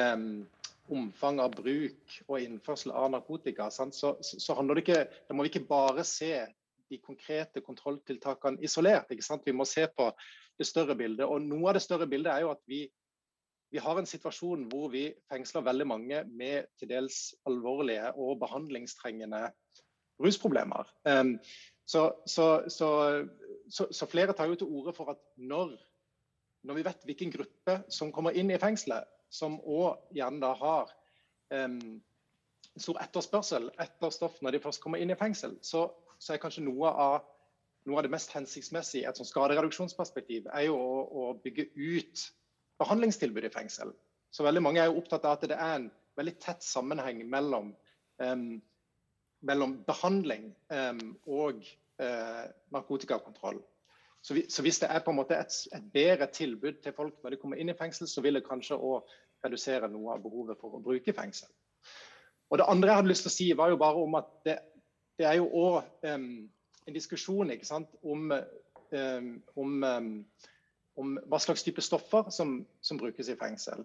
um, 0.00 0.46
omfang 0.88 1.44
av 1.44 1.60
bruk 1.60 2.20
og 2.24 2.40
innførsel 2.40 2.96
av 2.96 3.12
narkotika, 3.12 3.68
så, 3.68 4.16
så, 4.22 4.56
handler 4.56 4.80
det 4.80 4.88
ikke, 4.88 5.02
da 5.28 5.36
må 5.36 5.44
vi 5.44 5.52
ikke 5.52 5.68
bare 5.68 6.08
se 6.08 6.38
de 6.90 6.98
konkrete 7.02 7.62
kontrolltiltakene 7.64 8.62
isolert. 8.64 9.10
Vi 9.44 9.54
må 9.56 9.66
se 9.68 9.86
på 9.96 10.10
det 10.58 10.66
større 10.66 10.96
bildet. 10.96 11.26
Og 11.26 11.42
Noe 11.42 11.70
av 11.70 11.76
det 11.76 11.84
større 11.84 12.08
bildet 12.10 12.32
er 12.32 12.44
jo 12.44 12.52
at 12.52 12.62
vi, 12.70 12.84
vi 13.72 13.82
har 13.82 13.98
en 13.98 14.08
situasjon 14.08 14.66
hvor 14.70 14.90
vi 14.94 15.08
fengsler 15.30 15.66
veldig 15.66 15.86
mange 15.86 16.22
med 16.30 16.70
til 16.78 16.90
dels 16.92 17.34
alvorlige 17.48 18.12
og 18.14 18.38
behandlingstrengende 18.42 19.48
rusproblemer. 20.22 20.88
Um, 21.04 21.36
så, 21.86 22.08
så, 22.26 22.64
så, 22.68 22.88
så, 23.70 24.06
flere 24.10 24.32
tar 24.32 24.48
jo 24.50 24.56
til 24.58 24.70
orde 24.70 24.94
for 24.96 25.12
at 25.12 25.20
når, 25.36 25.76
når, 26.66 26.74
vi 26.74 26.84
vet 26.86 27.04
hvilken 27.04 27.34
gruppe 27.34 27.76
som 27.92 28.10
kommer 28.12 28.34
inn 28.34 28.50
i 28.50 28.58
fengselet, 28.58 29.06
som 29.30 29.60
òg 29.60 30.00
gjerne 30.14 30.40
da 30.42 30.52
har 30.56 30.90
um, 31.54 32.00
stor 32.76 32.98
etterspørsel 33.02 33.68
etter 33.82 34.12
stoff 34.14 34.40
når 34.42 34.56
de 34.56 34.62
først 34.64 34.82
kommer 34.82 35.02
inn 35.02 35.12
i 35.12 35.18
fengsel, 35.18 35.56
så, 35.62 35.86
så 36.26 36.34
er 36.34 36.42
kanskje 36.42 36.64
noe 36.66 36.90
av, 36.90 37.20
noe 37.86 38.00
av 38.00 38.06
det 38.06 38.12
mest 38.12 38.32
hensiktsmessige 38.34 39.04
i 39.04 39.08
et 39.08 39.18
sånt 39.18 39.30
skadereduksjonsperspektiv 39.30 40.48
er 40.50 40.66
jo 40.66 40.78
å, 40.78 40.96
å, 41.06 41.26
bygge 41.42 41.68
ut 41.76 42.24
behandlingstilbud 42.82 43.46
i 43.46 43.52
fengsel. 43.52 43.94
Så 44.34 44.44
veldig 44.44 44.64
Mange 44.64 44.82
er 44.82 44.90
jo 44.90 44.98
opptatt 45.00 45.24
av 45.24 45.36
at 45.36 45.46
det 45.46 45.56
er 45.56 45.78
en 45.78 45.90
veldig 46.18 46.34
tett 46.42 46.64
sammenheng 46.66 47.22
mellom, 47.30 47.70
um, 48.20 48.48
mellom 49.46 49.78
behandling 49.86 50.50
um, 50.72 51.14
og 51.30 51.62
uh, 52.02 52.44
narkotikakontroll. 52.74 53.62
Så, 54.26 54.34
vi, 54.34 54.42
så, 54.50 54.64
hvis 54.66 54.80
det 54.82 54.90
er 54.90 55.04
på 55.06 55.12
en 55.12 55.20
måte 55.20 55.38
et, 55.38 55.54
et, 55.70 55.84
bedre 55.94 56.26
tilbud 56.34 56.80
til 56.82 56.94
folk 56.96 57.20
når 57.22 57.36
de 57.36 57.40
kommer 57.40 57.60
inn 57.62 57.70
i 57.70 57.78
fengsel, 57.78 58.10
så 58.10 58.24
vil 58.24 58.40
det 58.40 58.48
kanskje 58.48 58.74
òg 58.74 59.06
redusere 59.44 59.88
noe 59.92 60.16
av 60.16 60.24
behovet 60.24 60.58
for 60.58 60.74
å 60.74 60.82
bruke 60.82 61.14
fengsel. 61.14 61.52
Og 62.50 62.58
Det 62.58 62.66
andre 62.70 62.90
jeg 62.90 63.00
hadde 63.00 63.10
lyst 63.12 63.26
til 63.26 63.30
å 63.30 63.36
si, 63.36 63.46
var 63.58 63.70
jo 63.70 63.78
bare 63.78 64.02
om 64.02 64.18
at 64.18 64.32
det, 64.46 64.56
det 65.18 65.26
er 65.28 65.38
jo 65.38 65.48
òg 65.48 65.80
um, 66.10 66.28
en 66.86 66.94
diskusjon 66.94 67.52
sant, 67.66 67.90
om, 68.02 68.32
um, 68.92 69.30
om, 70.96 71.14
hva 71.26 71.40
slags 71.42 71.64
type 71.66 71.82
stoffer 71.84 72.30
som, 72.30 72.58
som 72.80 73.00
brukes 73.00 73.28
i 73.28 73.38
fengsel. 73.38 73.84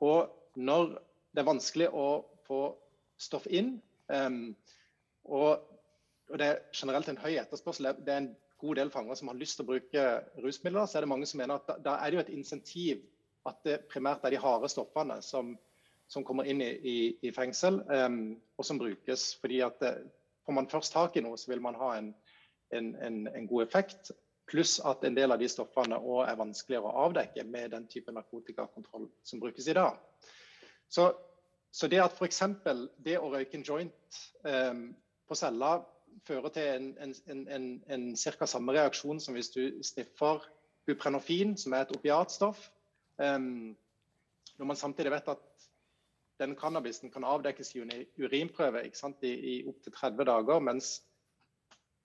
og 0.00 0.34
når 0.56 0.92
det 1.32 1.42
er 1.42 1.48
vanskelig 1.48 1.88
å 1.92 2.08
få 2.46 2.60
stoff 3.18 3.46
inn, 3.48 3.78
og, 5.26 5.48
og, 6.28 6.36
det 6.38 6.46
er 6.46 6.60
generelt 6.76 7.08
en 7.10 7.18
høy 7.18 7.34
etterspørsel, 7.40 7.90
det 8.04 8.12
er 8.12 8.22
en 8.22 8.34
god 8.62 8.78
del 8.78 8.92
fanger 8.92 9.18
som 9.18 9.32
har 9.32 9.40
lyst 9.40 9.58
til 9.58 9.66
å 9.66 9.70
bruke 9.72 10.04
rusmidler, 10.44 10.86
så 10.86 10.98
er 10.98 11.06
det 11.06 11.12
mange 11.12 11.28
som 11.28 11.42
mener 11.42 11.58
at 11.58 11.66
da, 11.68 11.76
da 11.82 11.96
er 12.00 12.12
det 12.12 12.18
jo 12.18 12.24
et 12.24 12.34
insentiv 12.36 13.02
at 13.46 13.58
det 13.66 13.80
primært 13.90 14.24
er 14.26 14.34
de 14.34 14.40
harde 14.42 14.68
stoffene 14.70 15.18
som, 15.24 15.54
som 16.08 16.24
kommer 16.24 16.46
inn 16.46 16.62
i, 16.62 16.70
i, 16.70 16.98
i 17.28 17.32
fengsel, 17.34 17.80
um, 17.90 18.20
og 18.56 18.66
som 18.66 18.78
brukes. 18.78 19.34
fordi 19.40 19.60
at 19.66 19.80
det, 19.82 19.96
Får 20.46 20.52
man 20.52 20.68
først 20.70 20.92
tak 20.94 21.16
i 21.18 21.22
noe, 21.24 21.34
så 21.38 21.50
vil 21.50 21.62
man 21.62 21.74
ha 21.74 21.96
en, 21.98 22.12
en, 22.70 22.92
en, 23.02 23.16
en 23.26 23.46
god 23.50 23.64
effekt. 23.64 24.12
Pluss 24.46 24.76
at 24.78 25.02
en 25.04 25.16
del 25.16 25.34
av 25.34 25.40
de 25.42 25.48
stoffene 25.50 25.98
òg 25.98 26.20
er 26.22 26.38
vanskeligere 26.38 26.86
å 26.86 27.06
avdekke 27.08 27.42
med 27.50 27.72
den 27.74 27.88
type 27.90 28.14
narkotikakontroll 28.14 29.08
som 29.26 29.42
brukes 29.42 29.66
i 29.66 29.74
dag. 29.74 29.98
Så, 30.86 31.08
så 31.74 31.90
det 31.90 31.98
at 32.04 32.14
f.eks. 32.14 32.38
det 33.02 33.18
å 33.18 33.32
røyke 33.32 33.58
en 33.58 33.66
joint 33.66 34.20
um, 34.46 34.84
på 35.26 35.34
cella 35.34 35.80
fører 36.26 36.54
til 36.54 36.70
en, 36.76 37.16
en, 37.26 37.42
en, 37.50 37.66
en 37.90 38.06
ca. 38.14 38.46
samme 38.46 38.78
reaksjon 38.78 39.18
som 39.20 39.34
hvis 39.34 39.50
du 39.50 39.82
sniffer 39.82 40.46
buprenofin, 40.86 41.56
som 41.58 41.74
er 41.74 41.88
et 41.88 41.96
opiatstoff. 41.98 42.68
Um, 43.18 43.74
når 44.56 44.70
man 44.70 44.78
samtidig 44.78 45.10
vet 45.10 45.34
at 45.34 45.42
den 46.40 46.54
cannabisen 46.56 47.10
kan 47.10 47.24
avdekkes 47.24 47.74
i 47.76 47.84
urinprøve 48.20 48.84
i, 48.84 49.32
i 49.32 49.54
opptil 49.68 49.92
30 49.92 50.26
dager, 50.28 50.60
mens 50.60 50.98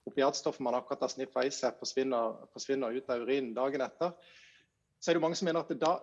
opiatstoffet 0.10 0.64
man 0.66 0.76
akkurat 0.78 1.06
har 1.06 1.12
sniffa 1.14 1.44
i 1.46 1.52
seg, 1.54 1.76
forsvinner, 1.80 2.40
forsvinner, 2.54 2.96
ut 2.96 3.10
av 3.12 3.22
urinen 3.26 3.54
dagen 3.58 3.84
etter. 3.86 4.16
Så 5.00 5.12
er 5.12 5.18
det 5.18 5.24
mange 5.24 5.38
som 5.38 5.50
mener 5.50 5.66
at 5.66 5.74
da, 5.82 5.98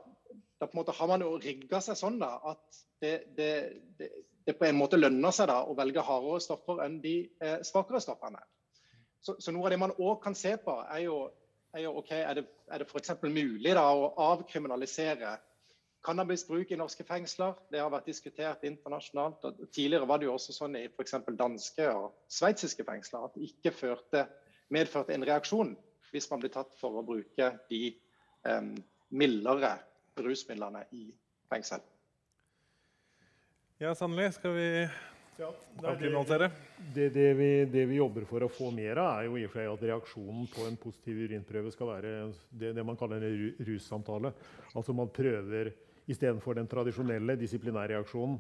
da 0.60 0.66
på 0.66 0.76
en 0.76 0.80
måte 0.82 0.94
har 0.94 1.10
man 1.10 1.24
jo 1.24 1.32
rigga 1.42 1.80
seg 1.82 1.98
sånn 1.98 2.20
da, 2.20 2.34
at 2.52 2.82
det, 3.02 3.14
det, 3.38 3.50
det, 3.98 4.10
det 4.46 4.56
på 4.58 4.68
en 4.68 4.78
måte 4.78 5.00
lønner 5.00 5.34
seg 5.34 5.50
da 5.50 5.62
å 5.66 5.76
velge 5.78 6.04
hardere 6.04 6.44
stoffer 6.44 6.84
enn 6.84 7.00
de 7.02 7.18
eh, 7.42 7.58
svakere 7.66 8.02
stoffene. 8.02 8.42
Så, 9.20 9.34
så, 9.42 9.52
noe 9.52 9.66
av 9.66 9.74
det 9.74 9.82
man 9.82 9.96
òg 9.98 10.20
kan 10.22 10.36
se 10.38 10.54
på, 10.62 10.76
er 10.86 11.02
jo, 11.08 11.18
er 11.74 11.84
jo 11.88 11.96
ok, 12.00 12.12
er 12.20 12.38
det, 12.38 12.44
er 12.70 12.82
det 12.82 12.86
f.eks. 12.86 13.16
mulig 13.24 13.74
da 13.74 13.88
å 13.90 14.12
avkriminalisere 14.28 15.34
cannabisbruk 16.08 16.70
i 16.72 16.78
norske 16.80 17.04
fengsler? 17.04 17.56
Det 17.72 17.82
har 17.82 17.90
vært 17.92 18.08
diskutert 18.08 18.64
internasjonalt. 18.64 19.44
og 19.44 19.66
Tidligere 19.74 20.08
var 20.08 20.20
det 20.20 20.28
jo 20.28 20.36
også 20.38 20.54
sånn 20.56 20.78
i 20.80 20.86
f.eks. 20.88 21.18
danske 21.36 21.88
og 21.92 22.14
sveitsiske 22.32 22.86
fengsler 22.88 23.26
at 23.26 23.36
det 23.36 23.50
ikke 23.50 23.74
førte, 23.76 24.24
medførte 24.72 25.16
en 25.16 25.26
reaksjon 25.28 25.74
hvis 26.08 26.30
man 26.30 26.40
blir 26.40 26.52
tatt 26.54 26.72
for 26.80 26.96
å 26.96 27.04
bruke 27.04 27.50
de 27.68 27.82
um, 28.48 28.72
mildere 29.12 29.74
rusmidlene 30.16 30.86
i 30.96 31.10
fengsel. 31.52 31.84
Ja, 33.78 33.92
Sannelig, 33.94 34.32
skal 34.38 34.56
vi 34.56 34.68
ja, 35.38 35.52
det, 35.78 36.50
Det, 36.94 37.08
det, 37.14 37.26
vi, 37.38 37.50
det, 37.70 37.84
vi, 37.86 37.98
jobber 38.00 38.24
for 38.26 38.42
å 38.42 38.48
få 38.50 38.72
mer 38.74 38.98
av, 38.98 39.20
er 39.20 39.28
jo 39.28 39.36
i 39.38 39.44
og 39.46 39.52
for 39.52 39.60
seg 39.60 39.74
at 39.76 39.84
reaksjonen 39.92 40.48
på 40.50 40.64
en 40.66 40.78
positiv 40.80 41.20
urinprøve 41.28 41.70
skal 41.70 41.92
være 41.92 42.14
det, 42.50 42.72
det 42.74 42.86
man 42.86 42.98
kaller 42.98 43.22
en 43.22 43.44
russamtale. 43.68 44.32
Altså 44.72 44.96
man 44.96 45.12
prøver 45.14 45.70
istedenfor 46.08 46.56
den 46.58 46.68
tradisjonelle 46.70 47.36
disiplinærreaksjonen, 47.40 48.38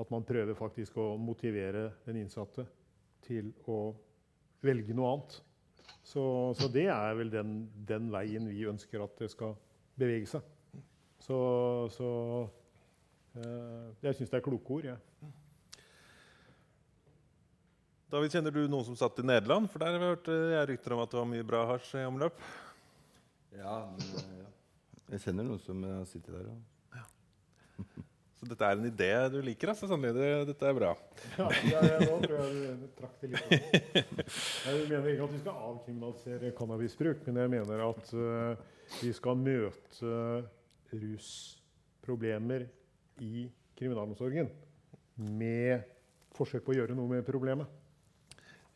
at 0.00 0.12
man 0.12 0.24
prøver 0.24 0.56
faktisk 0.56 0.96
å 1.00 1.14
motivere 1.20 1.90
den 2.06 2.22
innsatte 2.22 2.64
til 3.26 3.50
å 3.68 3.92
velge 4.64 4.94
noe 4.96 5.10
annet. 5.14 5.40
Så, 6.06 6.22
så 6.56 6.68
det 6.72 6.86
er 6.92 7.18
vel 7.18 7.32
den, 7.32 7.58
den, 7.86 8.08
veien 8.12 8.46
vi 8.48 8.64
ønsker 8.70 9.02
at 9.04 9.18
det 9.20 9.28
skal 9.32 9.52
bevege 10.00 10.30
seg. 10.30 10.46
Så, 11.20 11.36
så 11.92 12.08
Eh, 13.38 13.90
jeg 14.02 14.18
syns 14.18 14.32
det 14.32 14.40
er 14.40 14.44
kloke 14.44 14.74
ord. 14.74 14.88
Ja. 14.90 14.96
David, 18.10 18.32
kjenner 18.34 18.54
du 18.54 18.64
noen 18.66 18.86
som 18.88 18.96
satt 18.98 19.20
i 19.22 19.26
Nederland? 19.26 19.70
For 19.70 19.82
der 19.82 19.94
har 19.94 20.02
vi 20.02 20.10
hørt 20.10 20.30
eh, 20.32 20.48
jeg 20.56 20.70
rykter 20.72 20.96
om 20.96 21.04
at 21.04 21.12
det 21.12 21.20
var 21.20 21.30
mye 21.30 21.46
bra 21.46 21.62
hasj 21.70 21.92
i 22.00 22.08
omløp. 22.08 22.42
Ja, 23.54 23.76
men, 23.92 24.10
eh, 24.18 24.40
ja, 24.40 24.50
jeg 25.14 25.24
kjenner 25.26 25.46
noen 25.46 25.62
som 25.62 25.86
har 25.86 26.02
sittet 26.10 26.34
der. 26.34 26.50
Ja. 26.50 26.79
Så 28.40 28.46
dette 28.48 28.64
er 28.64 28.78
en 28.78 28.88
idé 28.88 29.10
du 29.28 29.36
liker? 29.44 29.74
altså, 29.74 29.84
Sannelig, 29.90 30.14
det, 30.16 30.28
dette 30.48 30.68
er 30.70 30.76
bra. 30.78 30.94
Ja, 31.36 31.48
ja, 31.68 31.98
nå 32.00 32.14
tror 32.24 32.38
jeg 32.40 32.76
du 32.80 32.86
trakk 32.96 33.18
det 33.20 33.28
litt 33.34 33.50
Jeg 33.52 34.86
mener 34.88 35.10
ikke 35.12 35.26
at 35.26 35.34
vi 35.34 35.40
skal 35.42 35.58
avkriminalisere 35.68 36.52
cannabisbruk, 36.56 37.20
men 37.26 37.40
jeg 37.42 37.52
mener 37.52 37.82
at 37.84 38.14
uh, 38.16 38.62
vi 39.02 39.12
skal 39.16 39.36
møte 39.36 40.14
rusproblemer 40.94 42.64
i 43.20 43.44
kriminalomsorgen 43.76 44.48
med 45.20 45.84
forsøk 46.36 46.64
på 46.64 46.72
å 46.72 46.78
gjøre 46.80 46.96
noe 46.96 47.12
med 47.12 47.26
problemet. 47.28 47.68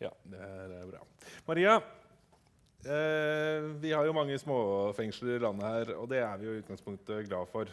Ja, 0.02 0.12
det 0.28 0.44
er 0.44 0.86
bra. 0.90 1.00
Maria, 1.48 1.78
eh, 2.84 3.72
vi 3.80 3.96
har 3.96 4.04
jo 4.04 4.16
mange 4.16 4.36
småfengsler 4.40 5.38
i 5.38 5.42
landet 5.46 5.70
her, 5.70 5.96
og 5.96 6.08
det 6.12 6.20
er 6.20 6.36
vi 6.36 6.50
jo 6.50 6.56
i 6.58 6.60
utgangspunktet 6.60 7.24
glad 7.30 7.48
for. 7.52 7.72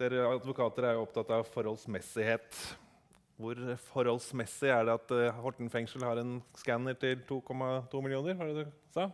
Dere 0.00 0.24
advokater 0.26 0.88
er 0.88 0.96
jo 0.96 1.04
opptatt 1.04 1.28
av 1.36 1.44
forholdsmessighet. 1.54 2.56
Hvor 3.38 3.58
forholdsmessig 3.88 4.70
er 4.70 4.86
det 4.86 4.94
at 4.94 5.12
uh, 5.14 5.42
Horten 5.42 5.70
fengsel 5.70 6.02
har 6.06 6.18
en 6.18 6.36
skanner 6.58 6.96
til 6.98 7.20
2,2 7.28 8.02
millioner? 8.02 8.34
Var 8.38 8.50
det 8.50 8.64
du 8.64 8.72
sa? 8.94 9.08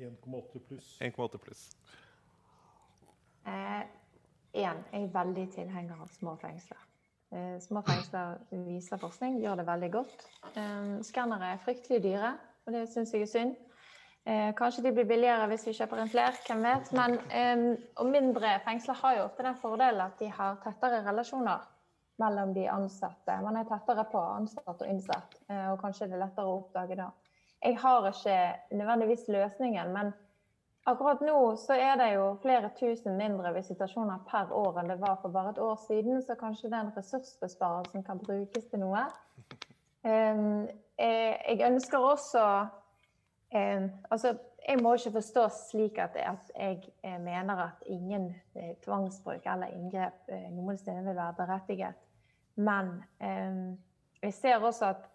1,8 0.00 0.62
pluss. 0.64 0.94
1,8 1.04 1.40
pluss. 1.44 1.64
Eh, 3.48 3.82
jeg 4.54 4.84
er 4.92 5.10
veldig 5.12 5.46
tilhenger 5.54 6.00
av 6.00 6.08
små 6.12 6.36
fengsler. 6.40 6.80
Eh, 7.30 7.56
små 7.62 7.82
fengsler 7.86 8.40
viser 8.66 9.00
forskning, 9.00 9.38
gjør 9.44 9.60
det 9.60 9.66
veldig 9.68 9.90
godt. 9.94 10.24
Eh, 10.54 10.94
skannere 11.06 11.52
er 11.54 11.60
fryktelig 11.64 12.00
dyre, 12.08 12.32
og 12.66 12.72
det 12.74 12.86
syns 12.90 13.12
jeg 13.14 13.28
er 13.28 13.32
synd. 13.34 13.56
Eh, 14.28 14.50
kanskje 14.54 14.84
de 14.84 14.92
blir 14.94 15.08
billigere 15.08 15.46
hvis 15.50 15.66
vi 15.68 15.74
kjøper 15.78 16.02
inn 16.02 16.12
flere, 16.12 16.36
hvem 16.46 16.64
vet. 16.66 16.92
Men, 16.96 17.18
og 17.96 18.10
mindre 18.12 18.58
fengsler 18.66 18.98
har 19.00 19.16
jo 19.16 19.26
ofte 19.28 19.46
den 19.46 19.58
fordelen 19.62 20.04
at 20.04 20.18
de 20.20 20.28
har 20.36 20.58
tettere 20.64 21.02
relasjoner 21.06 21.68
mellom 22.20 22.52
de 22.54 22.66
ansatte. 22.68 23.38
Man 23.42 23.56
er 23.56 23.68
tettere 23.68 24.04
på 24.12 24.20
ansatt 24.20 24.74
og 24.74 24.88
innsatt, 24.88 25.38
og 25.48 25.78
kanskje 25.80 26.10
det 26.10 26.18
er 26.18 26.24
lettere 26.26 26.50
å 26.50 26.58
oppdage 26.58 26.98
da. 27.00 27.06
Jeg 27.64 27.78
har 27.80 28.08
ikke 28.10 28.36
nødvendigvis 28.76 29.24
løsningen, 29.32 29.94
men 29.96 30.12
Akkurat 30.88 31.20
nå 31.20 31.56
så 31.60 31.76
er 31.76 31.98
det 32.00 32.06
jo 32.14 32.30
flere 32.40 32.70
tusen 32.78 33.18
mindre 33.20 33.52
visitasjoner 33.52 34.22
per 34.30 34.52
år 34.56 34.78
enn 34.80 34.88
det 34.88 34.96
var 35.02 35.18
for 35.20 35.32
bare 35.34 35.52
et 35.52 35.60
år 35.60 35.76
siden, 35.82 36.22
så 36.24 36.36
kanskje 36.40 36.70
den 36.72 36.88
ressursbesparelsen 36.96 38.04
kan 38.06 38.22
brukes 38.22 38.64
til 38.70 38.80
noe. 38.80 39.02
Eh, 40.08 40.70
jeg 40.96 41.60
ønsker 41.66 42.00
også 42.00 42.44
ehm, 43.54 43.90
Altså, 44.10 44.34
jeg 44.68 44.82
må 44.82 44.94
ikke 44.94 45.12
forstås 45.12 45.52
slik 45.70 45.98
at, 45.98 46.16
jeg 46.16 46.82
eh, 47.02 47.20
mener 47.20 47.56
at 47.56 47.86
ingen 47.86 48.34
eh, 48.54 48.76
tvangsbruk 48.84 49.46
eller 49.46 49.72
inngrep 49.74 50.30
noen 50.50 50.78
steder 50.78 51.02
vil 51.02 51.16
være 51.16 51.34
berettiget. 51.38 51.94
Men 52.56 53.04
jeg 54.22 54.34
ser 54.34 54.58
også 54.58 54.84
at 54.84 55.06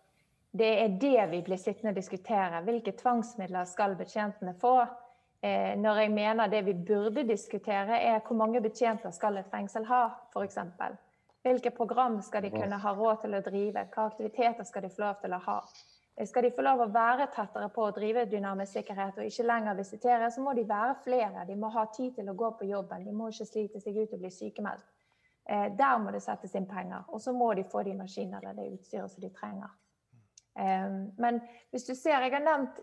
det 0.58 0.70
er 0.82 0.88
det 1.02 1.32
vi 1.32 1.42
blir 1.42 1.60
sittende 1.60 1.92
og 1.92 1.96
diskutere. 1.96 2.62
Hvilke 2.64 2.92
tvangsmidler 2.98 3.68
skal 3.68 3.96
betjentene 4.00 4.56
få? 4.60 4.86
Eh, 5.46 5.76
når 5.78 5.96
jeg 6.00 6.12
mener 6.12 6.48
det 6.48 6.66
vi 6.66 6.74
burde 6.74 7.28
diskutere, 7.28 8.00
er 8.02 8.20
hvor 8.28 8.36
mange 8.36 8.62
betjenter 8.62 9.12
skal 9.12 9.38
et 9.38 9.50
fengsel 9.52 9.86
ha, 9.86 10.06
f.eks. 10.34 10.58
Hvilke 11.44 11.70
program 11.70 12.22
skal 12.22 12.44
de 12.44 12.50
kunne 12.50 12.80
ha 12.82 12.94
råd 12.94 13.20
til 13.22 13.36
å 13.36 13.44
drive? 13.46 13.84
Hvilke 13.84 14.08
aktiviteter 14.08 14.64
skal 14.64 14.88
de 14.88 14.90
få 14.96 15.04
lov 15.04 15.20
til 15.22 15.36
å 15.36 15.42
ha? 15.46 15.60
Eh, 16.16 16.28
skal 16.28 16.44
de 16.44 16.52
få 16.52 16.64
lov 16.64 16.82
å 16.86 16.92
være 16.94 17.28
tettere 17.36 17.70
på 17.76 17.86
å 17.86 17.94
drive 17.96 18.26
dynamisk 18.32 18.80
sikkerhet 18.80 19.20
og 19.20 19.30
ikke 19.30 19.48
lenger 19.48 19.80
visitere, 19.80 20.32
så 20.32 20.44
må 20.44 20.54
de 20.56 20.68
være 20.68 20.98
flere. 21.04 21.46
De 21.48 21.56
må 21.60 21.72
ha 21.76 21.86
tid 21.96 22.16
til 22.16 22.30
å 22.30 22.38
gå 22.38 22.52
på 22.60 22.70
jobben. 22.70 23.06
De 23.06 23.16
må 23.16 23.30
ikke 23.32 23.50
slite 23.50 23.82
seg 23.84 23.98
ut 23.98 24.14
og 24.14 24.22
bli 24.24 24.32
sykemeldt. 24.32 24.86
Eh, 25.46 25.68
der 25.78 25.98
må 26.02 26.12
det 26.12 26.24
settes 26.26 26.56
inn 26.56 26.68
penger. 26.70 27.04
Og 27.14 27.22
så 27.22 27.34
må 27.36 27.54
de 27.54 27.68
få 27.70 27.84
de 27.84 27.98
maskiner 27.98 28.42
eller 28.42 28.58
det 28.58 28.72
utstyret 28.80 29.12
som 29.12 29.22
de 29.22 29.34
trenger. 29.34 29.74
Men 30.56 31.42
hvis 31.76 31.84
du 31.84 31.90
ser, 32.00 32.24
jeg 32.24 32.32
har 32.32 32.40
nevnt 32.40 32.78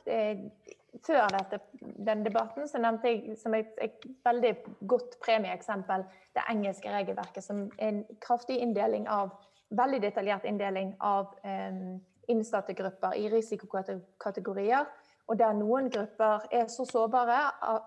før 1.00 1.30
dette, 1.32 1.58
den 2.04 2.20
debatten 2.20 2.68
så 2.68 2.76
nevnte 2.84 3.08
jeg 3.08 3.36
som 3.40 3.54
et, 3.56 3.70
et 3.80 4.04
veldig 4.26 4.50
godt 4.90 5.16
premieeksempel 5.24 6.04
det 6.36 6.44
engelske 6.52 6.92
regelverket, 6.92 7.40
som 7.44 7.62
en 7.78 8.02
kraftig 8.20 8.58
inndeling 8.60 9.08
av 9.08 9.32
veldig 9.72 10.02
detaljert 10.02 10.44
inndeling 10.44 10.92
av 11.00 11.32
um, 11.44 11.96
innsatte 12.28 12.74
i 13.16 13.28
risikokategorier. 13.30 14.86
Og 15.30 15.38
der 15.38 15.52
noen 15.54 15.90
grupper 15.90 16.46
er 16.50 16.66
så 16.68 16.84
sårbare 16.84 17.38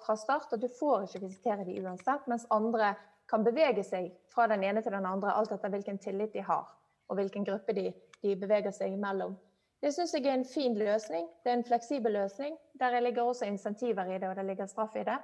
fra 0.06 0.16
start 0.16 0.54
at 0.56 0.62
du 0.62 0.70
får 0.80 1.04
ikke 1.04 1.26
visitere 1.28 1.66
dem 1.66 1.86
uansett, 1.86 2.28
mens 2.28 2.48
andre 2.50 2.94
kan 3.30 3.44
bevege 3.44 3.84
seg 3.84 4.12
fra 4.34 4.48
den 4.48 4.64
ene 4.64 4.82
til 4.82 4.94
den 4.96 5.06
andre, 5.06 5.34
alt 5.34 5.52
etter 5.52 5.70
hvilken 5.74 6.00
tillit 6.00 6.34
de 6.34 6.44
har, 6.46 6.66
og 7.10 7.20
hvilken 7.20 7.46
gruppe 7.46 7.74
de, 7.74 7.90
de 8.22 8.36
beveger 8.40 8.72
seg 8.72 8.94
imellom. 8.94 9.36
Det 9.82 9.92
syns 9.94 10.14
jeg 10.16 10.26
er 10.26 10.38
en 10.40 10.48
fin 10.48 10.78
løsning. 10.78 11.28
Det 11.44 11.52
er 11.52 11.58
en 11.60 11.68
fleksibel 11.68 12.14
løsning. 12.14 12.56
Der 12.80 13.00
ligger 13.00 13.24
også 13.24 13.46
insentiver 13.46 14.06
i 14.06 14.18
det, 14.18 14.30
og 14.30 14.36
det 14.36 14.46
ligger 14.46 14.66
straff 14.66 14.96
i 14.96 15.04
det. 15.06 15.18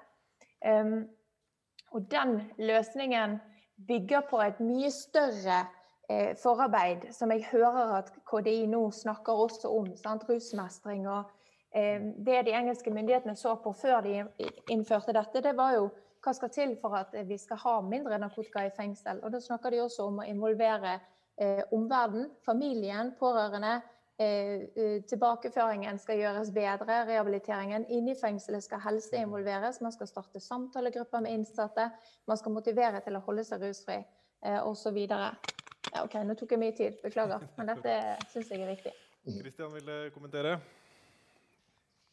Um, 0.67 1.07
og 1.91 2.11
den 2.11 2.41
løsningen 2.57 3.39
bygger 3.87 4.21
på 4.29 4.41
et 4.41 4.59
mye 4.59 4.91
større 4.91 5.63
eh, 6.11 6.31
forarbeid, 6.37 7.07
som 7.15 7.31
jeg 7.31 7.45
hører 7.51 7.95
at 8.01 8.11
KDI 8.27 8.65
nå 8.71 8.83
snakker 8.91 9.43
også 9.45 9.71
om. 9.71 9.87
Sant? 9.95 10.27
Rusmestring 10.29 11.07
og 11.07 11.31
eh, 11.75 12.01
Det 12.25 12.45
de 12.45 12.55
engelske 12.57 12.91
myndighetene 12.91 13.35
så 13.35 13.55
på 13.63 13.73
før 13.73 14.01
de 14.05 14.25
innførte 14.69 15.15
dette, 15.15 15.43
det 15.43 15.55
var 15.57 15.77
jo 15.77 15.89
hva 16.21 16.33
skal 16.37 16.51
til 16.53 16.75
for 16.81 16.93
at 16.99 17.15
vi 17.25 17.37
skal 17.41 17.57
ha 17.63 17.79
mindre 17.81 18.19
narkotika 18.21 18.67
i 18.67 18.75
fengsel. 18.75 19.23
Og 19.23 19.31
Da 19.31 19.39
snakker 19.39 19.71
de 19.71 19.81
også 19.81 20.05
om 20.11 20.19
å 20.21 20.27
involvere 20.27 20.99
eh, 21.41 21.63
omverdenen, 21.71 22.29
familien, 22.45 23.15
pårørende, 23.19 23.79
Eh, 24.21 25.01
tilbakeføringen 25.09 25.99
skal 25.99 26.19
gjøres 26.19 26.51
bedre, 26.53 26.97
rehabiliteringen. 27.07 27.87
Inne 27.89 28.13
i 28.13 28.19
fengselet 28.19 28.63
skal 28.63 28.83
helse 28.83 29.17
involveres. 29.17 29.81
Man 29.81 29.95
skal 29.95 30.07
starte 30.07 30.39
samtalegrupper 30.39 31.23
med 31.25 31.31
innsatte. 31.31 31.89
Man 32.27 32.37
skal 32.37 32.53
motivere 32.53 33.01
til 33.01 33.17
å 33.17 33.23
holde 33.25 33.47
seg 33.47 33.63
rusfri 33.65 33.97
eh, 33.97 34.59
osv. 34.61 34.99
Ja, 35.89 36.03
OK, 36.03 36.19
nå 36.25 36.35
tok 36.37 36.53
jeg 36.53 36.61
mye 36.61 36.75
tid. 36.77 36.99
Beklager. 37.03 37.47
Men 37.57 37.71
dette 37.73 37.95
syns 38.31 38.51
jeg 38.53 38.61
er 38.61 38.71
viktig. 38.75 38.93
Kristian 39.41 39.73
ville 39.73 39.97
kommentere? 40.15 40.55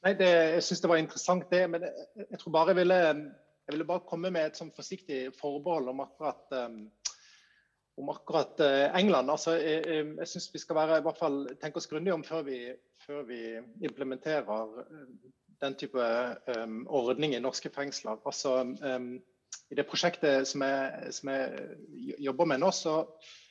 Nei, 0.05 0.15
det, 0.17 0.31
Jeg 0.55 0.65
syns 0.65 0.83
det 0.85 0.91
var 0.93 1.03
interessant, 1.03 1.51
det. 1.51 1.65
Men 1.71 1.85
jeg, 1.87 2.09
jeg 2.25 2.41
tror 2.41 2.55
bare 2.57 2.75
jeg 2.75 2.81
ville, 2.83 3.01
jeg 3.05 3.75
ville 3.75 3.89
bare 3.89 4.07
komme 4.09 4.33
med 4.35 4.51
et 4.51 4.61
sånn 4.61 4.73
forsiktig 4.77 5.27
forbehold 5.37 5.91
om 5.93 6.05
akkurat 6.07 6.57
um, 6.65 6.83
om 7.99 8.09
akkurat 8.09 8.61
eh, 8.61 8.97
England. 8.97 9.31
Altså, 9.31 9.57
jeg 9.59 9.83
jeg, 9.87 10.29
syns 10.31 10.51
vi 10.55 10.61
skal 10.63 10.79
være, 10.79 11.01
i 11.01 11.07
hvert 11.07 11.19
fall 11.19 11.41
tenke 11.59 11.81
oss 11.81 11.89
grundig 11.91 12.13
om 12.15 12.25
før 12.25 12.45
vi, 12.47 12.61
før 13.03 13.25
vi 13.27 13.41
implementerer 13.83 14.79
eh, 14.85 15.09
den 15.59 15.75
type 15.75 16.05
um, 16.55 16.85
ordning 16.87 17.35
i 17.35 17.43
norske 17.43 17.71
fengsler. 17.75 18.21
Altså, 18.27 18.61
um, 18.63 19.11
I 19.71 19.75
det 19.75 19.87
prosjektet 19.91 20.47
som 20.49 20.63
jeg, 20.63 21.13
som 21.13 21.33
jeg, 21.33 21.65
jobber 22.23 22.47
med 22.47 22.63
nå, 22.63 22.71
så 22.71 23.01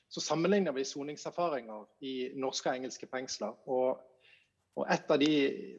så 0.10 0.22
sammenligner 0.24 0.72
vi 0.72 0.86
soningserfaringer 0.88 1.86
i 2.08 2.14
norske 2.40 2.70
og 2.72 2.80
engelske 2.80 3.10
fengsler. 3.12 3.56
Og, 3.68 4.00
og 4.78 4.92
et 4.94 5.12
av 5.12 5.20
de, 5.20 5.32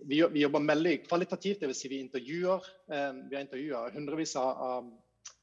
vi, 0.04 0.20
vi, 0.20 0.42
jobber 0.42 0.66
veldig 0.68 0.94
kvalitativt, 1.06 1.62
dvs. 1.62 1.82
Si 1.82 1.90
vi 1.92 2.00
intervjuer 2.04 2.70
eh, 2.92 3.12
vi 3.30 3.36
har 3.38 3.44
intervjua 3.46 3.84
hundrevis 3.94 4.36
av, 4.40 4.88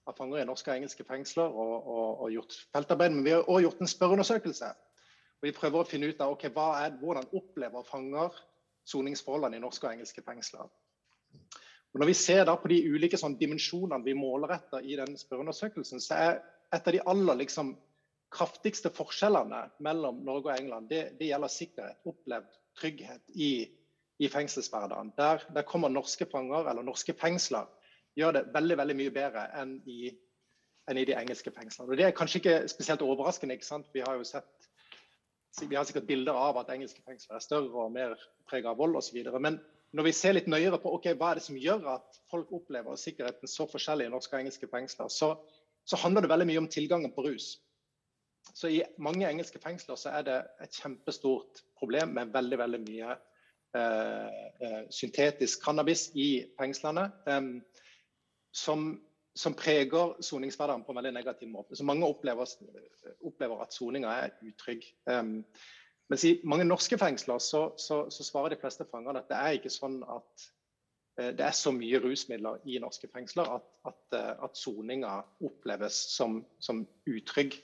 av, 0.06 0.16
fanger 0.18 0.44
i 0.44 0.48
norske 0.48 0.70
og 0.72 0.78
engelske 0.78 1.08
fengsler 1.08 1.50
og, 1.50 1.76
og, 1.82 2.10
og 2.26 2.34
gjort 2.36 2.60
feltarbeid. 2.76 3.16
Men 3.18 3.26
vi 3.26 3.34
har 3.34 3.46
også 3.46 3.64
gjort 3.66 3.82
en 3.82 3.94
spørreundersøkelse. 3.96 4.74
Og 5.42 5.50
vi 5.50 5.56
prøver 5.56 5.82
å 5.82 5.90
finne 5.90 6.12
ut 6.12 6.22
av 6.22 6.36
okay, 6.36 6.54
er, 6.54 7.00
hvordan 7.02 7.32
opplever 7.34 7.88
fanger 7.90 8.38
soningsforholdene 8.86 9.58
i 9.58 9.64
norske 9.64 9.88
og 9.88 9.96
engelske 9.96 10.22
fengsler. 10.26 10.70
Og 11.96 12.02
når 12.02 12.12
vi 12.12 12.18
ser 12.20 12.50
på 12.60 12.70
de 12.70 12.78
ulike 12.92 13.18
sånn, 13.18 13.38
dimensjonene 13.40 14.04
vi 14.04 14.14
måler 14.20 14.52
etter 14.58 14.84
i 14.84 14.98
den 15.00 15.16
spørreundersøkelsen, 15.18 16.02
så 16.04 16.18
er 16.20 16.34
et 16.76 16.88
av 16.90 16.94
de 16.94 17.00
aller 17.08 17.40
liksom, 17.40 17.72
kraftigste 18.34 18.92
forskjellene 18.94 19.62
mellom 19.86 20.22
Norge 20.26 20.52
og 20.52 20.60
England, 20.60 20.90
det, 20.90 21.16
det 21.20 21.30
gjelder 21.30 21.52
sikkerhet, 21.52 22.02
opplevd 22.10 22.60
trygghet 22.80 23.24
i, 23.36 23.52
i 24.20 24.30
fengselshverdagen. 24.32 25.14
Der, 25.18 25.46
der, 25.56 25.68
kommer 25.68 25.92
norske 25.94 26.28
fanger, 26.32 26.70
eller 26.70 26.84
norske 26.84 27.16
fengsler, 27.16 27.70
gjør 28.16 28.38
det 28.38 28.46
veldig 28.54 28.78
veldig 28.82 28.96
mye 29.00 29.14
bedre 29.16 29.46
enn 29.60 29.78
i, 29.92 30.12
enn 30.90 31.00
i 31.00 31.08
de 31.08 31.16
engelske 31.18 31.52
fengslene. 31.52 31.92
Og 31.92 32.00
Det 32.00 32.08
er 32.08 32.16
kanskje 32.16 32.42
ikke 32.42 32.58
spesielt 32.72 33.04
overraskende. 33.04 33.56
ikke 33.56 33.68
sant? 33.68 33.92
Vi 33.94 34.04
har 34.06 34.16
jo 34.20 34.28
sett 34.28 34.52
vi 35.64 35.76
har 35.76 35.86
sikkert 35.88 36.08
bilder 36.08 36.36
av 36.36 36.58
at 36.60 36.72
engelske 36.74 37.00
fengsler 37.06 37.38
er 37.38 37.44
større 37.44 37.86
og 37.86 37.94
mer 37.96 38.16
preget 38.50 38.68
av 38.68 38.76
vold 38.80 38.98
osv. 39.00 39.22
Men 39.40 39.62
når 39.96 40.10
vi 40.10 40.16
ser 40.16 40.36
litt 40.36 40.50
nøyere 40.52 40.80
på 40.84 40.92
okay, 40.98 41.16
hva 41.16 41.32
er 41.32 41.40
det 41.40 41.46
som 41.46 41.60
gjør 41.60 41.86
at 41.94 42.18
folk 42.32 42.52
opplever 42.56 42.98
sikkerheten 43.00 43.48
så 43.48 43.68
forskjellig 43.72 44.10
i 44.10 44.12
norske 44.12 44.36
og 44.36 44.44
engelske 44.44 44.68
fengsler, 44.72 45.08
så, 45.14 45.32
så, 45.88 46.00
handler 46.02 46.26
det 46.26 46.32
veldig 46.34 46.48
mye 46.50 46.64
om 46.64 46.68
tilgangen 46.72 47.14
på 47.16 47.24
rus. 47.30 47.54
Så 48.54 48.68
I 48.72 48.84
mange 48.98 49.30
engelske 49.30 49.60
fengsler 49.60 49.98
så 50.00 50.14
er 50.16 50.28
det 50.28 50.38
et 50.64 50.78
kjempestort 50.82 51.64
problem 51.80 52.14
med 52.16 52.34
veldig 52.34 52.60
veldig 52.62 52.82
mye 52.86 53.16
eh, 53.76 54.43
eh 54.64 54.82
syntetisk 54.89 55.64
cannabis 55.66 56.10
i 56.16 56.46
fengslene. 56.60 57.10
Eh, 57.28 57.41
som, 58.56 59.02
som, 59.36 59.54
preger 59.54 60.16
soningshverdagen 60.24 60.84
på 60.84 60.91
en 60.91 61.02
veldig 61.02 61.14
negativ 61.14 61.50
måte. 61.52 61.76
Så 61.76 61.84
mange 61.84 62.08
opplever, 62.08 62.48
opplever 63.22 63.62
at 63.62 63.74
soninga 63.74 64.14
er 64.24 64.38
utrygg. 64.48 64.86
Eh, 65.10 65.24
mens 66.10 66.26
i 66.26 66.36
mange 66.46 66.66
norske 66.68 66.98
fengsler 67.02 67.39
så, 67.41 67.72
så, 67.82 68.06
så 68.10 68.24
svarer 68.24 68.54
de 68.54 68.62
fleste 68.62 68.86
fangene 68.91 69.24
at 69.24 69.32
det 69.32 69.39
er 69.41 69.58
ikke 69.58 69.74
sånn 69.74 69.98
at 70.06 70.46
eh, 71.20 71.32
det 71.34 71.48
er 71.48 71.58
så 71.58 71.74
mye 71.74 72.00
rusmidler 72.04 72.62
i 72.70 72.78
norske 72.82 73.10
fengsler 73.12 73.50
at, 73.58 73.68
at, 73.89 74.02
eh, 74.14 74.32
at 74.46 74.60
soninga 74.60 75.18
oppleves 75.43 75.98
som, 76.14 76.43
som 76.62 76.86
utrygg. 77.10 77.58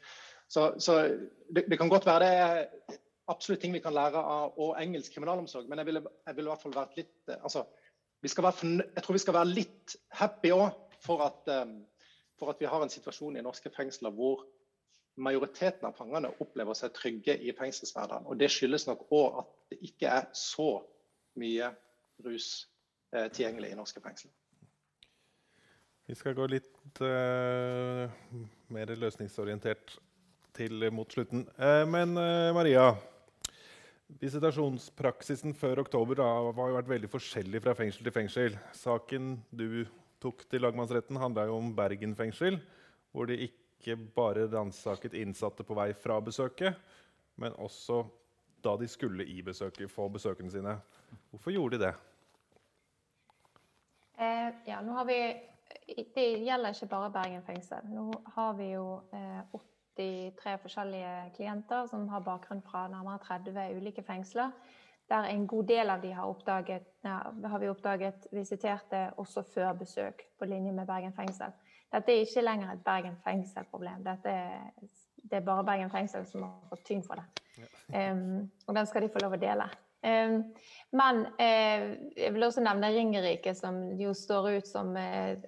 Så, 0.51 0.65
så 0.83 0.97
det, 1.55 1.63
det, 1.69 1.77
kan 1.79 1.89
godt 1.89 2.05
være 2.05 2.23
det 2.25 2.31
er 2.43 2.97
absolutt 3.31 3.61
ting 3.63 3.71
vi 3.71 3.79
kan 3.83 3.95
lære 3.95 4.19
av 4.19 4.57
og 4.59 4.73
engelsk 4.81 5.13
kriminalomsorg, 5.15 5.69
men 5.69 5.79
jeg 5.79 5.87
ville, 5.87 6.01
jeg 6.27 6.35
ville 6.35 6.49
i 6.49 6.51
hvert 6.51 6.65
fall 6.65 6.75
vært 6.75 6.97
litt 6.99 7.31
eh, 7.31 7.39
altså, 7.39 7.63
være, 8.21 8.73
Jeg 8.83 9.03
tror 9.05 9.15
vi 9.15 9.21
skal 9.23 9.37
være 9.37 9.53
litt 9.53 9.95
happy 10.19 10.51
òg 10.51 10.97
for, 10.99 11.23
for, 12.35 12.51
at 12.51 12.59
vi 12.59 12.67
har 12.67 12.83
en 12.83 12.91
situasjon 12.91 13.39
i 13.39 13.45
norske 13.45 13.71
fengsler 13.71 14.11
hvor 14.17 14.43
majoriteten 15.21 15.87
av 15.87 15.95
fangene 15.95 16.33
opplever 16.43 16.75
seg 16.75 16.91
trygge 16.99 17.37
i 17.39 17.55
fengselshverdagen. 17.55 18.27
Og 18.27 18.39
det 18.39 18.51
skyldes 18.51 18.87
nok 18.89 19.07
òg 19.11 19.41
at 19.45 19.55
det 19.71 19.79
ikke 19.87 20.11
er 20.19 20.29
så 20.35 20.69
mye 21.39 21.71
rus 22.27 22.51
eh, 23.15 23.31
tilgjengelig 23.31 23.71
i 23.71 23.79
norske 23.79 24.03
fengsler. 24.03 24.35
Vi 26.11 26.15
skal 26.19 26.35
gå 26.35 26.43
litt 26.51 26.99
uh, 26.99 28.09
mer 28.75 28.97
løsningsorientert 28.99 29.93
til 30.57 30.87
mot 30.93 31.09
slutten. 31.11 31.45
Uh, 31.59 31.83
men 31.89 32.17
uh, 32.19 32.51
Maria, 32.55 32.91
visitasjonspraksisen 34.21 35.55
før 35.57 35.83
oktober 35.85 36.19
da, 36.19 36.27
har 36.27 36.71
jo 36.71 36.77
vært 36.79 36.91
veldig 36.91 37.11
forskjellig 37.11 37.63
fra 37.63 37.75
fengsel 37.77 38.07
til 38.07 38.15
fengsel. 38.15 38.57
Saken 38.75 39.33
du 39.49 39.83
tok 40.21 40.45
til 40.49 40.65
lagmannsretten, 40.65 41.19
handla 41.21 41.47
om 41.53 41.71
Bergen 41.75 42.15
fengsel, 42.17 42.59
hvor 43.11 43.29
de 43.29 43.39
ikke 43.47 43.97
bare 44.15 44.45
ransaket 44.51 45.15
innsatte 45.17 45.65
på 45.65 45.77
vei 45.77 45.89
fra 45.97 46.19
besøket, 46.21 46.77
men 47.41 47.55
også 47.57 48.03
da 48.61 48.75
de 48.77 48.87
skulle 48.87 49.25
i 49.25 49.41
besøket, 49.41 49.89
få 49.89 50.07
besøkene 50.13 50.51
sine. 50.53 50.75
Hvorfor 51.31 51.55
gjorde 51.55 51.79
de 51.79 51.87
det? 51.87 51.93
Eh, 54.21 54.49
ja, 54.69 54.81
nå 54.85 54.93
har 54.93 55.07
vi, 55.09 55.17
Det 56.15 56.27
gjelder 56.45 56.75
ikke 56.75 56.91
bare 56.91 57.11
Bergen 57.11 57.43
fengsel. 57.47 57.87
Nå 57.89 58.11
har 58.35 58.53
vi 58.53 58.71
jo 58.75 58.85
eh, 59.15 59.41
83 59.97 60.57
forskjellige 60.61 61.31
klienter 61.35 61.87
som 61.87 62.07
har 62.09 62.23
bakgrunn 62.25 62.61
fra 62.65 62.87
nærmere 62.91 63.19
30 63.25 63.77
ulike 63.77 64.03
fengsler. 64.03 64.51
Der 65.11 65.27
en 65.27 65.47
god 65.47 65.67
del 65.67 65.89
av 65.89 66.01
de 66.01 66.11
har, 66.15 66.25
oppdaget, 66.25 66.87
ja, 67.03 67.17
har 67.51 67.59
vi 67.59 67.69
oppdaget 67.69 68.27
visiterte 68.31 69.09
også 69.17 69.43
før 69.53 69.73
besøk, 69.73 70.23
på 70.39 70.45
linje 70.45 70.71
med 70.71 70.87
Bergen 70.87 71.13
fengsel. 71.13 71.51
Dette 71.91 72.13
er 72.13 72.23
ikke 72.23 72.45
lenger 72.45 72.71
et 72.71 72.83
Bergen 72.85 73.17
fengsel-problem. 73.25 74.05
Dette 74.05 74.29
er, 74.29 74.69
det 75.23 75.41
er 75.41 75.45
bare 75.45 75.65
Bergen 75.67 75.91
fengsel 75.91 76.25
som 76.25 76.45
har 76.47 76.53
fått 76.69 76.85
tyn 76.87 77.03
for 77.03 77.19
det. 77.19 77.43
Ja. 77.91 78.11
Um, 78.11 78.51
og 78.67 78.75
den 78.75 78.87
skal 78.87 79.03
de 79.03 79.11
få 79.11 79.19
lov 79.23 79.35
å 79.35 79.41
dele. 79.41 79.67
Men 80.95 81.25
uh, 81.27 81.83
jeg 82.17 82.31
vil 82.33 82.47
også 82.47 82.63
nevne 82.63 82.93
Ringerike, 82.95 83.53
som 83.55 83.83
jo 83.99 84.15
står 84.17 84.49
ut 84.55 84.67
som 84.67 84.95
et 84.97 85.43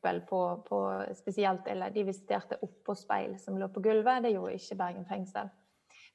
eksempel 0.00 0.20
på, 0.20 0.64
på 0.68 1.04
spesielt 1.14 1.64
De 1.94 2.04
visiterte 2.04 2.56
oppå 2.62 2.94
speil 2.94 3.38
som 3.38 3.58
lå 3.58 3.68
på 3.68 3.80
gulvet. 3.80 4.22
Det 4.22 4.30
gjorde 4.30 4.54
ikke 4.54 4.76
Bergen 4.76 5.06
fengsel. 5.06 5.48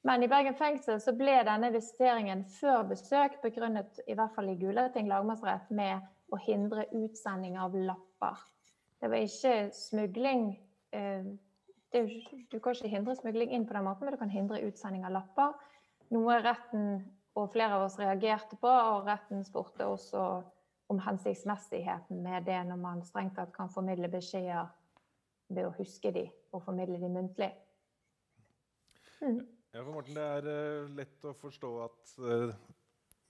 Men 0.03 0.23
i 0.23 0.27
Bergen 0.27 0.55
fengsel 0.55 0.99
så 1.01 1.13
ble 1.13 1.43
denne 1.45 1.71
visiteringen 1.71 2.45
før 2.45 2.83
besøk 2.89 3.41
begrunnet, 3.41 3.99
i 4.07 4.13
hvert 4.13 4.35
fall 4.35 4.49
i 4.49 4.55
Gulating 4.55 5.07
lagmannsrett, 5.07 5.69
med 5.71 6.01
å 6.31 6.37
hindre 6.37 6.85
utsending 6.93 7.57
av 7.57 7.73
lapper. 7.73 8.37
Det 9.01 9.09
var 9.09 9.17
ikke 9.17 9.71
smugling 9.73 10.59
eh, 10.91 11.25
det, 11.91 12.01
Du 12.51 12.59
kan 12.59 12.73
ikke 12.73 12.89
hindre 12.89 13.15
smugling 13.15 13.51
inn 13.51 13.65
på 13.65 13.73
den 13.73 13.85
måten, 13.85 14.05
men 14.05 14.13
du 14.13 14.21
kan 14.21 14.29
hindre 14.29 14.61
utsending 14.65 15.05
av 15.05 15.13
lapper. 15.13 15.53
Noe 16.13 16.39
retten 16.41 17.05
og 17.35 17.51
flere 17.53 17.77
av 17.77 17.87
oss 17.87 17.97
reagerte 17.99 18.57
på, 18.61 18.69
og 18.69 19.09
retten 19.09 19.43
spurte 19.45 19.87
også 19.89 20.43
om 20.87 20.99
hensiktsmessigheten 21.01 22.21
med 22.23 22.45
det 22.45 22.59
når 22.67 22.79
man 22.81 23.03
strengt 23.05 23.35
tatt 23.37 23.53
kan 23.55 23.71
formidle 23.73 24.09
beskjeder 24.11 24.69
ved 25.49 25.67
å 25.67 25.73
huske 25.77 26.11
de 26.13 26.25
og 26.53 26.63
formidle 26.65 26.99
de 27.01 27.09
muntlig. 27.09 27.51
Mm. 29.21 29.41
Ja, 29.73 29.81
for 29.81 29.91
Morten, 29.91 30.15
Det 30.15 30.23
er 30.23 30.47
uh, 30.47 30.95
lett 30.95 31.25
å 31.25 31.33
forstå 31.35 31.71
at 31.83 32.13
uh, 32.23 32.53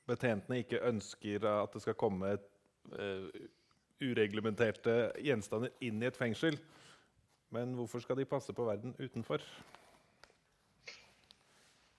betjentene 0.06 0.60
ikke 0.62 0.84
ønsker 0.86 1.48
at 1.50 1.74
det 1.74 1.82
skal 1.82 1.98
komme 1.98 2.36
uh, 2.36 3.46
ureglementerte 4.04 5.14
gjenstander 5.24 5.74
inn 5.82 6.04
i 6.04 6.10
et 6.10 6.20
fengsel. 6.20 6.60
Men 7.56 7.74
hvorfor 7.78 8.04
skal 8.04 8.20
de 8.20 8.28
passe 8.30 8.54
på 8.54 8.68
verden 8.68 8.96
utenfor? 9.00 9.42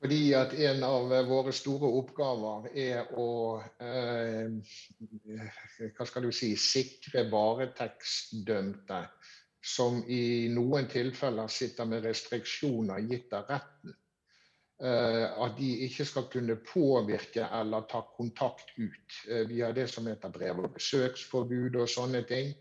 Fordi 0.00 0.32
at 0.36 0.52
en 0.60 0.82
av 0.84 1.12
våre 1.28 1.52
store 1.56 1.88
oppgaver 2.00 2.66
er 2.76 3.12
å 3.16 3.28
eh, 3.80 4.74
hva 5.96 6.06
skal 6.08 6.26
du 6.26 6.32
si, 6.36 6.50
sikre 6.60 7.24
varetektsdømte 7.32 9.00
som 9.66 10.02
i 10.12 10.48
noen 10.52 10.86
tilfeller 10.92 11.48
sitter 11.50 11.88
med 11.88 12.04
restriksjoner 12.06 13.08
gitt 13.08 13.32
av 13.34 13.48
retten. 13.50 13.96
Eh, 14.84 15.24
at 15.24 15.56
de 15.56 15.70
ikke 15.86 16.04
skal 16.04 16.28
kunne 16.28 16.58
påvirke 16.60 17.48
eller 17.58 17.88
ta 17.88 18.04
kontakt 18.18 18.76
ut. 18.76 19.18
Eh, 19.30 19.48
vi 19.48 19.64
det 19.74 19.88
som 19.90 20.06
heter 20.06 20.28
brev- 20.28 20.60
og 20.60 20.76
besøksforbud 20.76 21.80
og 21.80 21.88
sånne 21.88 22.22
ting. 22.28 22.52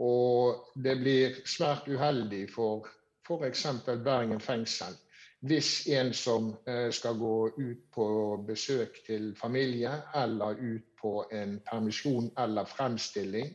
Og 0.00 0.72
det 0.74 0.96
blir 1.04 1.36
svært 1.44 1.86
uheldig 1.92 2.46
for 2.56 2.88
f.eks. 3.28 3.66
Bergen 4.02 4.40
fengsel 4.40 4.96
hvis 5.42 5.70
en 5.90 6.12
som 6.14 6.52
eh, 6.66 6.88
skal 6.94 7.18
gå 7.18 7.36
ut 7.58 7.86
på 7.94 8.06
besøk 8.46 9.00
til 9.06 9.32
familie 9.38 9.92
eller 10.14 10.58
ut 10.60 10.92
på 11.02 11.14
en 11.34 11.56
permisjon 11.66 12.30
eller 12.38 12.68
fremstilling, 12.70 13.50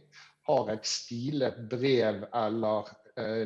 har 0.48 0.72
et 0.72 0.88
stilet 0.88 1.64
brev 1.70 2.24
eller 2.36 2.96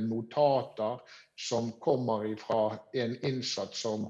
notater 0.04 0.98
som 1.40 1.70
kommer 1.80 2.26
fra 2.36 2.76
en 2.94 3.14
innsatt 3.26 3.76
som 3.76 4.04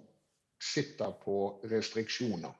sitter 0.73 1.11
på 1.23 1.61
restriksjoner. 1.69 2.51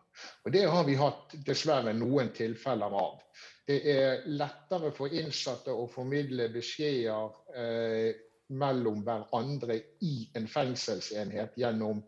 Og 0.45 0.51
Det 0.51 0.63
har 0.69 0.86
vi 0.86 0.95
hatt 0.99 1.36
dessverre 1.45 1.93
noen 1.97 2.32
tilfeller 2.36 2.95
av. 3.01 3.22
Det 3.67 3.78
er 3.93 4.26
lettere 4.28 4.91
for 4.95 5.13
innsatte 5.13 5.74
å 5.74 5.88
formidle 5.89 6.49
beskjeder 6.53 7.38
eh, 7.55 8.09
mellom 8.51 9.01
hverandre 9.07 9.79
i 10.05 10.27
en 10.37 10.47
fengselsenhet 10.51 11.55
gjennom 11.59 12.03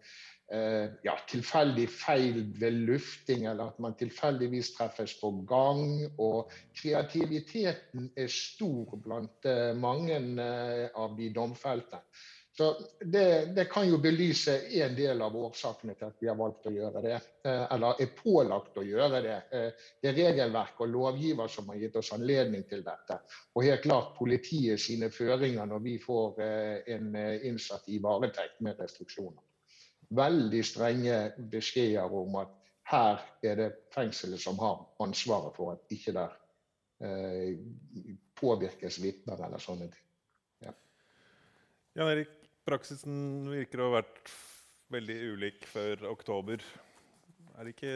eh, 0.54 0.92
ja, 1.06 1.16
tilfeldig 1.30 1.88
feil 1.90 2.40
ved 2.60 2.80
lufting, 2.90 3.48
eller 3.48 3.72
at 3.72 3.80
man 3.84 3.96
tilfeldigvis 4.00 4.74
treffes 4.78 5.16
på 5.22 5.32
gang. 5.50 5.84
Og 6.22 6.52
kreativiteten 6.78 8.12
er 8.18 8.32
stor 8.32 8.98
blant 9.06 9.50
eh, 9.50 9.72
mange 9.78 10.20
eh, 10.20 10.88
av 10.96 11.18
de 11.20 11.32
domfelte. 11.34 12.04
Så 12.58 12.76
det, 13.00 13.46
det, 13.46 13.66
kan 13.66 13.88
jo 13.90 13.98
belyse 13.98 14.54
en 14.70 14.96
del 14.96 15.22
av 15.26 15.34
årsakene 15.36 15.96
til 15.98 16.06
at 16.06 16.20
vi 16.22 16.28
har 16.30 16.36
valgt 16.38 16.68
å 16.70 16.74
gjøre 16.74 17.02
det. 17.02 17.16
Eh, 17.50 17.64
eller 17.74 18.02
er 18.04 18.12
pålagt 18.14 18.78
å 18.78 18.84
gjøre 18.86 19.22
det. 19.26 19.38
Eh, 19.58 19.88
det 20.02 20.12
er 20.12 20.20
regelverk 20.20 20.84
og 20.86 20.92
lovgiver 20.94 21.50
som 21.50 21.72
har 21.74 21.80
gitt 21.82 21.98
oss 21.98 22.12
anledning 22.14 22.68
til 22.70 22.84
dette. 22.86 23.18
Og 23.56 23.66
helt 23.66 23.82
klart 23.88 24.12
politiet 24.20 24.84
sine 24.84 25.10
føringer 25.10 25.66
når 25.72 25.82
vi 25.88 25.96
får 26.04 26.44
eh, 26.46 26.94
en 26.94 27.18
innsatt 27.50 27.90
i 27.90 27.98
varetekt 28.04 28.62
med 28.62 28.78
restriksjoner. 28.86 29.42
Veldig 30.14 30.62
strenge 30.70 31.18
beskjeder 31.50 32.14
om 32.22 32.38
at 32.44 32.54
her 32.94 33.26
er 33.42 33.58
det 33.64 33.70
fengselet 33.96 34.44
som 34.46 34.62
har 34.62 34.86
ansvaret 35.02 35.58
for 35.58 35.74
at 35.74 35.98
ikke 35.98 36.14
der 36.14 36.38
påvirkes 38.38 39.02
vitner 39.02 39.42
eller 39.48 39.60
sånne 39.60 39.90
ting. 39.90 40.08
Ja. 40.68 40.78
Jan 41.98 42.12
Erik, 42.14 42.43
Praksisen 42.64 43.50
virker 43.52 43.82
å 43.82 43.90
ha 43.90 44.00
vært 44.00 44.32
veldig 44.94 45.16
ulik 45.34 45.66
før 45.68 46.06
oktober. 46.08 46.64
Er 47.58 47.68
det 47.68 47.74
ikke 47.74 47.96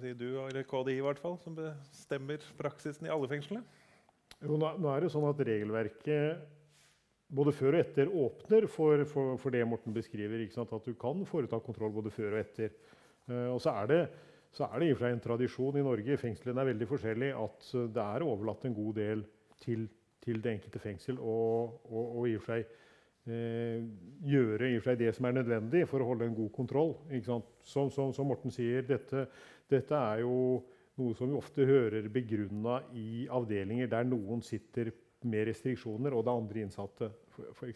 si, 0.00 0.14
du 0.18 0.40
eller 0.42 0.64
KDI 0.66 0.96
i 0.98 1.04
hvert 1.04 1.20
fall, 1.22 1.36
som 1.44 1.54
bestemmer 1.54 2.42
praksisen 2.58 3.06
i 3.06 3.12
alle 3.14 3.28
fengslene? 3.30 3.62
Jo, 4.42 4.58
nå 4.58 4.90
er 4.90 5.04
det 5.04 5.12
sånn 5.14 5.26
at 5.28 5.42
Regelverket 5.46 6.42
både 7.28 7.52
før 7.54 7.76
og 7.76 7.82
etter 7.84 8.10
åpner 8.10 8.66
for, 8.72 9.04
for, 9.10 9.36
for 9.38 9.54
det 9.54 9.62
Morten 9.68 9.94
beskriver. 9.94 10.42
At 10.42 10.88
du 10.88 10.94
kan 10.98 11.22
foreta 11.28 11.60
kontroll 11.62 11.94
både 11.94 12.12
før 12.14 12.34
og 12.34 12.42
etter. 12.42 12.74
Uh, 13.28 13.52
og 13.52 13.62
så 13.62 13.76
er 13.82 13.92
det 13.92 14.02
så 14.58 14.64
er 14.72 14.80
det 14.80 15.10
en 15.10 15.20
tradisjon 15.20 15.76
i 15.76 15.84
Norge 15.84 16.16
fengslene 16.18 16.62
er 16.62 16.70
veldig 16.70 16.86
forskjellige, 16.88 17.36
at 17.36 17.66
det 17.94 18.04
er 18.04 18.24
overlatt 18.24 18.62
en 18.64 18.74
god 18.74 18.94
del 18.96 19.24
til, 19.60 19.84
til 20.24 20.40
det 20.42 20.54
enkelte 20.54 20.80
fengsel. 20.80 21.18
Og, 21.20 21.82
og, 21.84 22.04
og 22.16 22.30
i 22.30 22.36
og 22.38 22.42
for 22.46 22.56
seg 22.56 22.86
eh, 23.32 23.84
gjøre 24.28 24.70
i 24.72 24.80
seg 24.84 24.98
det 25.00 25.12
som 25.16 25.28
er 25.28 25.38
nødvendig 25.38 25.84
for 25.90 26.02
å 26.02 26.08
holde 26.10 26.28
en 26.28 26.36
god 26.36 26.50
kontroll. 26.54 26.94
Som, 27.24 27.44
som, 27.62 27.90
som, 27.92 28.28
Morten 28.28 28.54
sier, 28.54 28.86
dette, 28.88 29.26
dette, 29.70 29.94
er 29.98 30.24
jo 30.24 30.34
noe 30.98 31.14
som 31.18 31.30
vi 31.30 31.38
ofte 31.38 31.66
hører 31.68 32.08
begrunna 32.12 32.80
i 32.98 33.28
avdelinger 33.30 33.90
der 33.92 34.08
noen 34.08 34.42
sitter 34.42 34.90
med 35.28 35.48
restriksjoner, 35.48 36.14
og 36.14 36.24
det 36.24 36.32
er 36.32 36.42
andre 36.42 36.66
innsatte. 36.66 37.10
For 37.58 37.70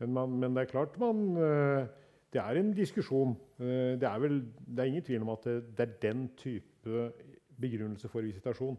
men, 0.00 0.36
men, 0.40 0.56
det 0.56 0.62
er 0.62 0.70
klart 0.70 0.94
man 1.00 1.22
eh, 1.36 1.86
Det 2.32 2.40
er 2.40 2.56
en 2.56 2.72
diskusjon. 2.76 3.36
Eh, 3.60 3.96
det 4.00 4.08
er, 4.08 4.20
vel, 4.20 4.42
det 4.64 4.82
er 4.82 4.92
ingen 4.92 5.04
tvil 5.04 5.24
om 5.24 5.32
at 5.36 5.48
det, 5.48 5.56
det 5.76 5.86
er 5.86 5.96
den 6.02 6.28
type 6.36 7.08
begrunnelse 7.60 8.08
for 8.12 8.24
visitasjon 8.24 8.76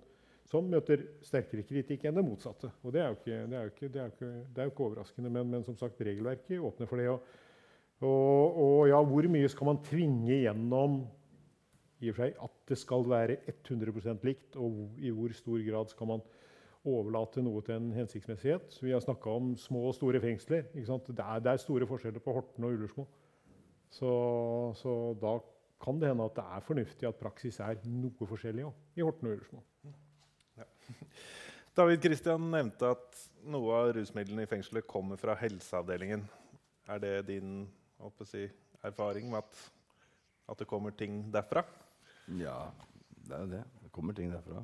som 0.48 0.70
møter 0.72 1.04
sterkere 1.26 1.66
kritikk 1.68 2.06
enn 2.08 2.16
det 2.18 2.24
motsatte. 2.24 2.70
Og 2.84 2.94
det 2.96 3.04
er 3.04 3.12
jo 3.12 3.18
ikke, 3.20 3.42
er 3.44 3.68
jo 3.68 3.74
ikke, 3.74 3.90
er 3.92 4.00
jo 4.00 4.14
ikke, 4.14 4.32
er 4.56 4.70
jo 4.70 4.74
ikke 4.74 4.86
overraskende, 4.86 5.32
men, 5.34 5.52
men, 5.52 5.66
som 5.68 5.76
sagt, 5.80 6.00
regelverket 6.08 6.64
åpner 6.64 6.90
for 6.90 7.02
det. 7.02 7.10
Og, 7.12 7.22
og, 8.08 8.60
og, 8.64 8.82
ja, 8.88 9.02
hvor 9.12 9.28
mye 9.34 9.52
skal 9.52 9.72
man 9.72 9.82
tvinge 9.84 10.40
gjennom 10.46 11.02
i 11.98 12.12
og 12.12 12.16
for 12.16 12.24
seg, 12.28 12.40
at 12.46 12.58
det 12.70 12.78
skal 12.78 13.08
være 13.10 13.38
100% 13.50 14.26
likt, 14.28 14.56
og 14.62 15.00
i 15.02 15.12
hvor 15.12 15.34
stor 15.34 15.62
grad 15.66 15.92
skal 15.92 16.12
man 16.14 16.26
overlate 16.88 17.44
noe 17.44 17.64
til 17.66 17.80
en 17.82 17.92
hensiktsmessighet? 17.96 18.80
Vi 18.84 18.94
har 18.94 19.04
snakka 19.04 19.34
om 19.34 19.56
små 19.60 19.88
og 19.90 19.96
store 19.98 20.22
fengsler. 20.24 20.70
Det 20.74 20.86
det, 20.86 21.26
er, 21.26 21.58
store 21.60 21.90
forskjeller 21.90 22.24
på 22.24 22.38
Horten 22.38 22.64
og 22.64 22.78
Ullersmo. 22.78 23.08
Så, 23.90 24.12
så, 24.78 24.94
da 25.20 25.40
kan 25.84 26.00
det 26.00 26.12
hende 26.12 26.26
at 26.26 26.38
det 26.38 26.44
er 26.44 26.68
fornuftig 26.68 27.08
at 27.08 27.20
praksis 27.20 27.60
er 27.60 27.82
noe 27.90 28.30
forskjellig 28.30 28.68
òg 28.68 29.00
i 29.00 29.04
Horten 29.06 29.28
og 29.28 29.36
Ullersmo. 29.36 29.64
David 31.78 32.02
Kristian 32.02 32.50
nevnte 32.52 32.92
at 32.96 33.22
noe 33.48 33.76
av 33.78 33.92
rusmidlene 33.98 34.46
i 34.46 34.50
fengselet 34.50 34.88
kommer 34.90 35.20
fra 35.22 35.36
helseavdelingen. 35.38 36.26
Er 36.88 37.02
det 37.04 37.14
din 37.30 37.66
si, 38.26 38.48
erfaring 38.86 39.30
med 39.32 39.44
at, 39.44 39.62
at, 40.48 40.58
det 40.60 40.68
kommer 40.70 40.96
ting 40.96 41.26
derfra? 41.34 41.64
Ja, 42.40 42.72
det 43.28 43.36
er 43.36 43.46
jo 43.46 43.52
det. 43.56 43.64
Det 43.84 43.92
kommer 43.96 44.18
ting 44.18 44.32
derfra. 44.32 44.64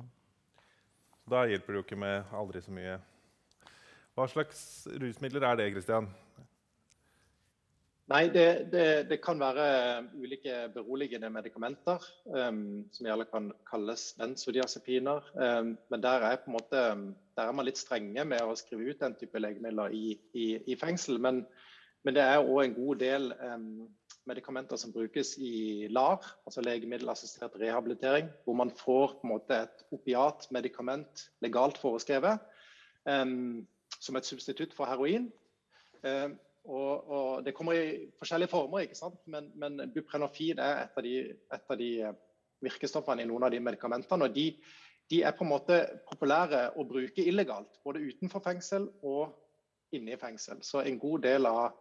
Da 1.30 1.44
hjelper 1.48 1.72
det 1.72 1.80
jo 1.80 1.86
ikke 1.86 2.00
med 2.00 2.34
aldri 2.36 2.60
så 2.64 2.74
mye. 2.74 2.98
Hva 4.14 4.28
slags 4.30 4.60
rusmidler 5.00 5.46
er 5.48 5.58
det, 5.58 5.72
Kristian? 5.74 6.08
Nei, 8.12 8.26
det, 8.28 8.68
det, 8.68 9.08
det, 9.08 9.16
kan 9.24 9.38
være 9.40 9.66
ulike 10.20 10.66
beroligende 10.74 11.30
medikamenter, 11.32 12.02
um, 12.28 12.82
som 12.92 13.06
gjerne 13.08 13.24
kan 13.30 13.46
kalles 13.64 14.10
benzodiazepiner. 14.18 15.30
Um, 15.32 15.70
men 15.88 16.02
der 16.04 16.26
er, 16.28 16.42
måte, 16.52 16.82
der 17.32 17.46
er, 17.46 17.56
man 17.56 17.64
litt 17.64 17.80
strenge 17.80 18.26
med 18.28 18.44
å 18.44 18.52
skrive 18.60 18.92
ut 18.92 19.00
den 19.00 19.16
type 19.16 19.40
legemidler 19.40 19.96
i, 19.96 20.18
i, 20.36 20.50
i 20.68 20.76
fengsel. 20.76 21.16
Men, 21.16 21.46
men, 22.04 22.18
det 22.18 22.26
er 22.28 22.44
òg 22.44 22.60
en 22.66 22.76
god 22.76 23.00
del 23.00 23.30
um, 23.40 23.88
medikamenter 24.28 24.76
som 24.80 24.92
brukes 24.92 25.38
i 25.40 25.88
LAR, 25.88 26.20
altså 26.44 26.60
legemiddelassistert 26.60 27.56
rehabilitering, 27.60 28.28
hvor 28.44 28.60
man 28.60 28.72
får 28.84 29.16
måte 29.24 29.64
et 29.64 29.84
opiatmedikament 29.96 31.30
legalt 31.44 31.80
foreskrevet 31.80 32.52
som 33.04 34.16
et 34.16 34.24
substitutt 34.24 34.72
for 34.76 34.88
heroin. 34.88 35.26
Og, 36.64 37.10
og, 37.10 37.44
Det 37.44 37.54
kommer 37.54 37.76
i 37.76 38.10
forskjellige 38.18 38.50
former, 38.50 38.86
ikke 38.86 38.96
sant? 38.98 39.20
men, 39.26 39.50
men 39.60 39.90
buprenorfin 39.94 40.58
er 40.62 40.84
et 40.86 40.96
av, 40.96 41.04
de, 41.04 41.16
et 41.52 41.70
av, 41.70 41.78
de, 41.78 41.90
eh, 42.08 42.14
virkestoffene 42.64 43.24
i 43.24 43.28
noen 43.28 43.44
av 43.44 43.52
de 43.52 43.60
medikamentene. 43.60 44.28
og 44.28 44.34
de, 44.34 44.46
de, 45.10 45.22
er 45.22 45.36
på 45.36 45.44
en 45.44 45.52
måte 45.52 45.80
populære 46.08 46.70
å 46.80 46.86
bruke 46.88 47.24
illegalt, 47.24 47.80
både 47.84 48.04
utenfor 48.08 48.44
fengsel 48.44 48.88
og 49.02 49.34
inne 49.92 50.14
i 50.14 50.20
fengsel. 50.20 50.62
Så 50.64 50.80
en 50.80 50.98
god 50.98 51.26
del 51.28 51.46
av, 51.50 51.76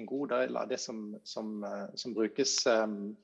god 0.00 0.30
del 0.32 0.56
av 0.56 0.68
det 0.70 0.78
som, 0.80 1.10
som, 1.24 1.58
eh, 1.66 1.88
som 1.98 2.14
brukes 2.14 2.54
um, 2.70 3.16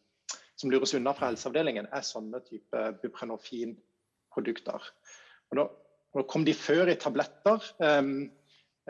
som 0.56 0.70
lures 0.72 0.94
unna 0.96 1.12
fra 1.14 1.30
helseavdelingen, 1.30 1.88
er 1.92 2.04
sånne 2.04 2.40
type 2.44 2.82
buprenorfinprodukter. 3.02 4.88
Og 5.52 5.58
nå, 5.58 5.66
nå 6.16 6.24
kom 6.28 6.44
de 6.44 6.54
før 6.56 6.90
i 6.90 6.98
tabletter. 7.00 7.62
Um, 7.78 8.30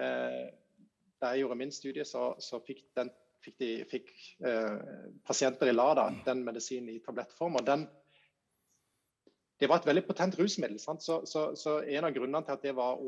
uh, 0.00 0.46
da 1.22 1.32
jeg 1.32 1.44
gjorde 1.44 1.60
min 1.60 1.72
studie, 1.72 2.04
så, 2.04 2.28
så 2.42 2.60
fikk, 2.64 2.82
den, 2.98 3.10
fikk, 3.44 3.56
de, 3.62 3.70
fikk 3.88 4.10
eh, 4.44 5.06
pasienter 5.26 5.70
i 5.70 5.74
LADA 5.76 6.10
den 6.26 6.42
medisinen 6.46 6.92
i 6.92 7.00
tablettform. 7.04 7.60
og 7.60 7.66
den 7.66 7.86
det 9.56 9.70
var 9.70 9.80
et 9.80 9.86
veldig 9.88 10.04
potent 10.04 10.34
rusmiddel. 10.36 10.76
Så, 10.76 11.22
så, 11.24 11.46
så, 11.56 11.78
En 11.80 12.04
av 12.04 12.12
grunnene 12.12 12.44
til 12.44 12.52
at 12.52 12.64
det 12.66 12.74
var 12.76 13.00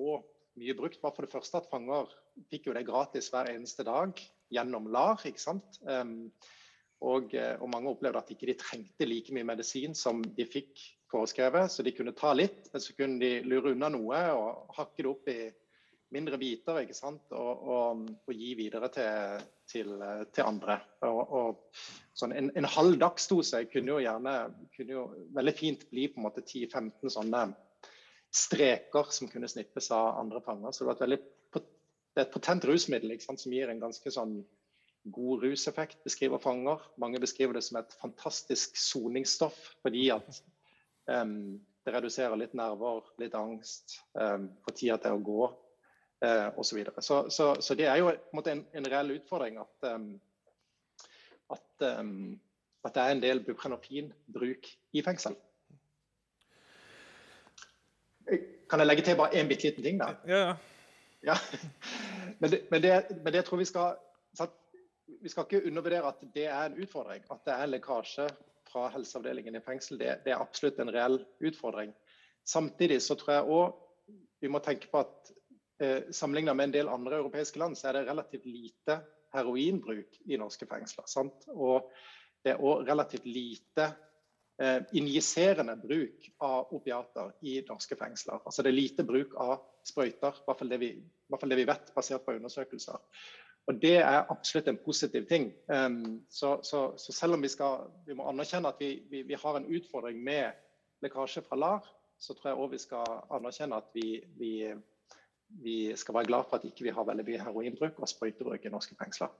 mye 0.58 0.74
brukt, 0.78 1.02
var 1.02 1.12
for 1.12 1.26
det 1.26 1.32
første 1.32 1.60
at 1.60 1.68
fanger 1.70 2.08
fikk 2.48 2.70
jo 2.70 2.76
det 2.76 2.86
gratis 2.88 3.28
hver 3.32 3.50
eneste 3.52 3.84
dag 3.84 4.16
gjennom 4.54 4.88
LAR. 4.88 5.20
ikke 5.28 5.42
sant? 5.42 5.76
Um, 5.84 6.30
og, 7.04 7.34
eh, 7.36 7.54
og, 7.60 7.68
mange 7.70 7.92
opplevde 7.92 8.22
at 8.22 8.30
ikke 8.32 8.48
de 8.48 8.56
trengte 8.58 9.06
like 9.06 9.34
mye 9.34 9.46
medisin 9.46 9.94
som 9.94 10.22
de 10.24 10.46
fikk 10.48 10.80
foreskrevet. 11.12 11.70
Så 11.70 11.84
de 11.86 11.94
kunne 11.94 12.16
ta 12.16 12.32
litt, 12.34 12.66
men 12.72 12.82
så 12.82 12.96
kunne 12.96 13.20
de 13.22 13.44
lure 13.46 13.74
unna 13.74 13.92
noe 13.92 14.22
og 14.34 14.74
hakke 14.78 15.04
det 15.04 15.12
opp 15.12 15.30
i 15.30 15.40
mindre 16.14 16.38
biter 16.40 16.80
ikke 16.82 16.96
sant? 16.96 17.24
Og, 17.36 17.62
og, 17.68 18.02
og 18.28 18.34
gi 18.34 18.52
videre 18.58 18.90
til, 18.92 19.46
til, 19.68 19.94
til 20.34 20.46
andre. 20.46 20.78
Og, 21.08 21.80
sånn 22.18 22.34
en, 22.36 22.50
en, 22.58 22.68
halv 22.76 22.98
dagsdose 23.00 23.64
kunne 23.72 23.94
jo 23.94 24.02
gjerne 24.02 24.34
kunne 24.76 24.96
jo 24.96 25.06
veldig 25.36 25.56
fint 25.56 25.88
bli 25.92 26.08
på 26.10 26.20
en 26.20 26.28
måte 26.28 26.44
10-15 26.44 27.14
sånne 27.14 27.48
streker 28.34 29.08
som 29.14 29.30
kunne 29.30 29.48
snippes 29.48 29.90
av 29.94 30.18
andre 30.20 30.42
fanger. 30.44 30.72
Så 30.72 30.84
det, 30.84 30.88
var 30.88 30.98
et 30.98 31.04
veldig, 31.06 31.20
det 31.58 32.22
er 32.22 32.26
et 32.26 32.34
potent 32.34 32.68
rusmiddel 32.68 33.14
ikke 33.14 33.28
sant, 33.28 33.44
som 33.44 33.54
gir 33.54 33.70
en 33.72 33.82
ganske 33.82 34.12
sånn 34.12 34.40
god 35.08 35.44
ruseffekt, 35.44 36.02
beskriver 36.04 36.42
fanger. 36.42 36.82
Mange 37.00 37.20
beskriver 37.22 37.56
det 37.56 37.64
som 37.64 37.78
et 37.80 37.94
fantastisk 38.00 38.76
soningsstoff 38.76 39.56
fordi 39.84 40.08
at 40.12 40.42
um, 41.08 41.56
det 41.86 41.94
reduserer 41.94 42.36
litt 42.36 42.56
nerver, 42.58 43.06
litt 43.22 43.36
angst, 43.38 44.00
um, 44.18 44.50
får 44.66 44.76
tida 44.76 44.98
til 45.00 45.16
å 45.16 45.24
gå 45.24 45.48
eh, 46.22 46.58
osv. 46.58 46.84
Så, 46.84 47.00
så, 47.00 47.30
så, 47.30 47.60
så 47.60 47.74
det 47.74 47.86
er 47.86 47.96
jo 47.96 48.10
en, 48.10 48.42
en, 48.46 48.66
en 48.74 48.90
reell 48.90 49.16
utfordring 49.18 49.58
at, 49.58 49.90
um, 49.94 50.20
at, 51.50 51.98
um, 52.00 52.40
at, 52.84 52.94
det 52.94 53.02
er 53.02 53.14
en 53.14 53.22
del 53.22 53.44
buprenorfinbruk 53.44 54.72
i 54.92 55.04
fengsel. 55.04 55.36
Kan 58.68 58.82
jeg 58.82 58.86
legge 58.86 59.02
til 59.06 59.16
bare 59.16 59.40
én 59.40 59.48
bitte 59.48 59.70
liten 59.70 59.84
ting 59.84 60.00
der? 60.00 60.18
Ja. 60.28 60.56
ja. 61.22 61.38
Men, 62.40 62.50
det, 62.50 62.58
men, 62.70 62.82
det, 62.82 63.22
men 63.24 63.32
det 63.32 63.44
tror 63.44 63.58
vi 63.58 63.64
skal 63.64 63.96
Vi 65.22 65.28
skal 65.28 65.46
ikke 65.48 65.66
undervurdere 65.66 66.06
at 66.06 66.20
det 66.34 66.44
er 66.46 66.66
en 66.66 66.76
utfordring. 66.82 67.24
At 67.30 67.40
det 67.44 67.52
er 67.52 67.64
en 67.64 67.70
lekkasje 67.70 68.28
fra 68.70 68.88
helseavdelingen 68.92 69.56
i 69.56 69.60
fengsel. 69.64 69.98
Det, 69.98 70.12
det 70.24 70.32
er 70.32 70.42
absolutt 70.42 70.78
en 70.78 70.92
reell 70.94 71.18
utfordring. 71.40 71.94
Samtidig 72.44 73.00
så 73.02 73.16
tror 73.18 73.32
jeg 73.32 73.56
òg 73.56 73.72
vi 74.40 74.48
må 74.48 74.60
tenke 74.62 74.86
på 74.92 75.00
at 75.02 75.32
sammenlignet 76.10 76.56
med 76.58 76.68
en 76.68 76.72
del 76.74 76.88
andre 76.90 77.20
europeiske 77.20 77.60
land, 77.60 77.76
så 77.78 77.88
er 77.88 77.98
det 77.98 78.08
relativt 78.08 78.46
lite 78.50 78.96
heroinbruk 79.34 80.20
i 80.26 80.38
norske 80.40 80.66
fengsler. 80.66 81.06
Og 81.54 81.90
det 82.44 82.54
er 82.54 82.62
òg 82.64 82.86
relativt 82.88 83.26
lite 83.28 83.88
eh, 84.62 84.80
injiserende 84.98 85.76
bruk 85.80 86.28
av 86.44 86.72
opiater 86.74 87.34
i 87.46 87.58
norske 87.68 87.98
fengsler. 87.98 88.40
Altså 88.44 88.64
det 88.64 88.72
er 88.72 88.78
lite 88.78 89.06
bruk 89.06 89.36
av 89.40 89.58
sprøyter, 89.88 90.40
i 90.40 90.46
hvert 90.46 90.62
fall 90.62 90.72
det 90.72 90.80
vi, 90.82 90.94
det 90.98 91.60
vi 91.60 91.68
vet 91.68 91.92
basert 91.96 92.24
på 92.26 92.36
undersøkelser. 92.38 92.98
Og 93.68 93.76
det 93.82 93.98
er 94.00 94.30
absolutt 94.32 94.70
en 94.70 94.80
positiv 94.80 95.26
ting. 95.28 95.50
Um, 95.68 96.22
så, 96.32 96.54
så, 96.64 96.94
så, 96.96 97.12
selv 97.12 97.36
om 97.36 97.42
vi, 97.44 97.50
skal, 97.52 97.90
vi 98.06 98.16
må 98.16 98.24
anerkjenne 98.30 98.70
at 98.72 98.80
vi, 98.80 98.94
vi, 99.10 99.26
vi, 99.28 99.36
har 99.36 99.58
en 99.58 99.68
utfordring 99.76 100.22
med 100.24 100.56
lekkasje 101.04 101.44
fra 101.44 101.58
LAR, 101.60 101.90
så 102.18 102.32
tror 102.34 102.48
jeg 102.48 102.62
òg 102.62 102.72
vi 102.72 102.80
skal 102.80 103.18
anerkjenne 103.36 103.76
at 103.76 103.90
vi, 103.94 104.22
skal 105.98 106.14
være 106.14 106.30
glad 106.30 106.48
for 106.48 106.58
at 106.58 106.66
ikke 106.68 106.84
vi 106.84 106.90
ikke 106.90 106.98
har 107.00 107.08
veldig 107.08 107.24
mye 107.28 107.44
heroinbruk 107.44 108.00
og 108.02 108.10
sprøytebruk 108.10 108.64
i 108.64 108.72
norske 108.72 108.96
fengsler. 108.98 109.32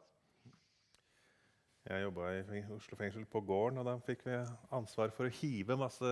Jeg 1.89 2.05
jobba 2.05 2.33
i 2.37 2.63
Oslo 2.75 2.97
fengsel 3.01 3.25
på 3.25 3.41
gården, 3.49 3.79
og 3.81 3.87
da 3.89 3.95
fikk 4.05 4.27
vi 4.27 4.37
ansvar 4.77 5.13
for 5.17 5.29
å 5.29 5.33
hive 5.33 5.77
masse 5.81 6.11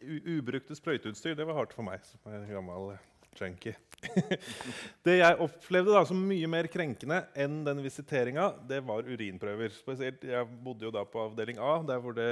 ubrukte 0.00 0.74
sprøyteutstyr. 0.74 1.36
Det 1.38 1.46
var 1.46 1.60
hardt 1.60 1.76
for 1.76 1.86
meg 1.86 2.02
som 2.08 2.32
er 2.32 2.48
gammel 2.50 2.96
junkie. 3.38 3.76
det 5.06 5.16
jeg 5.20 5.38
opplevde 5.44 5.94
da 5.94 6.02
som 6.08 6.18
mye 6.26 6.48
mer 6.50 6.66
krenkende 6.72 7.20
enn 7.38 7.60
den 7.66 7.82
visiteringa, 7.84 8.48
det 8.68 8.80
var 8.86 9.06
urinprøver. 9.06 9.70
Spesielt, 9.76 10.24
Jeg 10.24 10.48
bodde 10.64 10.88
jo 10.88 10.94
da 10.94 11.04
på 11.06 11.22
avdeling 11.28 11.60
A, 11.62 11.76
der 11.86 12.02
hvor 12.02 12.16
det, 12.16 12.30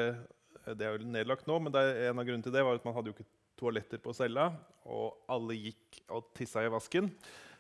det 0.67 0.89
er 0.89 1.05
nedlagt 1.05 1.47
nå. 1.47 1.61
Men 1.63 1.79
er, 1.79 2.09
en 2.09 2.19
av 2.19 2.27
grunnene 2.27 2.49
til 2.49 2.55
det 2.55 2.65
var 2.67 2.81
at 2.81 2.89
man 2.89 2.97
hadde 2.97 3.13
jo 3.13 3.19
ikke 3.19 3.31
toaletter 3.59 4.01
på 4.03 4.15
cella, 4.17 4.49
og 4.89 5.29
alle 5.31 5.59
gikk 5.59 6.03
og 6.15 6.31
tissa 6.37 6.65
i 6.65 6.73
vasken. 6.73 7.11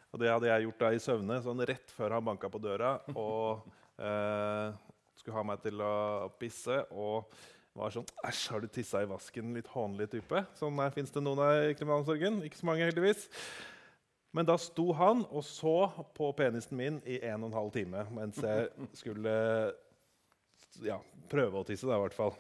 Og 0.09 0.23
det 0.23 0.31
hadde 0.33 0.49
jeg 0.49 0.65
gjort 0.65 0.83
da 0.83 0.93
i 0.95 1.03
søvne, 1.03 1.41
sånn 1.45 1.65
rett 1.69 1.93
før 1.97 2.17
han 2.17 2.25
banka 2.25 2.49
på 2.53 2.63
døra. 2.63 2.97
og 3.13 3.67
eh, 4.09 4.77
skulle 5.19 5.37
ha 5.37 5.47
meg 5.47 5.63
til 5.65 5.83
å 5.85 5.95
pisse. 6.41 6.81
Og 6.95 7.29
var 7.79 7.95
sånn 7.95 8.07
Æsj, 8.27 8.45
har 8.53 8.63
du 8.63 8.71
tissa 8.73 9.03
i 9.05 9.11
vasken? 9.11 9.53
Litt 9.57 9.69
hånlig 9.75 10.09
type. 10.15 10.45
Sånn 10.59 10.79
fins 10.95 11.13
det 11.15 11.23
noen 11.23 11.43
av 11.45 11.67
i 11.67 11.75
kriminalomsorgen. 11.79 12.41
Ikke 12.47 12.61
så 12.61 12.71
mange, 12.71 12.87
heldigvis. 12.89 13.29
Men 14.37 14.49
da 14.49 14.59
sto 14.61 14.91
han 14.97 15.23
og 15.33 15.45
så 15.47 15.77
på 16.17 16.31
penisen 16.37 16.77
min 16.79 16.99
i 17.09 17.21
en 17.25 17.45
og 17.45 17.49
en 17.49 17.57
halv 17.57 17.71
time 17.73 18.03
mens 18.13 18.37
jeg 18.45 18.89
skulle 19.01 19.33
ja, 20.85 20.99
prøve 21.33 21.63
å 21.63 21.67
tisse, 21.67 21.89
da, 21.89 21.97
i 21.97 22.05
hvert 22.05 22.17
fall. 22.17 22.37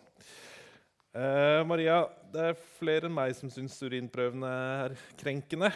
Eh, 1.16 1.62
Maria, 1.64 2.02
det 2.32 2.42
er 2.50 2.58
flere 2.76 3.08
enn 3.08 3.14
meg 3.16 3.32
som 3.36 3.48
syns 3.52 3.78
urinprøvene 3.80 4.50
er 4.84 4.96
krenkende. 5.20 5.70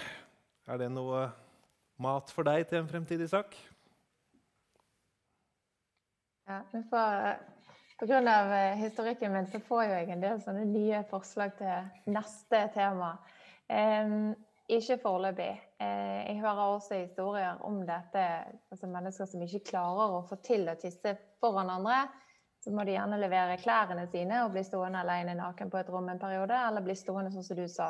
Er 0.68 0.80
det 0.82 0.90
noe 0.92 1.24
mat 2.02 2.32
for 2.34 2.44
deg 2.46 2.66
til 2.68 2.82
en 2.82 2.90
fremtidig 2.90 3.30
sak? 3.32 3.56
Ja, 6.50 6.60
Pga. 8.02 8.18
av 8.34 8.52
historikken 8.76 9.32
min 9.32 9.46
så 9.46 9.60
får 9.62 9.82
jeg 9.86 10.08
en 10.10 10.24
del 10.24 10.40
sånne 10.42 10.64
nye 10.68 11.04
forslag 11.08 11.54
til 11.56 12.12
neste 12.12 12.64
tema. 12.74 13.14
Um, 13.70 14.34
ikke 14.68 14.98
foreløpig. 15.02 15.52
Jeg 15.80 16.40
hører 16.40 16.74
også 16.76 16.98
historier 16.98 17.60
om 17.66 17.80
dette, 17.86 18.24
altså 18.70 18.88
mennesker 18.90 19.28
som 19.28 19.42
ikke 19.42 19.64
klarer 19.72 20.16
å 20.18 20.22
få 20.28 20.38
til 20.44 20.68
å 20.70 20.76
tisse 20.80 21.14
foran 21.42 21.70
andre. 21.72 22.04
Så 22.62 22.70
må 22.70 22.84
de 22.86 22.94
gjerne 22.94 23.18
levere 23.18 23.58
klærne 23.58 24.04
sine 24.10 24.44
og 24.44 24.52
bli 24.54 24.62
stående 24.62 25.00
alene 25.02 25.34
naken 25.34 25.70
på 25.70 25.80
et 25.80 25.88
rom 25.90 26.08
en 26.12 26.20
periode. 26.22 26.54
Eller 26.54 26.84
bli 26.84 26.94
stående 26.94 27.32
sånn 27.34 27.46
som 27.46 27.58
du 27.58 27.64
sa, 27.70 27.88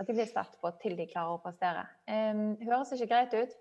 at 0.00 0.08
de 0.08 0.16
blir 0.16 0.28
sett 0.30 0.56
på 0.62 0.70
til 0.80 0.96
de 0.96 1.04
klarer 1.10 1.36
å 1.36 1.42
prestere. 1.44 1.84
Um, 2.08 2.54
høres 2.64 2.94
ikke 2.96 3.10
greit 3.12 3.36
ut. 3.36 3.52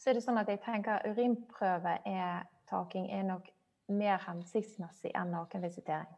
Så 0.00 0.10
er 0.10 0.18
det 0.18 0.24
sånn 0.24 0.40
at 0.40 0.48
jeg 0.52 0.60
tenker 0.64 1.04
urinprøve 1.08 1.96
er 2.08 2.44
nok 3.26 3.48
mer 3.90 4.20
hensiktsmessig 4.22 5.14
enn 5.16 5.32
nakenvisitering. 5.34 6.12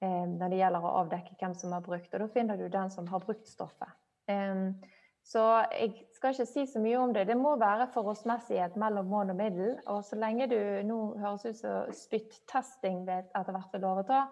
Um, 0.00 0.38
når 0.38 0.54
det 0.54 0.62
gjelder 0.62 0.86
å 0.86 0.94
avdekke 1.02 1.36
hvem 1.42 1.58
som 1.58 1.74
har 1.74 1.82
brukt. 1.84 2.14
Og 2.14 2.22
da 2.22 2.30
finner 2.32 2.56
du 2.56 2.70
den 2.70 2.94
som 2.94 3.10
har 3.10 3.26
brukt 3.26 3.50
stoffet. 3.50 3.98
Eh, 4.30 4.62
så 5.26 5.42
jeg 5.70 6.06
skal 6.16 6.34
ikke 6.34 6.46
si 6.48 6.64
så 6.66 6.80
mye 6.82 6.98
om 6.98 7.12
det. 7.14 7.26
Det 7.28 7.36
må 7.38 7.54
være 7.60 7.90
forholdsmessighet 7.94 8.76
mellom 8.80 9.10
mål 9.12 9.32
og 9.34 9.38
middel. 9.38 9.74
Og 9.92 10.02
så 10.04 10.18
lenge 10.18 10.48
du 10.50 10.58
nå 10.88 11.00
høres 11.20 11.46
ut 11.46 11.58
som 11.60 11.92
spyttesting 11.94 13.04
etter 13.08 13.52
hvert 13.54 13.76
vil 13.76 13.86
overta, 13.90 14.24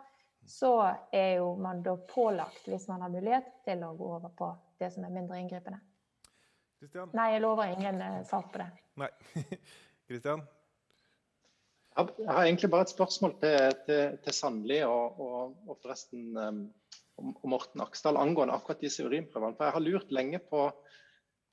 så 0.48 0.72
er 1.12 1.38
jo 1.38 1.52
man 1.60 1.82
da 1.84 1.94
pålagt, 2.08 2.64
hvis 2.66 2.88
man 2.88 3.04
har 3.04 3.12
mulighet, 3.12 3.50
til 3.68 3.84
å 3.84 3.92
gå 3.98 4.10
over 4.16 4.32
på 4.36 4.50
det 4.80 4.90
som 4.94 5.04
er 5.04 5.12
mindre 5.12 5.40
inngripende. 5.42 5.80
Christian? 6.78 7.10
Nei, 7.18 7.32
jeg 7.34 7.42
lover 7.42 7.74
ingen 7.74 8.00
sak 8.26 8.52
på 8.52 8.62
det. 8.62 8.70
Nei. 9.02 9.10
Kristian? 10.08 10.46
Jeg 11.98 12.28
har 12.28 12.44
egentlig 12.44 12.70
bare 12.70 12.86
et 12.86 12.92
spørsmål 12.94 13.32
til, 13.42 13.56
til, 13.86 14.18
til 14.22 14.34
Sandli 14.34 14.78
og, 14.86 15.18
og, 15.20 15.56
og, 15.66 15.78
forresten 15.82 16.36
um, 16.38 16.60
og 17.18 17.48
Morten 17.50 17.82
Aksdal 17.82 18.18
angående 18.20 18.54
akkurat 18.54 18.82
disse 18.82 19.04
urinprøvene. 19.06 19.56
For 19.58 19.68
jeg 19.68 19.76
har 19.76 19.84
lurt 19.84 20.12
lenge 20.14 20.40
på, 20.50 20.66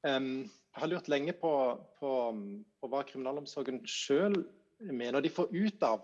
um, 0.08 0.34
lurt 0.86 1.08
lenge 1.12 1.34
på, 1.40 1.54
på, 2.00 2.12
på 2.80 2.92
hva 2.92 3.06
kriminalomsorgen 3.08 3.82
sjøl 3.90 4.38
mener 4.86 5.24
de 5.24 5.32
får 5.32 5.54
ut 5.56 5.86
av 5.88 6.04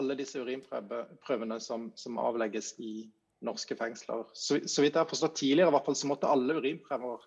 alle 0.00 0.16
disse 0.16 0.40
urinprøvene 0.40 1.58
som, 1.60 1.90
som 1.98 2.20
avlegges 2.22 2.72
i 2.80 3.10
norske 3.44 3.76
fengsler. 3.76 4.24
Så, 4.32 4.62
så, 4.64 4.84
vidt 4.84 4.94
jeg 4.94 5.02
har 5.02 5.10
forstått 5.10 5.36
tidligere, 5.42 5.68
i 5.68 5.74
hvert 5.74 5.88
fall, 5.88 5.98
så 5.98 6.08
måtte 6.08 6.30
alle 6.30 6.56
urinprøver 6.56 7.26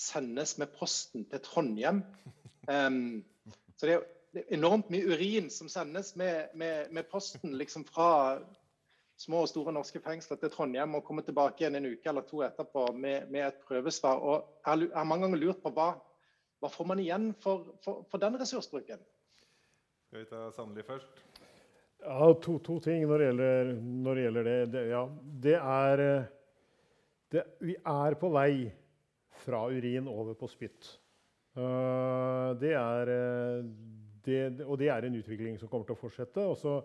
sendes 0.00 0.56
med 0.60 0.72
posten 0.78 1.26
til 1.28 1.42
Trondheim. 1.44 2.00
Um, 2.70 3.20
så 3.76 3.88
det 3.88 3.92
er 3.92 4.00
jo 4.00 4.44
enormt 4.54 4.90
mye 4.92 5.10
urin 5.10 5.50
som 5.52 5.68
sendes 5.68 6.14
med, 6.16 6.54
med, 6.54 6.92
med, 6.94 7.08
posten 7.10 7.56
liksom 7.58 7.84
fra 7.88 8.38
små 9.20 9.42
og 9.44 9.50
store 9.50 9.72
norske 9.76 10.00
fengsler 10.00 10.38
til 10.40 10.52
Trondheim 10.52 10.94
og 10.96 11.04
kommer 11.04 11.24
tilbake 11.26 11.62
igjen 11.62 11.76
en 11.76 11.90
uke 11.92 12.08
eller 12.08 12.24
to 12.28 12.40
etterpå 12.46 12.86
med, 12.96 13.28
med 13.32 13.50
et 13.50 13.58
prøvesvar. 13.66 14.20
Og 14.20 14.60
jeg 14.64 14.92
har 14.94 15.08
mange 15.08 15.26
ganger 15.26 15.42
lurt 15.42 15.60
på 15.64 15.72
hva, 15.76 15.90
hva 16.60 16.70
får 16.72 16.88
man 16.88 17.02
igjen 17.02 17.30
for, 17.42 17.74
for, 17.84 18.06
for 18.08 18.22
den 18.22 18.38
ressursbruken? 18.40 19.02
Skal 20.08 20.22
vi 20.22 20.30
ta 20.30 20.46
Sandli 20.56 20.84
først? 20.86 21.20
Ja, 22.00 22.30
to, 22.40 22.56
to 22.64 22.78
ting 22.80 23.04
når 23.04 23.20
det 23.20 23.26
gjelder, 23.28 23.72
når 23.76 24.16
det, 24.16 24.22
gjelder 24.24 24.48
det. 24.48 24.58
det, 24.72 24.84
ja, 24.88 25.02
det 25.44 25.56
er 25.58 26.04
det, 27.30 27.44
Vi 27.60 27.76
er 27.76 28.16
på 28.18 28.32
vei 28.32 28.54
fra 29.44 29.66
urin 29.68 30.08
over 30.08 30.36
på 30.38 30.48
spytt. 30.48 30.94
Uh, 31.58 32.56
det 32.60 32.72
er 32.78 33.12
det, 34.26 34.64
og 34.66 34.78
det 34.80 34.90
er 34.92 35.06
en 35.06 35.16
utvikling 35.18 35.58
som 35.60 35.70
kommer 35.70 35.88
til 35.88 35.96
å 35.96 36.00
fortsette. 36.00 36.44
Og 36.44 36.58
så 36.60 36.76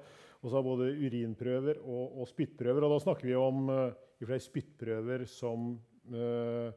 har 0.54 0.66
både 0.66 0.92
urinprøver 0.94 1.82
og, 1.82 2.20
og, 2.22 2.30
spyttprøver. 2.30 2.86
Og 2.86 2.96
da 2.96 3.02
snakker 3.04 3.30
vi 3.30 3.36
om 3.40 3.70
uh, 3.72 4.38
spyttprøver 4.48 5.26
som 5.30 5.74
uh, 6.14 6.70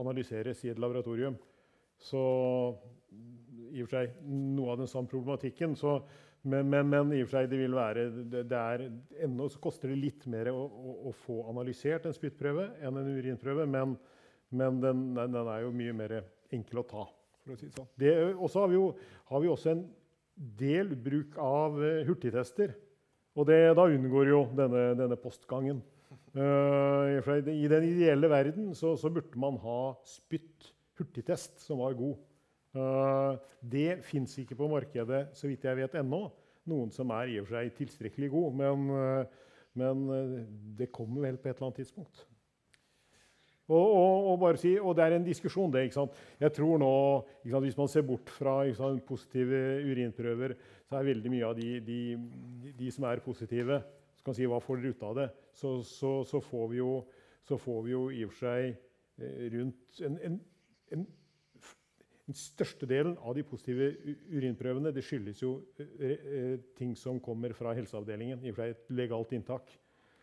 analyseres 0.00 0.64
i 0.66 0.72
et 0.72 0.82
laboratorium. 0.82 1.38
Så 2.02 2.22
i 3.72 3.80
og 3.80 3.88
for 3.88 3.96
seg 3.96 4.18
noe 4.26 4.74
av 4.74 4.82
den 4.82 4.90
samme 4.90 5.10
problematikken. 5.10 5.76
Så, 5.78 5.96
men, 6.42 6.68
men, 6.68 6.88
men, 6.90 7.14
i 7.14 7.22
og 7.22 7.30
for 7.30 7.38
seg 7.38 7.50
det 7.52 7.60
vil 7.62 7.76
være 7.76 8.08
det, 8.32 8.44
det 8.50 8.58
er, 8.58 8.86
Ennå 9.24 9.48
så 9.52 9.72
litt 9.94 10.26
mer 10.30 10.50
å, 10.52 10.66
å, 10.66 10.98
å, 11.08 11.14
få 11.24 11.42
analysert 11.52 12.08
en 12.08 12.16
spyttprøve 12.16 12.72
enn 12.82 13.00
en 13.00 13.10
urinprøve. 13.16 13.66
Men, 13.70 13.96
men 14.50 14.82
den, 14.82 15.10
den, 15.16 15.42
er 15.46 15.64
jo 15.64 15.74
mye 15.76 15.96
mer 15.96 16.18
enkel 16.52 16.82
å 16.82 16.88
ta 16.88 17.08
for 17.42 17.54
å 17.54 17.58
si 17.58 17.68
det 17.68 17.76
sånn. 17.76 17.90
Det, 17.98 18.12
også 18.36 18.62
har 18.62 18.70
vi, 18.70 18.78
jo, 18.78 18.88
har 19.30 19.42
vi 19.42 19.50
også 19.50 19.72
en 19.74 19.84
del 20.58 20.94
bruk 20.98 21.38
av 21.42 21.78
uh, 21.80 22.02
hurtigtester. 22.08 22.74
Og 23.38 23.48
det, 23.48 23.60
da 23.78 23.86
unngår 23.88 24.30
jo 24.30 24.42
denne, 24.56 24.90
denne 24.98 25.18
postgangen. 25.20 25.80
Uh, 26.36 27.18
I 27.48 27.68
den 27.68 27.86
ideelle 27.88 28.28
verden 28.32 28.72
så, 28.76 28.94
så, 29.00 29.10
burde 29.12 29.40
man 29.40 29.58
ha 29.60 29.94
spytt 30.08 30.70
hurtigtest 31.00 31.60
som 31.64 31.82
var 31.82 31.96
god. 31.98 32.20
Uh, 32.76 33.36
det 33.60 34.00
fins 34.06 34.36
ikke 34.40 34.56
på 34.56 34.68
markedet 34.72 35.26
så 35.36 35.48
vidt 35.50 35.64
jeg 35.68 35.80
vet 35.80 35.96
ennå. 36.00 36.26
Noen 36.68 36.92
som 36.94 37.10
er 37.16 37.32
i 37.32 37.40
og 37.40 37.48
for 37.48 37.58
seg 37.58 37.72
tilstrekkelig 37.74 38.28
god. 38.30 38.60
Men, 38.60 38.84
men 39.74 40.04
det 40.78 40.92
kommer 40.94 41.24
vel 41.26 41.40
på 41.42 41.50
et 41.50 41.56
eller 41.56 41.72
annet 41.72 41.80
tidspunkt. 41.82 42.22
Og, 43.70 43.78
og, 43.78 44.26
og, 44.32 44.36
bare 44.42 44.58
si, 44.58 44.74
og 44.80 44.96
det 44.98 45.04
er 45.04 45.14
en 45.16 45.24
diskusjon, 45.24 45.70
det. 45.72 45.84
ikke 45.86 46.00
sant? 46.00 46.16
Jeg 46.40 46.52
tror 46.56 46.80
nå, 46.82 46.92
sant, 47.46 47.64
Hvis 47.64 47.78
man 47.78 47.88
ser 47.88 48.02
bort 48.02 48.30
fra 48.30 48.56
sant, 48.74 49.04
positive 49.06 49.60
urinprøver, 49.86 50.56
så 50.88 50.98
er 50.98 51.10
veldig 51.12 51.30
mye 51.30 51.46
av 51.46 51.54
de, 51.56 51.76
de, 51.86 52.72
de 52.78 52.90
som 52.92 53.06
er 53.08 53.22
positive 53.24 53.80
så 54.22 54.28
kan 54.28 54.36
si 54.38 54.46
hva 54.46 54.60
får 54.62 54.78
dere 54.78 54.94
ut 54.94 55.00
av 55.02 55.16
det, 55.18 55.24
så, 55.58 55.72
så, 55.82 56.12
så, 56.28 56.38
får, 56.46 56.68
vi 56.70 56.78
jo, 56.78 56.92
så 57.42 57.56
får 57.58 57.80
vi 57.82 57.90
jo 57.90 58.02
i 58.14 58.20
og 58.22 58.30
for 58.30 58.44
seg 58.44 58.68
eh, 59.18 59.48
rundt 59.56 60.02
en, 60.06 60.18
en, 60.28 60.36
en, 60.94 61.02
Den 62.22 62.38
største 62.38 62.86
delen 62.86 63.16
av 63.18 63.34
de 63.34 63.42
positive 63.42 63.88
urinprøvene 64.30 64.92
det 64.94 65.02
skyldes 65.02 65.42
jo 65.42 65.56
eh, 65.82 66.12
eh, 66.14 66.54
ting 66.78 66.94
som 66.94 67.18
kommer 67.20 67.50
fra 67.58 67.74
helseavdelingen. 67.74 68.44
i 68.46 68.52
og 68.52 68.54
for 68.54 68.62
seg 68.62 68.76
et 68.76 68.94
legalt 68.94 69.34
inntak. 69.34 69.74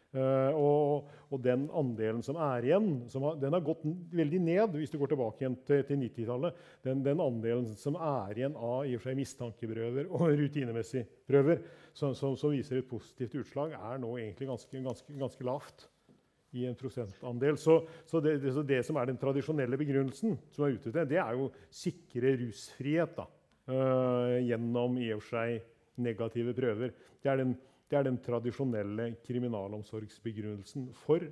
Uh, 0.10 0.56
og, 0.58 1.10
og, 1.30 1.36
den 1.46 1.68
andelen 1.78 2.24
som 2.26 2.38
er 2.42 2.66
igjen, 2.66 2.88
som 3.14 3.28
har, 3.28 3.36
den 3.38 3.54
har 3.54 3.62
gått 3.62 3.84
veldig 4.18 4.40
ned 4.42 4.78
hvis 4.80 4.90
du 4.90 4.96
går 4.98 5.12
tilbake 5.12 5.44
igjen 5.44 5.58
til, 5.68 5.84
til 5.86 6.02
90-tallet. 6.02 6.64
Den, 6.88 7.04
den, 7.06 7.22
andelen 7.22 7.68
som 7.78 8.00
er 8.02 8.34
igjen 8.34 8.58
av 8.58 8.90
i 8.90 8.96
og 8.98 9.04
for 9.04 9.12
seg 9.12 9.20
mistankeprøver 9.20 10.10
og 10.10 10.34
rutinemessige 10.42 11.06
prøver, 11.30 11.62
som, 11.94 12.18
som, 12.18 12.34
som, 12.42 12.56
viser 12.56 12.82
et 12.82 12.90
positivt 12.90 13.38
utslag, 13.44 13.78
er 13.78 14.02
nå 14.02 14.16
egentlig 14.18 14.50
ganske, 14.50 14.84
ganske, 14.90 15.20
ganske 15.22 15.46
lavt 15.46 15.86
i 16.58 16.66
en 16.66 16.78
prosentandel. 16.82 17.62
Så, 17.62 17.78
så, 18.10 18.26
det, 18.26 18.40
det, 18.42 18.58
så, 18.58 18.66
det, 18.66 18.82
som 18.88 18.98
er 18.98 19.12
den 19.12 19.22
tradisjonelle 19.22 19.78
begrunnelsen, 19.78 20.40
som 20.56 20.66
er 20.66 20.80
ute 20.80 20.90
til, 20.90 21.04
det 21.06 21.22
er 21.22 21.38
jo 21.38 21.52
sikre 21.70 22.34
rusfrihet. 22.42 23.14
da. 23.20 23.30
uh, 23.70 24.40
gjennom 24.42 24.98
i 24.98 25.12
og 25.14 25.22
for 25.22 25.38
seg 25.38 25.60
negative 26.02 26.56
prøver. 26.58 26.98
Det 27.22 27.30
er, 27.30 27.44
den, 27.44 27.54
det 27.90 27.98
er 27.98 28.06
den 28.06 28.20
tradisjonelle 28.22 29.12
kriminalomsorgsbegrunnelsen 29.26 30.90
for 31.06 31.26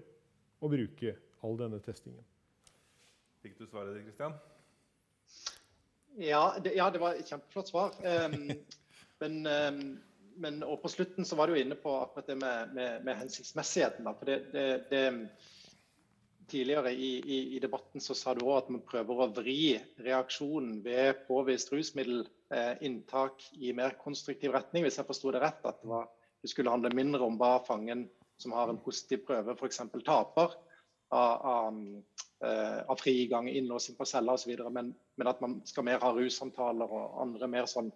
å 0.57 0.69
bruke 0.71 1.13
all 1.45 1.57
denne 1.59 1.79
testingen. 1.85 2.23
Fikk 3.43 3.59
du 3.59 3.67
svaret, 3.69 3.99
Kristian? 4.07 4.33
Ja, 6.17 6.55
ja, 6.73 6.89
det 6.89 7.01
var 7.01 7.13
et 7.13 7.29
kjempeflott 7.29 7.69
svar. 7.69 7.93
Um, 8.01 8.49
men, 9.21 9.35
um, 9.45 9.83
men, 10.41 10.63
og 10.65 10.81
på 10.81 10.89
slutten 10.89 11.27
så 11.29 11.37
var 11.37 11.51
du 11.51 11.59
inne 11.61 11.77
på 11.77 11.93
akkurat 11.99 12.31
det 12.33 12.39
med, 12.41 12.73
med, 12.73 13.05
med 13.05 13.21
hensiktsmessigheten. 13.21 14.07
Da. 14.09 14.15
For 14.17 14.31
det, 14.31 14.39
det, 14.55 14.65
det, 14.89 15.03
tidligere 16.49 16.93
i, 16.95 17.11
i, 17.21 17.39
i, 17.55 17.61
debatten 17.61 18.01
så 18.01 18.15
sa 18.17 18.33
du 18.33 18.45
òg 18.47 18.63
at 18.63 18.69
man 18.73 18.85
prøver 18.87 19.21
å 19.21 19.29
vri 19.35 19.75
reaksjonen 20.01 20.79
ved 20.85 21.25
påvist 21.27 21.73
rusmiddelinntak 21.73 23.49
eh, 23.51 23.57
i 23.67 23.73
mer 23.77 23.97
konstruktiv 24.01 24.55
retning, 24.55 24.87
hvis 24.87 24.97
jeg 24.97 25.09
forsto 25.09 25.33
det 25.35 25.43
rett. 25.43 25.61
At 25.67 25.83
det, 25.83 25.91
var, 25.91 26.07
det, 26.47 26.53
skulle 26.53 26.71
handle 26.71 26.95
mindre 26.95 27.27
om 27.27 27.35
hva 27.39 27.57
fangen 27.67 28.07
som 28.41 28.53
har 28.55 28.71
en 28.71 28.79
positiv 28.81 29.25
prøve, 29.27 29.55
f.eks. 29.57 29.81
taper 30.05 30.55
av, 31.11 31.45
av, 31.51 31.79
eh, 32.45 32.79
av 32.87 32.99
frigang, 33.01 33.49
innlåsing 33.49 33.97
på 33.97 34.05
cella 34.07 34.37
osv. 34.37 34.53
Men, 34.71 34.93
men 35.17 35.31
at 35.31 35.41
man 35.43 35.59
skal 35.67 35.87
mer 35.87 35.99
ha 36.03 36.13
russamtaler 36.15 36.93
og 36.99 37.21
andre 37.23 37.49
mer 37.51 37.69
sånn 37.69 37.89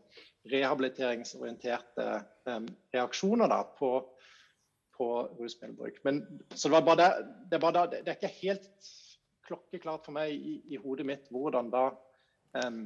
rehabiliteringsorienterte 0.52 2.08
um, 2.50 2.68
reaksjoner 2.96 3.52
da, 3.52 3.62
på 3.78 4.00
på 5.02 5.36
rusmiddelbruk. 5.40 6.04
Men, 6.04 6.42
så 6.54 6.70
det, 6.70 6.82
det, 6.96 7.10
det, 7.50 7.60
bare 7.60 7.86
det, 7.90 8.02
er 8.06 8.20
ikke 8.20 8.36
helt 8.42 8.90
klokkeklart 9.48 10.06
for 10.06 10.14
meg 10.14 10.36
i, 10.36 10.60
i 10.76 10.78
hodet 10.78 11.08
mitt 11.10 11.32
hvordan 11.34 11.72
da 11.74 11.88
um, 12.62 12.84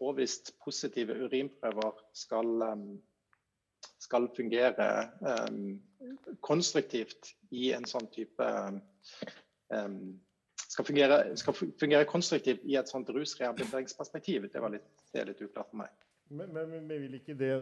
påvist 0.00 0.54
positive 0.64 1.12
urinprøver 1.26 2.00
skal, 2.16 2.54
um, 2.72 2.86
skal 3.98 4.28
fungere 4.36 4.88
um, 5.20 5.78
konstruktivt 6.46 7.34
i 7.50 7.72
en 7.74 7.86
sånn 7.88 8.06
type 8.14 8.46
skal 10.68 10.84
fungere, 10.84 11.16
skal 11.36 11.56
fungere, 11.56 12.06
konstruktivt 12.08 12.64
i 12.68 12.76
et 12.78 12.90
sånt 12.90 13.08
rusrehabiliteringsperspektiv. 13.12 14.46
Det, 14.52 14.60
var 14.62 14.72
litt, 14.74 14.86
det 15.12 15.22
er 15.22 15.30
litt 15.30 15.42
uklart 15.42 15.70
for 15.72 15.80
meg. 15.80 15.92
Men, 16.28 16.50
men, 16.52 16.68
men, 16.68 16.88
vil 16.90 17.14
ikke 17.16 17.34
det? 17.38 17.54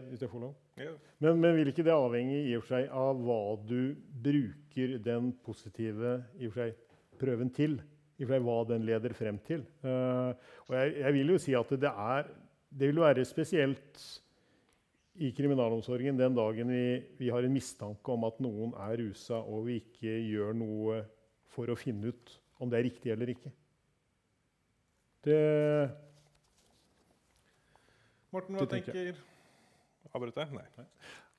Ja. 0.75 0.89
Men, 1.23 1.39
men, 1.39 1.53
vil 1.55 1.71
ikke 1.71 1.85
det 1.87 1.93
avhenge 1.95 2.41
i 2.49 2.55
og 2.57 2.65
for 2.65 2.75
seg 2.75 2.89
av 2.91 3.21
hva 3.23 3.39
du 3.63 3.95
bruker 4.25 4.97
den 5.03 5.31
positive 5.45 6.17
i 6.35 6.49
og 6.49 6.57
for 6.57 6.65
seg, 6.65 6.97
prøven 7.17 7.53
til? 7.55 7.77
I 8.17 8.25
og 8.25 8.27
for 8.27 8.35
seg 8.35 8.47
hva 8.49 8.57
den 8.73 8.87
leder 8.89 9.15
frem 9.15 9.39
til. 9.47 9.63
Uh, 9.85 10.35
og 10.67 10.75
jeg, 10.75 10.97
jeg, 10.99 11.15
vil 11.15 11.33
jo 11.33 11.39
si 11.45 11.55
at 11.55 11.71
det, 11.79 11.93
er, 12.11 12.31
det 12.69 12.91
vil 12.91 13.03
være 13.05 13.25
spesielt 13.29 14.03
i 15.17 15.31
kriminalomsorgen 15.33 16.17
den 16.19 16.35
dagen 16.37 16.69
vi, 16.69 16.81
vi, 17.17 17.29
har 17.33 17.45
en 17.45 17.53
mistanke 17.53 18.13
om 18.13 18.25
at 18.27 18.41
noen 18.43 18.73
er 18.85 18.99
rusa, 19.01 19.39
og 19.41 19.65
vi 19.67 19.79
ikke 19.81 20.13
gjør 20.29 20.57
noe 20.57 20.99
for 21.53 21.69
å 21.73 21.77
finne 21.79 22.11
ut 22.11 22.35
om 22.61 22.69
det 22.69 22.79
er 22.79 22.85
riktig 22.89 23.13
eller 23.13 23.31
ikke. 23.33 23.53
Det 25.27 25.39
Morten, 28.35 28.59
hva 28.59 28.67
tenker 28.69 29.17
Avbrøt 30.13 30.37
jeg? 30.39 30.51
Nei. 30.53 30.85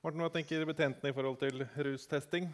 Morten, 0.03 0.22
hva 0.22 0.33
tenker 0.33 0.66
betjentene 0.68 1.12
i 1.12 1.14
forhold 1.14 1.39
til 1.41 1.62
rustesting? 1.87 2.49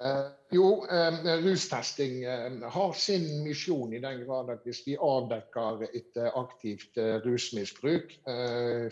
Uh, 0.00 0.30
jo, 0.48 0.66
uh, 0.88 1.16
rustesting 1.44 2.22
uh, 2.24 2.68
har 2.72 2.92
sin 2.96 3.26
misjon 3.44 3.92
i 3.92 4.00
den 4.00 4.22
grad 4.24 4.48
at 4.54 4.64
hvis 4.64 4.80
vi 4.86 4.94
avdekker 4.96 5.84
et 5.90 6.20
aktivt 6.30 6.96
rusmisbruk, 7.26 8.14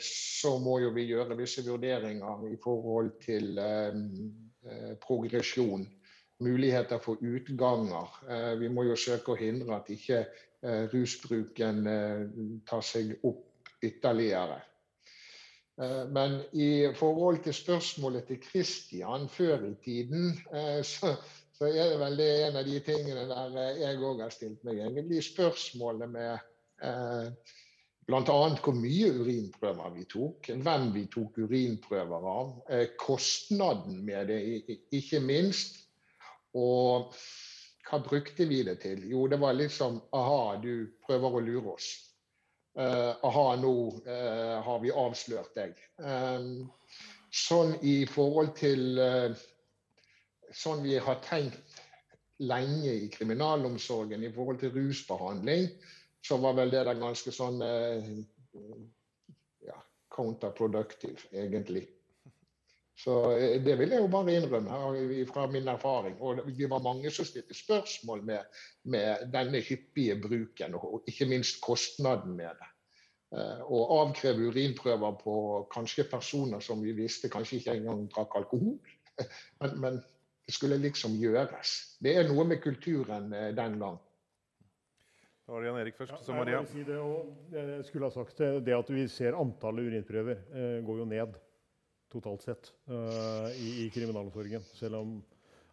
så 0.04 0.58
må 0.62 0.78
jo 0.84 0.90
vi 0.96 1.06
gjøre 1.08 1.36
visse 1.38 1.64
vurderinger 1.66 2.44
i 2.52 2.58
forhold 2.62 3.14
til 3.24 3.56
progresjon. 5.00 5.86
Muligheter 6.44 7.00
for 7.02 7.18
utganger. 7.24 8.12
vi 8.60 8.68
må 8.70 8.84
jo 8.86 8.94
søke 8.96 9.32
å 9.32 9.40
hindre 9.40 9.80
at 9.80 9.88
ikke 9.90 10.20
Eh, 10.60 10.88
rusbruken 10.90 11.86
eh, 11.86 12.22
tar 12.66 12.82
seg 12.82 13.12
opp 13.22 13.68
ytterligere. 13.84 14.56
Eh, 15.78 16.04
men 16.14 16.40
i 16.52 16.70
forhold 16.98 17.42
til 17.44 17.54
spørsmålet 17.54 18.26
til 18.30 18.40
Kristian 18.42 19.28
før 19.28 19.68
i 19.70 19.74
tiden, 19.84 20.34
så, 20.82 21.14
så, 21.58 21.70
er 21.70 21.92
det 21.92 22.00
vel 22.00 22.18
det 22.18 22.28
en 22.48 22.60
av 22.60 22.66
de 22.66 22.82
tingene 22.86 23.28
der 23.30 23.80
jeg 23.82 24.02
òg 24.02 24.24
har 24.24 24.34
stilt 24.34 24.66
meg 24.66 24.82
egentlig 24.82 25.22
spørsmålet 25.26 26.10
med 26.10 26.34
eh, 26.82 27.56
bl.a. 28.08 28.22
hvor 28.64 28.72
mye 28.72 29.10
urinprøver 29.20 29.90
vi 29.92 30.06
tok, 30.08 30.48
hvem 30.64 30.86
vi 30.94 31.04
tok 31.12 31.42
urinprøver 31.44 32.28
av, 32.32 32.54
eh, 32.72 32.86
kostnaden 32.96 34.00
med 34.04 34.32
det, 34.32 34.40
ikke 34.96 35.20
minst. 35.20 35.76
Og 36.56 37.12
hva 37.88 38.00
brukte 38.04 38.46
vi 38.48 38.62
det 38.64 38.78
til? 38.80 39.04
Jo, 39.10 39.26
det 39.28 39.38
var 39.40 39.52
liksom 39.52 40.00
Aha, 40.16 40.56
du 40.62 40.88
prøver 41.04 41.36
å 41.36 41.44
lure 41.44 41.74
oss. 41.76 42.07
Uh, 42.78 43.16
aha, 43.26 43.56
nå 43.58 43.72
uh, 44.06 44.62
har 44.62 44.78
vi 44.84 44.92
avslørt 44.94 45.50
deg. 45.58 45.74
Um, 45.98 46.68
sånn 47.34 47.72
i 47.82 48.04
forhold 48.06 48.54
til 48.58 49.00
uh, 49.02 49.46
Sånn 50.54 50.80
vi 50.80 50.94
har 50.96 51.18
tenkt 51.20 51.74
lenge 52.40 52.88
i 53.02 53.08
kriminalomsorgen 53.12 54.22
i 54.24 54.30
forhold 54.32 54.62
til 54.62 54.70
rusbehandling, 54.72 55.66
så 56.24 56.38
var 56.40 56.54
vel 56.56 56.70
det 56.72 56.86
der 56.88 56.96
ganske 56.96 57.34
sånn 57.36 57.60
ja, 59.66 59.76
counterproductive, 60.16 61.20
egentlig. 61.36 61.84
Så 62.98 63.14
eh, 63.36 63.58
Det 63.62 63.76
vil 63.78 63.94
jeg 63.94 64.02
jo 64.02 64.10
bare 64.10 64.34
innrømme 64.34 65.26
fra 65.30 65.46
min 65.50 65.68
erfaring. 65.70 66.16
Og 66.20 66.42
Vi 66.46 66.70
var 66.70 66.82
mange 66.84 67.10
som 67.14 67.26
stilte 67.28 67.54
spørsmål 67.54 68.24
med, 68.26 68.60
med 68.84 69.28
denne 69.32 69.62
hyppige 69.62 70.18
bruken, 70.22 70.74
og 70.74 71.06
ikke 71.06 71.30
minst 71.30 71.62
kostnaden 71.64 72.36
med 72.36 72.58
det. 72.58 72.72
Å 73.28 73.76
og 73.76 73.90
avkreve 73.92 74.46
urinprøver 74.48 75.18
på 75.20 75.32
kanskje 75.68 76.06
personer 76.08 76.62
som 76.64 76.80
vi 76.80 76.94
visste 76.96 77.28
kanskje 77.28 77.58
ikke 77.58 77.74
engang 77.76 78.06
drakk 78.14 78.38
alkohol. 78.40 78.78
Men, 79.60 79.72
men 79.82 79.96
det 80.48 80.54
skulle 80.54 80.78
liksom 80.80 81.16
gjøres. 81.20 81.72
Det 82.00 82.14
er 82.16 82.28
noe 82.30 82.46
med 82.48 82.62
kulturen 82.62 83.32
eh, 83.36 83.50
den 83.52 83.74
gang. 83.82 83.98
Da 85.44 85.52
var 85.52 85.60
det 85.60 85.68
Jan 85.68 85.80
Erik 85.80 85.98
først, 85.98 86.14
så 86.24 86.36
Maria. 86.36 86.62
Jeg, 86.62 86.70
si 86.70 86.84
det, 86.86 86.96
jeg 87.58 87.84
skulle 87.88 88.08
ha 88.08 88.14
sagt 88.14 88.38
det, 88.40 88.48
det 88.64 88.76
at 88.78 88.92
vi 88.94 89.04
ser 89.12 89.36
antallet 89.36 89.90
urinprøver 89.90 90.38
eh, 90.48 90.78
går 90.86 91.02
jo 91.02 91.08
ned 91.10 91.36
totalt 92.12 92.44
sett 92.44 92.70
uh, 92.90 93.48
i, 93.56 93.84
i, 93.84 93.88
kriminalomsorgen. 93.94 94.64
Selv 94.78 95.00
om 95.00 95.18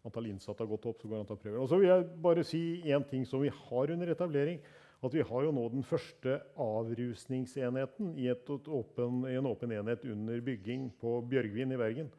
antall 0.05 0.29
innsatte 0.29 0.63
har 0.63 0.71
gått 0.71 0.87
opp, 0.89 0.99
så 1.01 1.09
går 1.09 1.23
antall 1.23 1.39
prøver. 1.41 1.61
Og 1.61 1.69
så 1.71 1.79
vil 1.81 1.91
jeg 1.91 2.09
bare 2.25 2.43
si 2.47 2.63
én 2.85 3.05
ting 3.09 3.25
som 3.27 3.43
vi 3.43 3.53
har 3.53 3.95
under 3.95 4.11
etablering. 4.13 4.59
At 5.05 5.13
vi 5.13 5.25
har 5.27 5.43
jo 5.45 5.53
nå 5.53 5.63
den 5.69 5.83
første 5.85 6.39
avrusningsenheten 6.61 8.13
i, 8.17 8.29
åpen, 8.31 9.25
i 9.29 9.35
en 9.37 9.49
åpen 9.49 9.73
enhet 9.75 10.05
under 10.07 10.39
bygging 10.41 10.87
på 11.01 11.19
Bjørgvin 11.29 11.75
i 11.75 11.79
Bergen. 11.79 12.13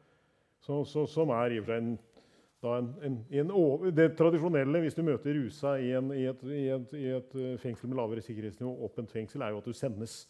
Så, 0.63 0.83
så, 0.87 1.05
som 1.09 1.33
er 1.35 1.55
i 1.55 1.59
og 1.61 1.67
for 1.67 1.75
seg 1.75 1.83
en 1.83 1.97
en, 2.65 2.87
en, 3.05 3.17
en, 3.29 3.51
det 3.93 4.07
tradisjonelle 4.17 4.79
hvis 4.81 4.95
du 4.97 5.03
møter 5.05 5.35
rusa 5.37 5.75
i, 5.77 5.91
i, 5.93 6.23
et, 6.25 6.41
i, 6.49 6.63
et, 6.73 6.95
et, 7.13 7.35
fengsel 7.61 7.91
med 7.91 7.99
lavere 7.99 8.23
sikkerhetsnivå, 8.25 8.71
åpent 8.87 9.11
fengsel, 9.13 9.43
er 9.45 9.53
jo 9.53 9.61
at 9.61 9.69
du 9.69 9.77
sendes 9.77 10.23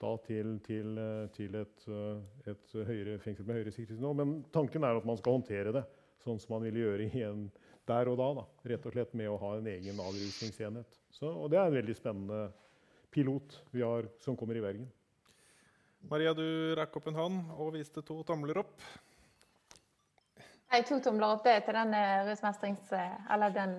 da 0.00 0.12
til, 0.26 0.58
til, 0.64 0.98
eh, 1.00 1.28
til 1.36 1.54
et, 1.56 1.86
eh, 1.88 2.50
et, 2.52 2.74
høyere 2.74 3.16
fengsel 3.22 3.46
med 3.48 3.60
høyere 3.60 3.72
sikkerhetsnivå. 3.72 4.12
Men 4.18 4.34
tanken 4.52 4.84
er 4.84 4.98
at 4.98 5.08
man 5.08 5.16
skal 5.20 5.38
håndtere 5.38 5.72
det 5.76 5.86
sånn 6.24 6.40
som 6.42 6.56
man 6.56 6.66
ville 6.66 6.82
gjøre 6.82 7.06
igjen 7.06 7.46
der 7.88 8.10
og 8.10 8.18
da. 8.20 8.28
da. 8.40 8.44
Rett 8.72 8.86
og 8.88 8.96
slett 8.96 9.16
med 9.16 9.30
å 9.30 9.40
ha 9.40 9.54
en 9.56 9.70
egen 9.72 10.00
avrusningsenhet. 10.02 11.00
Så, 11.14 11.30
og 11.30 11.50
det 11.52 11.60
er 11.60 11.70
en 11.70 11.78
veldig 11.78 11.96
spennende 11.96 12.40
pilot 13.14 13.60
vi 13.72 13.84
har, 13.86 14.10
som 14.20 14.36
kommer 14.36 14.58
i 14.58 14.64
Bergen. 14.64 14.88
Maria, 16.10 16.34
du 16.36 16.74
rakk 16.78 16.98
opp 16.98 17.08
en 17.10 17.18
hånd 17.18 17.54
og 17.56 17.72
viste 17.78 18.02
to 18.04 18.18
tomler 18.26 18.60
opp. 18.60 18.74
Nei, 20.72 20.82
to 20.84 20.98
tomler 21.00 21.38
opp 21.38 21.46
det 21.46 21.62
til 21.64 21.78
den 21.78 21.94
eh, 21.96 22.26
rusmestrings... 22.28 22.92
Eller 23.32 23.54
den 23.54 23.78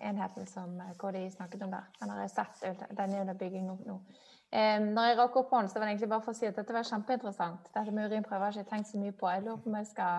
enheten 0.00 0.46
som 0.48 0.78
KDI 0.96 1.26
snakket 1.34 1.66
om 1.66 1.74
der. 1.74 1.90
Den 1.98 2.14
har 2.14 2.22
jeg 2.22 2.30
sett. 2.32 2.86
Den 2.96 3.12
er 3.12 3.26
under 3.26 3.36
bygging 3.36 3.66
nå. 3.68 3.98
Eh, 4.54 4.78
når 4.78 5.08
jeg 5.08 5.16
rakk 5.18 5.34
opp 5.40 5.48
hånden, 5.50 5.68
så 5.70 5.80
var 5.80 5.88
det 5.88 5.92
egentlig 5.96 6.12
bare 6.12 6.22
for 6.22 6.30
å 6.30 6.38
si 6.38 6.46
at 6.46 6.54
dette 6.54 6.74
var 6.76 6.86
kjempeinteressant. 6.86 7.64
Dette 7.74 7.94
med 7.94 8.06
urinprøver 8.06 8.44
har 8.44 8.52
jeg 8.54 8.62
ikke 8.62 8.72
tenkt 8.76 8.90
så 8.92 8.98
mye 9.02 9.14
på. 9.18 9.26
Jeg 9.32 9.42
lurer 9.42 9.62
på 9.64 9.70
om 9.72 9.78
jeg 9.80 9.88
skal 9.90 10.14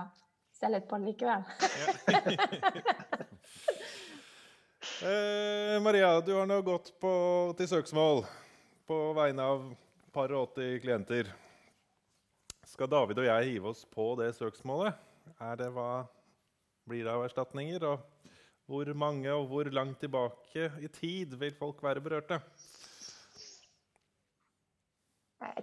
se 0.57 0.65
litt 0.73 0.87
på 0.89 0.95
det 0.99 1.05
likevel. 1.07 1.41
eh, 5.07 5.77
Maria, 5.85 6.09
du 6.19 6.31
har 6.35 6.47
nå 6.51 6.57
gått 6.67 6.87
på, 6.99 7.13
til 7.55 7.67
søksmål 7.77 8.17
på 8.89 8.97
vegne 9.15 9.41
av 9.55 9.59
par 10.11 10.29
og 10.35 10.41
80 10.51 10.83
klienter. 10.83 11.25
Skal 12.67 12.91
David 12.91 13.23
og 13.23 13.29
jeg 13.29 13.47
hive 13.53 13.71
oss 13.71 13.87
på 13.87 14.19
det 14.19 14.35
søksmålet? 14.35 14.91
Er 15.39 15.55
det 15.63 15.71
hva 15.71 16.03
blir 16.83 17.07
det 17.07 17.13
av 17.13 17.23
erstatninger? 17.23 17.79
Og 17.87 18.03
hvor 18.67 18.83
mange 18.99 19.31
og 19.31 19.47
hvor 19.47 19.63
langt 19.71 20.03
tilbake 20.03 20.75
i 20.83 20.91
tid 20.91 21.39
vil 21.39 21.55
folk 21.55 21.79
være 21.87 22.03
berørte? 22.03 22.43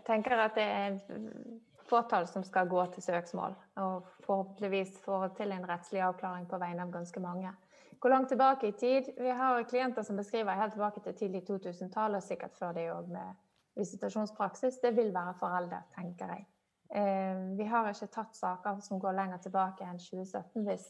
Tenker 0.07 0.41
at 0.43 0.57
det 0.59 0.65
er 0.67 0.97
fåtall 1.87 2.27
som 2.27 2.45
skal 2.45 2.69
gå 2.69 2.85
til 2.95 3.05
søksmål, 3.05 3.55
og 3.83 4.09
forhåpentligvis 4.27 4.97
få 5.05 5.27
til 5.37 5.53
en 5.53 5.67
rettslig 5.69 6.03
avklaring 6.03 6.49
på 6.51 6.59
vegne 6.59 6.87
av 6.87 6.95
ganske 6.95 7.21
mange. 7.21 7.53
Hvor 8.03 8.11
langt 8.11 8.33
tilbake 8.33 8.69
i 8.69 8.73
tid? 8.73 9.13
Vi 9.19 9.31
har 9.31 9.63
klienter 9.71 10.03
som 10.03 10.17
beskriver 10.19 10.59
helt 10.59 10.73
tilbake 10.75 11.01
til 11.05 11.15
tidlig 11.15 11.45
2000-tall, 11.51 12.17
og 12.19 12.23
sikkert 12.23 12.57
før 12.59 12.73
det 12.75 12.89
òg 12.91 13.13
med 13.13 13.37
visitasjonspraksis. 13.79 14.81
Det 14.83 14.97
vil 14.97 15.15
være 15.15 15.37
foreldet, 15.39 15.85
tenker 15.95 16.33
jeg. 16.35 16.47
Eh, 16.95 17.45
vi 17.59 17.65
har 17.65 17.89
ikke 17.89 18.11
tatt 18.13 18.35
saker 18.37 18.81
som 18.85 19.01
går 19.01 19.15
lenger 19.17 19.39
tilbake 19.45 19.87
enn 19.87 20.03
2017, 20.03 20.65
hvis 20.67 20.89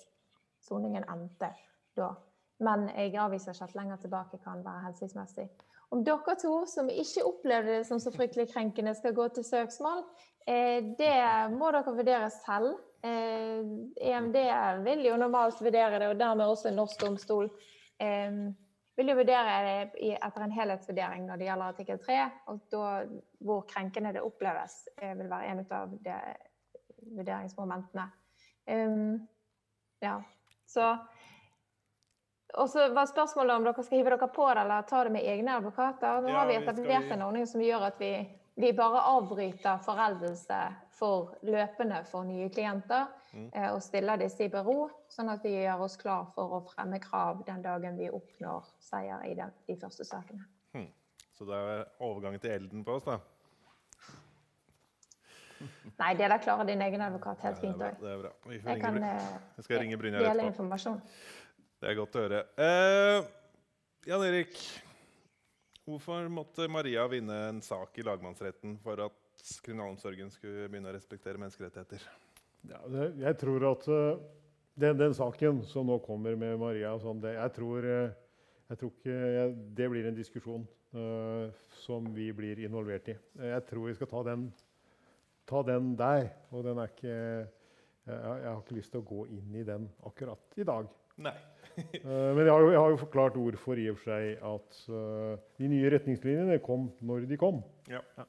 soningen 0.65 1.05
endte 1.05 1.53
da. 1.97 2.15
Men 2.63 2.89
jeg 2.97 3.17
avviser 3.19 3.53
ikke 3.53 3.69
at 3.69 3.77
lenger 3.77 4.01
tilbake 4.03 4.41
kan 4.43 4.65
være 4.65 4.87
hensiktsmessig. 4.87 5.49
Om 5.93 6.05
dere 6.07 6.37
to 6.41 6.55
som 6.71 6.89
ikke 6.89 7.25
opplevde 7.29 7.75
det 7.77 7.85
som 7.85 8.01
så 8.01 8.13
fryktelig 8.15 8.49
krenkende, 8.55 8.95
skal 8.97 9.13
gå 9.17 9.27
til 9.37 9.45
søksmål, 9.45 10.01
eh, 10.49 10.81
det 10.97 11.13
må 11.53 11.69
dere 11.75 11.93
vurdere 11.93 12.31
selv. 12.33 12.79
EMD 13.03 14.39
eh, 14.39 14.53
e 14.55 14.83
vil 14.87 15.05
jo 15.05 15.19
normalt 15.21 15.61
vurdere 15.61 15.99
det, 16.01 16.09
og 16.09 16.21
dermed 16.21 16.49
også 16.49 16.73
norsk 16.73 17.01
domstol 17.03 17.51
vil 18.97 19.09
jo 19.09 19.17
vurdere 19.17 19.59
det 19.67 20.15
etter 20.17 20.45
en 20.45 20.55
helhetsvurdering 20.55 21.27
når 21.27 21.39
det 21.39 21.47
gjelder 21.47 21.73
artikkel 21.75 22.01
3. 22.03 22.17
Og 22.53 22.65
da, 22.73 22.89
hvor 23.45 23.63
krenkende 23.69 24.15
det 24.17 24.25
oppleves, 24.25 24.79
eh, 24.97 25.13
vil 25.19 25.31
være 25.31 25.53
en 25.53 25.63
av 25.77 25.93
de 26.07 26.19
vurderingsmomentene. 27.19 28.09
Ja, 30.03 30.17
så 30.67 30.95
og 32.53 32.71
så 32.71 32.89
var 32.93 33.09
spørsmålet 33.09 33.57
om 33.57 33.65
dere 33.65 33.83
skal 33.83 33.99
hive 33.99 34.13
dere 34.13 34.29
på 34.29 34.47
det 34.53 34.61
eller 34.61 34.85
ta 34.89 35.03
det 35.05 35.13
med 35.15 35.25
egne 35.25 35.57
advokater. 35.57 36.21
Nå 36.21 36.29
ja, 36.29 36.39
har 36.39 36.51
vi 36.51 36.59
etablert 36.61 37.09
vi... 37.09 37.15
en 37.17 37.25
ordning 37.25 37.47
som 37.49 37.65
gjør 37.65 37.87
at 37.89 38.01
vi, 38.01 38.13
vi 38.61 38.73
bare 38.77 39.01
avbryter 39.15 39.81
foreldelse 39.87 40.61
for 40.93 41.33
løpende 41.49 42.03
for 42.11 42.29
nye 42.29 42.51
klienter. 42.53 43.09
Mm. 43.33 43.49
Eh, 43.49 43.71
og 43.73 43.81
stiller 43.83 44.21
disse 44.21 44.45
i 44.45 44.53
bero, 44.53 44.91
sånn 45.09 45.33
at 45.33 45.45
vi 45.47 45.55
gjør 45.57 45.87
oss 45.87 45.97
klar 45.97 46.29
for 46.35 46.59
å 46.59 46.63
fremme 46.69 47.01
krav 47.01 47.41
den 47.47 47.65
dagen 47.65 47.97
vi 47.97 48.11
oppnår 48.13 48.69
seier 48.85 49.25
i 49.25 49.33
de, 49.39 49.49
de 49.71 49.79
første 49.81 50.05
sakene. 50.05 50.45
Hmm. 50.77 50.91
Så 51.39 51.49
det 51.49 51.57
er 51.57 51.87
overgangen 52.05 52.43
til 52.43 52.53
elden 52.59 52.85
på 52.85 52.99
oss, 52.99 53.09
da? 53.09 53.17
Nei, 56.03 56.13
det 56.19 56.29
der 56.29 56.43
klarer 56.45 56.69
din 56.69 56.85
egen 56.85 57.01
advokat 57.09 57.41
helt 57.47 57.63
fint 57.63 57.81
òg. 57.81 58.05
Jeg, 58.53 58.77
kan, 58.83 59.01
jeg 59.01 59.65
skal 59.65 59.81
ringe 59.87 59.97
Brynjar 59.97 60.29
etterpå. 60.29 61.01
Det 61.83 61.89
er 61.91 61.97
godt 61.99 62.15
å 62.15 62.21
høre. 62.23 62.41
Eh, 62.63 63.25
Jan 64.07 64.23
Erik, 64.23 64.53
hvorfor 65.83 66.29
måtte 66.31 66.69
Maria 66.71 67.09
vinne 67.11 67.35
en 67.49 67.57
sak 67.59 67.97
i 67.99 68.05
lagmannsretten 68.07 68.77
for 68.85 69.03
at 69.03 69.49
kriminalomsorgen 69.67 70.29
skulle 70.31 70.69
begynne 70.71 70.93
å 70.93 70.95
respektere 70.95 71.41
menneskerettigheter? 71.43 72.05
Ja, 72.71 72.79
det, 72.87 73.09
jeg 73.25 73.39
tror 73.41 73.67
at 73.73 73.89
uh, 73.91 74.21
den, 74.79 74.95
den, 75.01 75.17
saken 75.19 75.65
som 75.67 75.91
nå 75.91 75.97
kommer 76.07 76.39
med 76.39 76.55
Maria 76.61 76.93
sånn, 77.03 77.19
det, 77.25 77.33
jeg, 77.35 77.55
tror, 77.57 77.89
uh, 77.91 78.45
jeg 78.71 78.79
tror 78.79 78.93
ikke 78.95 79.17
jeg, 79.35 79.57
det 79.81 79.89
blir 79.91 80.07
en 80.07 80.19
diskusjon 80.21 80.69
uh, 80.95 81.49
som 81.83 82.07
vi 82.15 82.29
blir 82.31 82.63
involvert 82.63 83.11
i. 83.11 83.17
Jeg 83.43 83.65
tror 83.73 83.89
vi 83.89 83.97
skal 83.99 84.13
ta 84.13 84.23
den, 84.31 84.45
ta 85.51 85.65
den 85.67 85.97
der. 85.99 86.31
Og 86.55 86.63
den 86.69 86.79
er 86.79 86.95
ikke 86.95 87.11
jeg, 87.11 87.43
jeg, 88.07 88.47
har 88.47 88.63
ikke 88.63 88.79
lyst 88.79 88.95
til 88.95 89.03
å 89.03 89.11
gå 89.11 89.27
inn 89.35 89.59
i 89.59 89.67
den 89.67 89.91
akkurat 90.07 90.63
i 90.63 90.69
dag. 90.71 90.87
Nei. 91.27 91.35
men 92.37 92.43
jeg 92.43 92.53
har, 92.53 92.63
jo, 92.65 92.71
jeg 92.73 92.81
har, 92.81 92.93
jo, 92.93 93.01
forklart 93.01 93.39
hvorfor 93.39 93.81
i 93.81 93.89
og 93.93 93.99
for 94.01 94.13
seg 94.13 94.47
at 94.53 94.81
de 95.59 95.73
nye 95.73 95.93
retningslinjene 95.97 96.61
kom 96.65 96.91
når 97.01 97.27
de 97.31 97.41
kom. 97.41 97.63
Ja. 97.91 98.03
ja. 98.19 98.27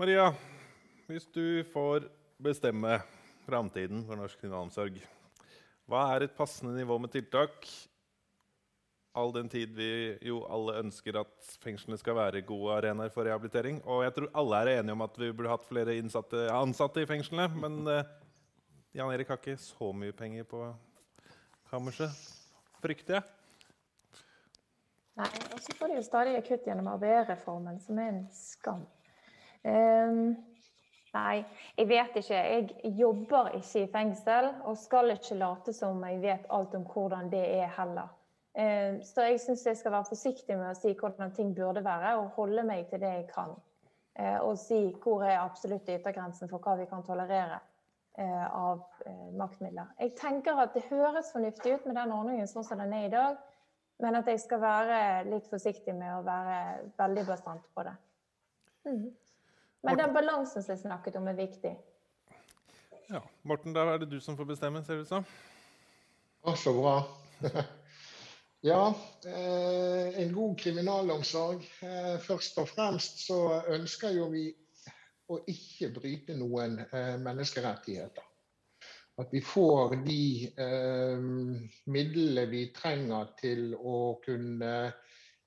Maria, 0.00 0.30
hvis 1.06 1.26
du 1.34 1.62
får 1.72 2.08
bestemme 2.42 2.96
framtiden 3.44 4.04
for 4.06 4.18
norsk 4.18 4.40
kriminalomsorg, 4.40 4.96
hva 5.90 6.06
er 6.14 6.24
et 6.24 6.36
passende 6.36 6.72
nivå 6.78 6.96
med 7.02 7.12
tiltak? 7.12 7.66
All 9.12 9.32
den 9.34 9.50
tid 9.52 9.74
vi 9.76 9.90
jo 10.24 10.38
alle 10.48 10.78
ønsker 10.80 11.18
at 11.20 11.50
fengslene 11.60 11.98
skal 12.00 12.16
være 12.16 12.40
gode 12.48 12.78
arenaer 12.78 13.12
for 13.12 13.28
rehabilitering. 13.28 13.82
Og 13.84 14.00
jeg 14.06 14.14
tror 14.16 14.30
alle 14.40 14.60
er 14.62 14.70
enige 14.78 14.96
om 14.96 15.04
at 15.04 15.18
vi 15.20 15.28
burde 15.36 15.52
hatt 15.52 15.68
flere 15.68 15.98
innsatte, 16.00 16.46
ansatte 16.48 17.04
i 17.04 17.08
fengslene. 17.10 17.50
Men 17.60 17.82
uh, 17.84 18.00
Jan 18.96 19.12
Erik 19.12 19.28
har 19.28 19.42
ikke 19.42 19.58
så 19.60 19.90
mye 19.92 20.16
penger 20.16 20.48
på 20.48 20.64
kammerset, 21.72 22.12
frykter 22.84 23.18
jeg. 23.18 23.28
Nei, 25.16 25.28
og 25.52 25.60
så 25.60 25.74
får 25.76 25.90
de 25.90 25.98
jo 25.98 26.04
stadig 26.06 26.38
kutt 26.46 26.66
gjennom 26.68 26.88
ABE-reformen, 26.94 27.78
som 27.84 28.00
er 28.00 28.14
en 28.14 28.24
skam. 28.36 28.86
Um, 29.64 30.32
Nei, 31.12 31.42
jeg 31.76 31.88
vet 31.90 32.14
ikke. 32.16 32.38
Jeg 32.40 32.92
jobber 32.96 33.50
ikke 33.58 33.82
i 33.82 33.88
fengsel 33.92 34.46
og 34.64 34.78
skal 34.80 35.12
ikke 35.12 35.36
late 35.36 35.74
som 35.76 36.00
jeg 36.08 36.22
vet 36.22 36.46
alt 36.48 36.76
om 36.78 36.86
hvordan 36.88 37.28
det 37.32 37.42
er 37.58 37.68
heller. 37.76 38.08
Um, 38.56 39.02
så 39.04 39.26
jeg 39.28 39.40
syns 39.40 39.66
jeg 39.68 39.76
skal 39.80 39.92
være 39.92 40.08
forsiktig 40.08 40.56
med 40.56 40.70
å 40.70 40.78
si 40.78 40.94
hvordan 40.96 41.34
ting 41.36 41.52
burde 41.56 41.84
være, 41.84 42.16
og 42.20 42.32
holde 42.36 42.64
meg 42.68 42.88
til 42.88 43.00
det 43.04 43.12
jeg 43.12 43.28
kan. 43.32 43.52
Uh, 44.16 44.40
og 44.44 44.56
si 44.60 44.80
hvor 45.04 45.24
er 45.24 45.40
absolutt 45.40 45.88
yttergrensen 45.88 46.48
for 46.48 46.64
hva 46.64 46.78
vi 46.80 46.88
kan 46.88 47.04
tolerere 47.04 47.60
av 48.18 48.82
maktmidler. 49.38 49.88
Jeg 50.00 50.12
tenker 50.18 50.58
at 50.60 50.74
det 50.76 50.82
høres 50.90 51.30
fornuftig 51.32 51.78
ut 51.78 51.86
med 51.88 51.96
den 51.96 52.12
ordningen 52.12 52.50
sånn 52.50 52.66
som 52.66 52.82
den 52.82 52.92
er 52.92 53.06
i 53.06 53.12
dag, 53.12 53.38
men 54.04 54.18
at 54.18 54.28
jeg 54.28 54.42
skal 54.42 54.60
være 54.60 54.98
litt 55.30 55.48
forsiktig 55.48 55.94
med 55.96 56.18
å 56.18 56.24
være 56.26 56.58
veldig 56.98 57.24
bastant 57.28 57.64
på 57.72 57.84
det. 57.86 57.94
Mm. 58.88 59.06
Men 59.82 59.98
den 59.98 60.14
balansen 60.14 60.62
som 60.62 60.74
jeg 60.74 60.82
snakket 60.84 61.16
om, 61.18 61.28
er 61.30 61.38
viktig. 61.38 61.72
Ja. 63.10 63.20
Morten, 63.42 63.74
da 63.74 63.86
er 63.92 64.02
det 64.02 64.10
du 64.12 64.20
som 64.22 64.36
får 64.38 64.48
bestemme, 64.52 64.82
ser 64.86 65.00
det 65.00 65.06
ut 65.06 65.12
som. 65.12 65.26
Å, 66.42 66.54
så 66.58 66.72
bra. 66.76 66.94
ja, 68.70 68.82
eh, 69.26 70.20
en 70.22 70.34
god 70.34 70.56
kriminalomsorg. 70.62 71.66
Eh, 71.82 72.14
først 72.22 72.58
og 72.62 72.70
fremst 72.70 73.24
så 73.26 73.40
ønsker 73.74 74.16
jo 74.16 74.30
vi 74.32 74.48
å 75.32 75.40
ikke 75.50 75.92
bryte 75.94 76.36
noen 76.38 76.78
eh, 76.84 77.16
menneskerettigheter. 77.22 78.28
At 79.20 79.32
vi 79.32 79.42
får 79.44 79.96
de 80.06 80.22
eh, 80.56 81.24
midlene 81.92 82.46
vi 82.50 82.66
trenger 82.74 83.34
til 83.40 83.74
å 83.76 84.18
kunne 84.24 84.74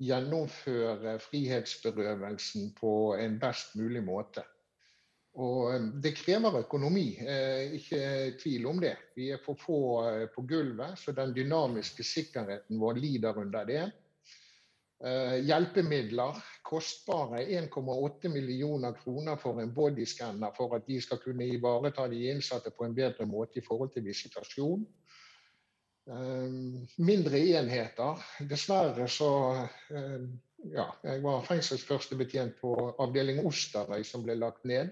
gjennomføre 0.04 1.16
frihetsberøvelsen 1.24 2.74
på 2.78 2.94
en 3.20 3.40
best 3.42 3.74
mulig 3.80 4.04
måte. 4.06 4.44
Og 5.42 5.74
eh, 5.74 5.88
Det 6.04 6.14
krever 6.16 6.62
økonomi, 6.62 7.08
eh, 7.20 7.76
ikke 7.80 8.02
tvil 8.42 8.70
om 8.72 8.80
det. 8.82 8.96
Vi 9.16 9.32
er 9.36 9.42
for 9.44 9.60
få 9.60 9.80
eh, 10.10 10.26
på 10.32 10.46
gulvet, 10.48 11.00
så 11.00 11.16
den 11.16 11.34
dynamiske 11.36 12.04
sikkerheten 12.04 12.80
vår 12.80 13.02
lider 13.02 13.42
under 13.42 13.68
det. 13.68 13.86
Hjelpemidler, 14.96 16.38
kostbare 16.64 17.42
1,8 17.44 18.30
millioner 18.32 18.94
kroner 18.96 19.36
for 19.38 19.60
en 19.62 19.74
bodyscanner 19.76 20.54
for 20.56 20.78
at 20.78 20.88
de 20.88 21.02
skal 21.04 21.20
kunne 21.22 21.46
ivareta 21.52 22.08
de 22.08 22.22
innsatte 22.32 22.72
på 22.72 22.88
en 22.88 22.96
bedre 22.96 23.28
måte 23.28 23.60
i 23.60 23.66
forhold 23.66 23.92
til 23.94 24.06
visitasjon. 24.08 24.86
Ehm, 26.16 26.88
mindre 26.98 27.44
enheter. 27.60 28.24
Dessverre 28.50 29.08
så 29.12 29.32
ehm, 29.92 30.30
Ja, 30.74 30.88
jeg 31.04 31.22
var 31.22 31.44
fengselsførstebetjent 31.46 32.56
på 32.58 32.72
avdeling 33.04 33.44
Osterøy 33.46 34.02
som 34.08 34.24
ble 34.26 34.34
lagt 34.40 34.64
ned. 34.66 34.90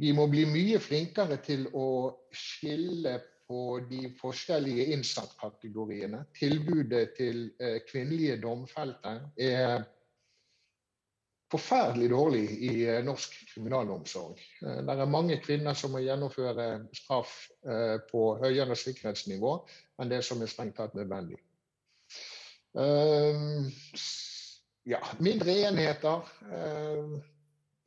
Vi 0.00 0.10
må 0.16 0.24
bli 0.32 0.42
mye 0.48 0.80
flinkere 0.82 1.36
til 1.44 1.68
å 1.76 1.84
skille 2.34 3.18
på 3.46 3.80
de 3.90 4.08
forskjellige 4.20 4.86
innsattkategoriene. 4.94 6.24
Tilbudet 6.38 7.14
til 7.18 7.44
eh, 7.62 7.78
kvinnelige 7.86 8.40
domfelte 8.42 9.12
er 9.38 9.84
forferdelig 11.52 12.10
dårlig 12.10 12.44
i 12.66 12.72
eh, 12.88 13.04
norsk 13.06 13.36
kriminalomsorg. 13.52 14.40
Eh, 14.62 14.80
det 14.82 14.96
er 14.96 15.12
mange 15.12 15.38
kvinner 15.44 15.78
som 15.78 15.94
må 15.94 16.02
gjennomføre 16.02 16.68
straff 16.96 17.38
på 18.10 18.24
høyere 18.42 18.76
sikkerhetsnivå 18.78 19.52
enn 20.02 20.10
det 20.10 20.22
som 20.26 20.42
er 20.42 20.50
strengt 20.50 20.76
tatt 20.80 20.94
nødvendig. 20.98 21.38
Ja, 24.86 24.98
mindre 25.24 25.54
enheter. 25.64 26.28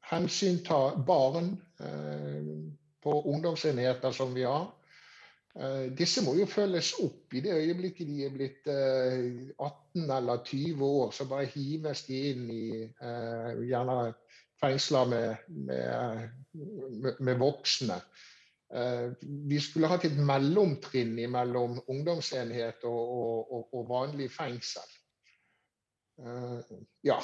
Hensynta 0.10 0.80
barn 1.06 1.52
på 3.03 3.14
ungdomsenheter 3.30 4.11
som 4.11 4.34
vi 4.34 4.48
har. 4.49 4.65
Eh, 5.57 5.89
disse 5.97 6.21
må 6.21 6.35
jo 6.38 6.45
følges 6.49 6.91
opp 7.01 7.34
i 7.34 7.41
det 7.41 7.55
øyeblikket 7.57 8.07
de 8.07 8.26
er 8.26 8.34
blitt 8.34 8.67
18 8.69 9.57
eh, 9.57 10.17
eller 10.17 10.43
20 10.45 10.85
år. 10.85 11.11
Så 11.15 11.27
bare 11.30 11.49
hives 11.49 12.05
de 12.07 12.19
inn 12.31 12.45
i 12.53 12.65
eh, 12.85 13.63
gjerne 13.65 14.13
fengsler 14.61 15.09
med, 15.09 15.45
med, 15.69 17.15
med 17.19 17.39
voksne. 17.39 18.01
Vi 19.49 19.57
skulle 19.63 19.88
hatt 19.89 20.03
et 20.05 20.17
mellomtrinn 20.21 21.15
mellom 21.34 21.80
ungdomsenhet 21.89 22.84
og, 22.85 23.53
og, 23.55 23.71
og 23.73 23.88
vanlig 23.89 24.27
fengsel. 24.30 24.91
Ja. 27.07 27.17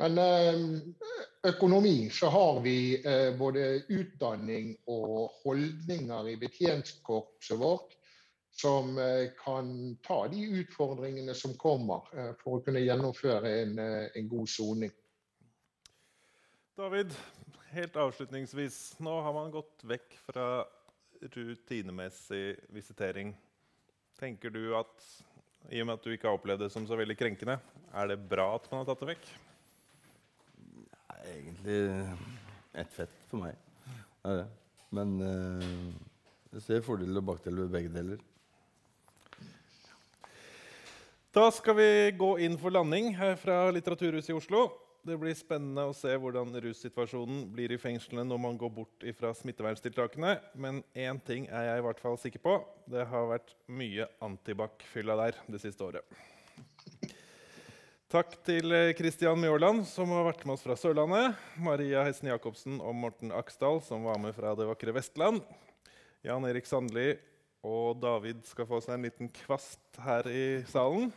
Men 0.00 0.16
økonomi, 1.44 2.10
så 2.10 2.30
har 2.32 2.60
vi 2.64 2.76
både 3.38 3.82
utdanning 3.92 4.70
og 4.88 5.34
holdninger 5.42 6.30
i 6.32 6.38
betjentkorpset 6.40 7.60
vårt 7.60 7.92
som 8.56 8.96
kan 9.36 9.68
ta 10.04 10.22
de 10.32 10.46
utfordringene 10.62 11.34
som 11.36 11.52
kommer, 11.60 12.08
for 12.40 12.56
å 12.56 12.64
kunne 12.64 12.80
gjennomføre 12.84 13.52
en, 13.62 13.78
en 14.16 14.32
god 14.32 14.48
soning. 14.48 14.92
David, 16.76 17.12
helt 17.72 17.96
avslutningsvis. 17.96 18.76
Nå 19.04 19.12
har 19.24 19.34
man 19.36 19.52
gått 19.52 19.84
vekk 19.88 20.16
fra 20.26 20.46
rutinemessig 21.32 22.56
visitering. 22.72 23.34
Tenker 24.20 24.52
du 24.52 24.74
at 24.76 25.06
i 25.70 25.80
og 25.82 25.88
med 25.88 25.98
at 25.98 26.04
du 26.04 26.12
ikke 26.12 26.28
har 26.28 26.38
opplevd 26.38 26.64
det 26.64 26.72
som 26.74 26.86
så 26.88 26.98
veldig 26.98 27.16
krenkende, 27.18 27.58
er 27.94 28.08
det 28.10 28.18
bra 28.28 28.54
at 28.56 28.68
man 28.70 28.82
har 28.82 28.88
tatt 28.88 29.04
det 29.04 29.12
vekk? 29.12 29.28
Nei, 31.22 31.38
egentlig 31.38 31.78
ett 32.72 32.92
fett 32.92 33.18
for 33.30 33.44
meg. 33.44 33.58
Det 34.22 34.30
er 34.32 34.38
det. 34.40 34.46
Men 34.92 35.12
uh, 35.22 35.92
jeg 36.56 36.64
ser 36.64 36.82
fordeler 36.84 37.22
og 37.22 37.28
bakdeler 37.30 37.66
ved 37.66 37.76
begge 37.76 37.92
deler. 37.94 38.22
Da 41.32 41.46
skal 41.54 41.78
vi 41.78 41.86
gå 42.18 42.32
inn 42.44 42.58
for 42.60 42.74
landing 42.74 43.12
her 43.16 43.38
fra 43.40 43.70
Litteraturhuset 43.72 44.34
i 44.34 44.36
Oslo. 44.36 44.66
Det 45.06 45.14
blir 45.18 45.34
spennende 45.38 45.86
å 45.88 45.94
se 45.96 46.10
hvordan 46.10 46.52
russituasjonen 46.62 47.46
blir 47.54 47.72
i 47.74 47.78
fengslene 47.80 48.26
når 48.26 48.42
man 48.42 48.58
går 48.58 48.74
bort 48.74 49.06
fra 49.18 49.32
smitteverntiltakene. 49.38 50.34
Men 50.54 50.82
én 50.92 51.22
ting 51.24 51.46
er 51.48 51.70
jeg 51.70 51.80
i 51.80 51.86
hvert 51.86 52.02
fall 52.02 52.18
sikker 52.20 52.42
på. 52.42 52.58
Det 52.90 53.06
har 53.14 53.30
vært 53.30 53.54
mye 53.70 54.10
antibac-fylla 54.22 55.18
der 55.22 55.40
det 55.46 55.62
siste 55.62 55.86
året. 55.86 56.22
Takk 58.12 58.34
til 58.44 58.68
Kristian 58.92 59.38
eh, 59.38 59.46
Mjåland, 59.46 59.86
som 59.88 60.10
har 60.12 60.26
vært 60.26 60.42
med 60.44 60.58
oss 60.58 60.62
fra 60.66 60.74
Sørlandet. 60.76 61.38
Maria 61.64 62.02
Hesten 62.04 62.28
Jacobsen 62.28 62.74
og 62.84 62.92
Morten 62.92 63.30
Aksdal, 63.32 63.78
som 63.80 64.04
var 64.04 64.18
med 64.20 64.34
fra 64.36 64.50
det 64.58 64.66
vakre 64.68 64.92
Vestland. 64.92 65.38
Jan 66.20 66.44
Erik 66.44 66.68
Sandli 66.68 67.14
og 67.64 68.02
David 68.02 68.42
skal 68.44 68.68
få 68.68 68.82
seg 68.84 68.98
en 68.98 69.06
liten 69.06 69.30
kvast 69.38 69.80
her 70.04 70.28
i 70.28 70.44
salen. 70.68 71.08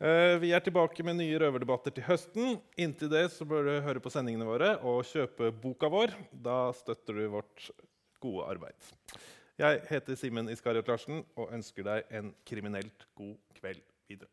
Eh, 0.00 0.38
vi 0.40 0.54
er 0.56 0.64
tilbake 0.64 1.04
med 1.04 1.18
nye 1.18 1.42
røverdebatter 1.42 1.92
til 1.92 2.08
høsten. 2.08 2.56
Inntil 2.80 3.12
det 3.12 3.26
så 3.34 3.44
bør 3.44 3.68
du 3.68 3.74
høre 3.84 4.00
på 4.00 4.12
sendingene 4.14 4.48
våre 4.48 4.78
og 4.88 5.04
kjøpe 5.10 5.52
boka 5.52 5.92
vår. 5.92 6.16
Da 6.32 6.70
støtter 6.80 7.20
du 7.20 7.26
vårt 7.36 7.68
gode 8.24 8.48
arbeid. 8.54 8.94
Jeg 9.60 9.84
heter 9.92 10.16
Simen 10.16 10.48
Iskariot 10.48 10.88
Larsen 10.88 11.26
og 11.36 11.52
ønsker 11.52 11.84
deg 11.92 12.08
en 12.08 12.32
kriminelt 12.48 13.04
god 13.20 13.36
kveld 13.60 13.84
videre. 14.08 14.32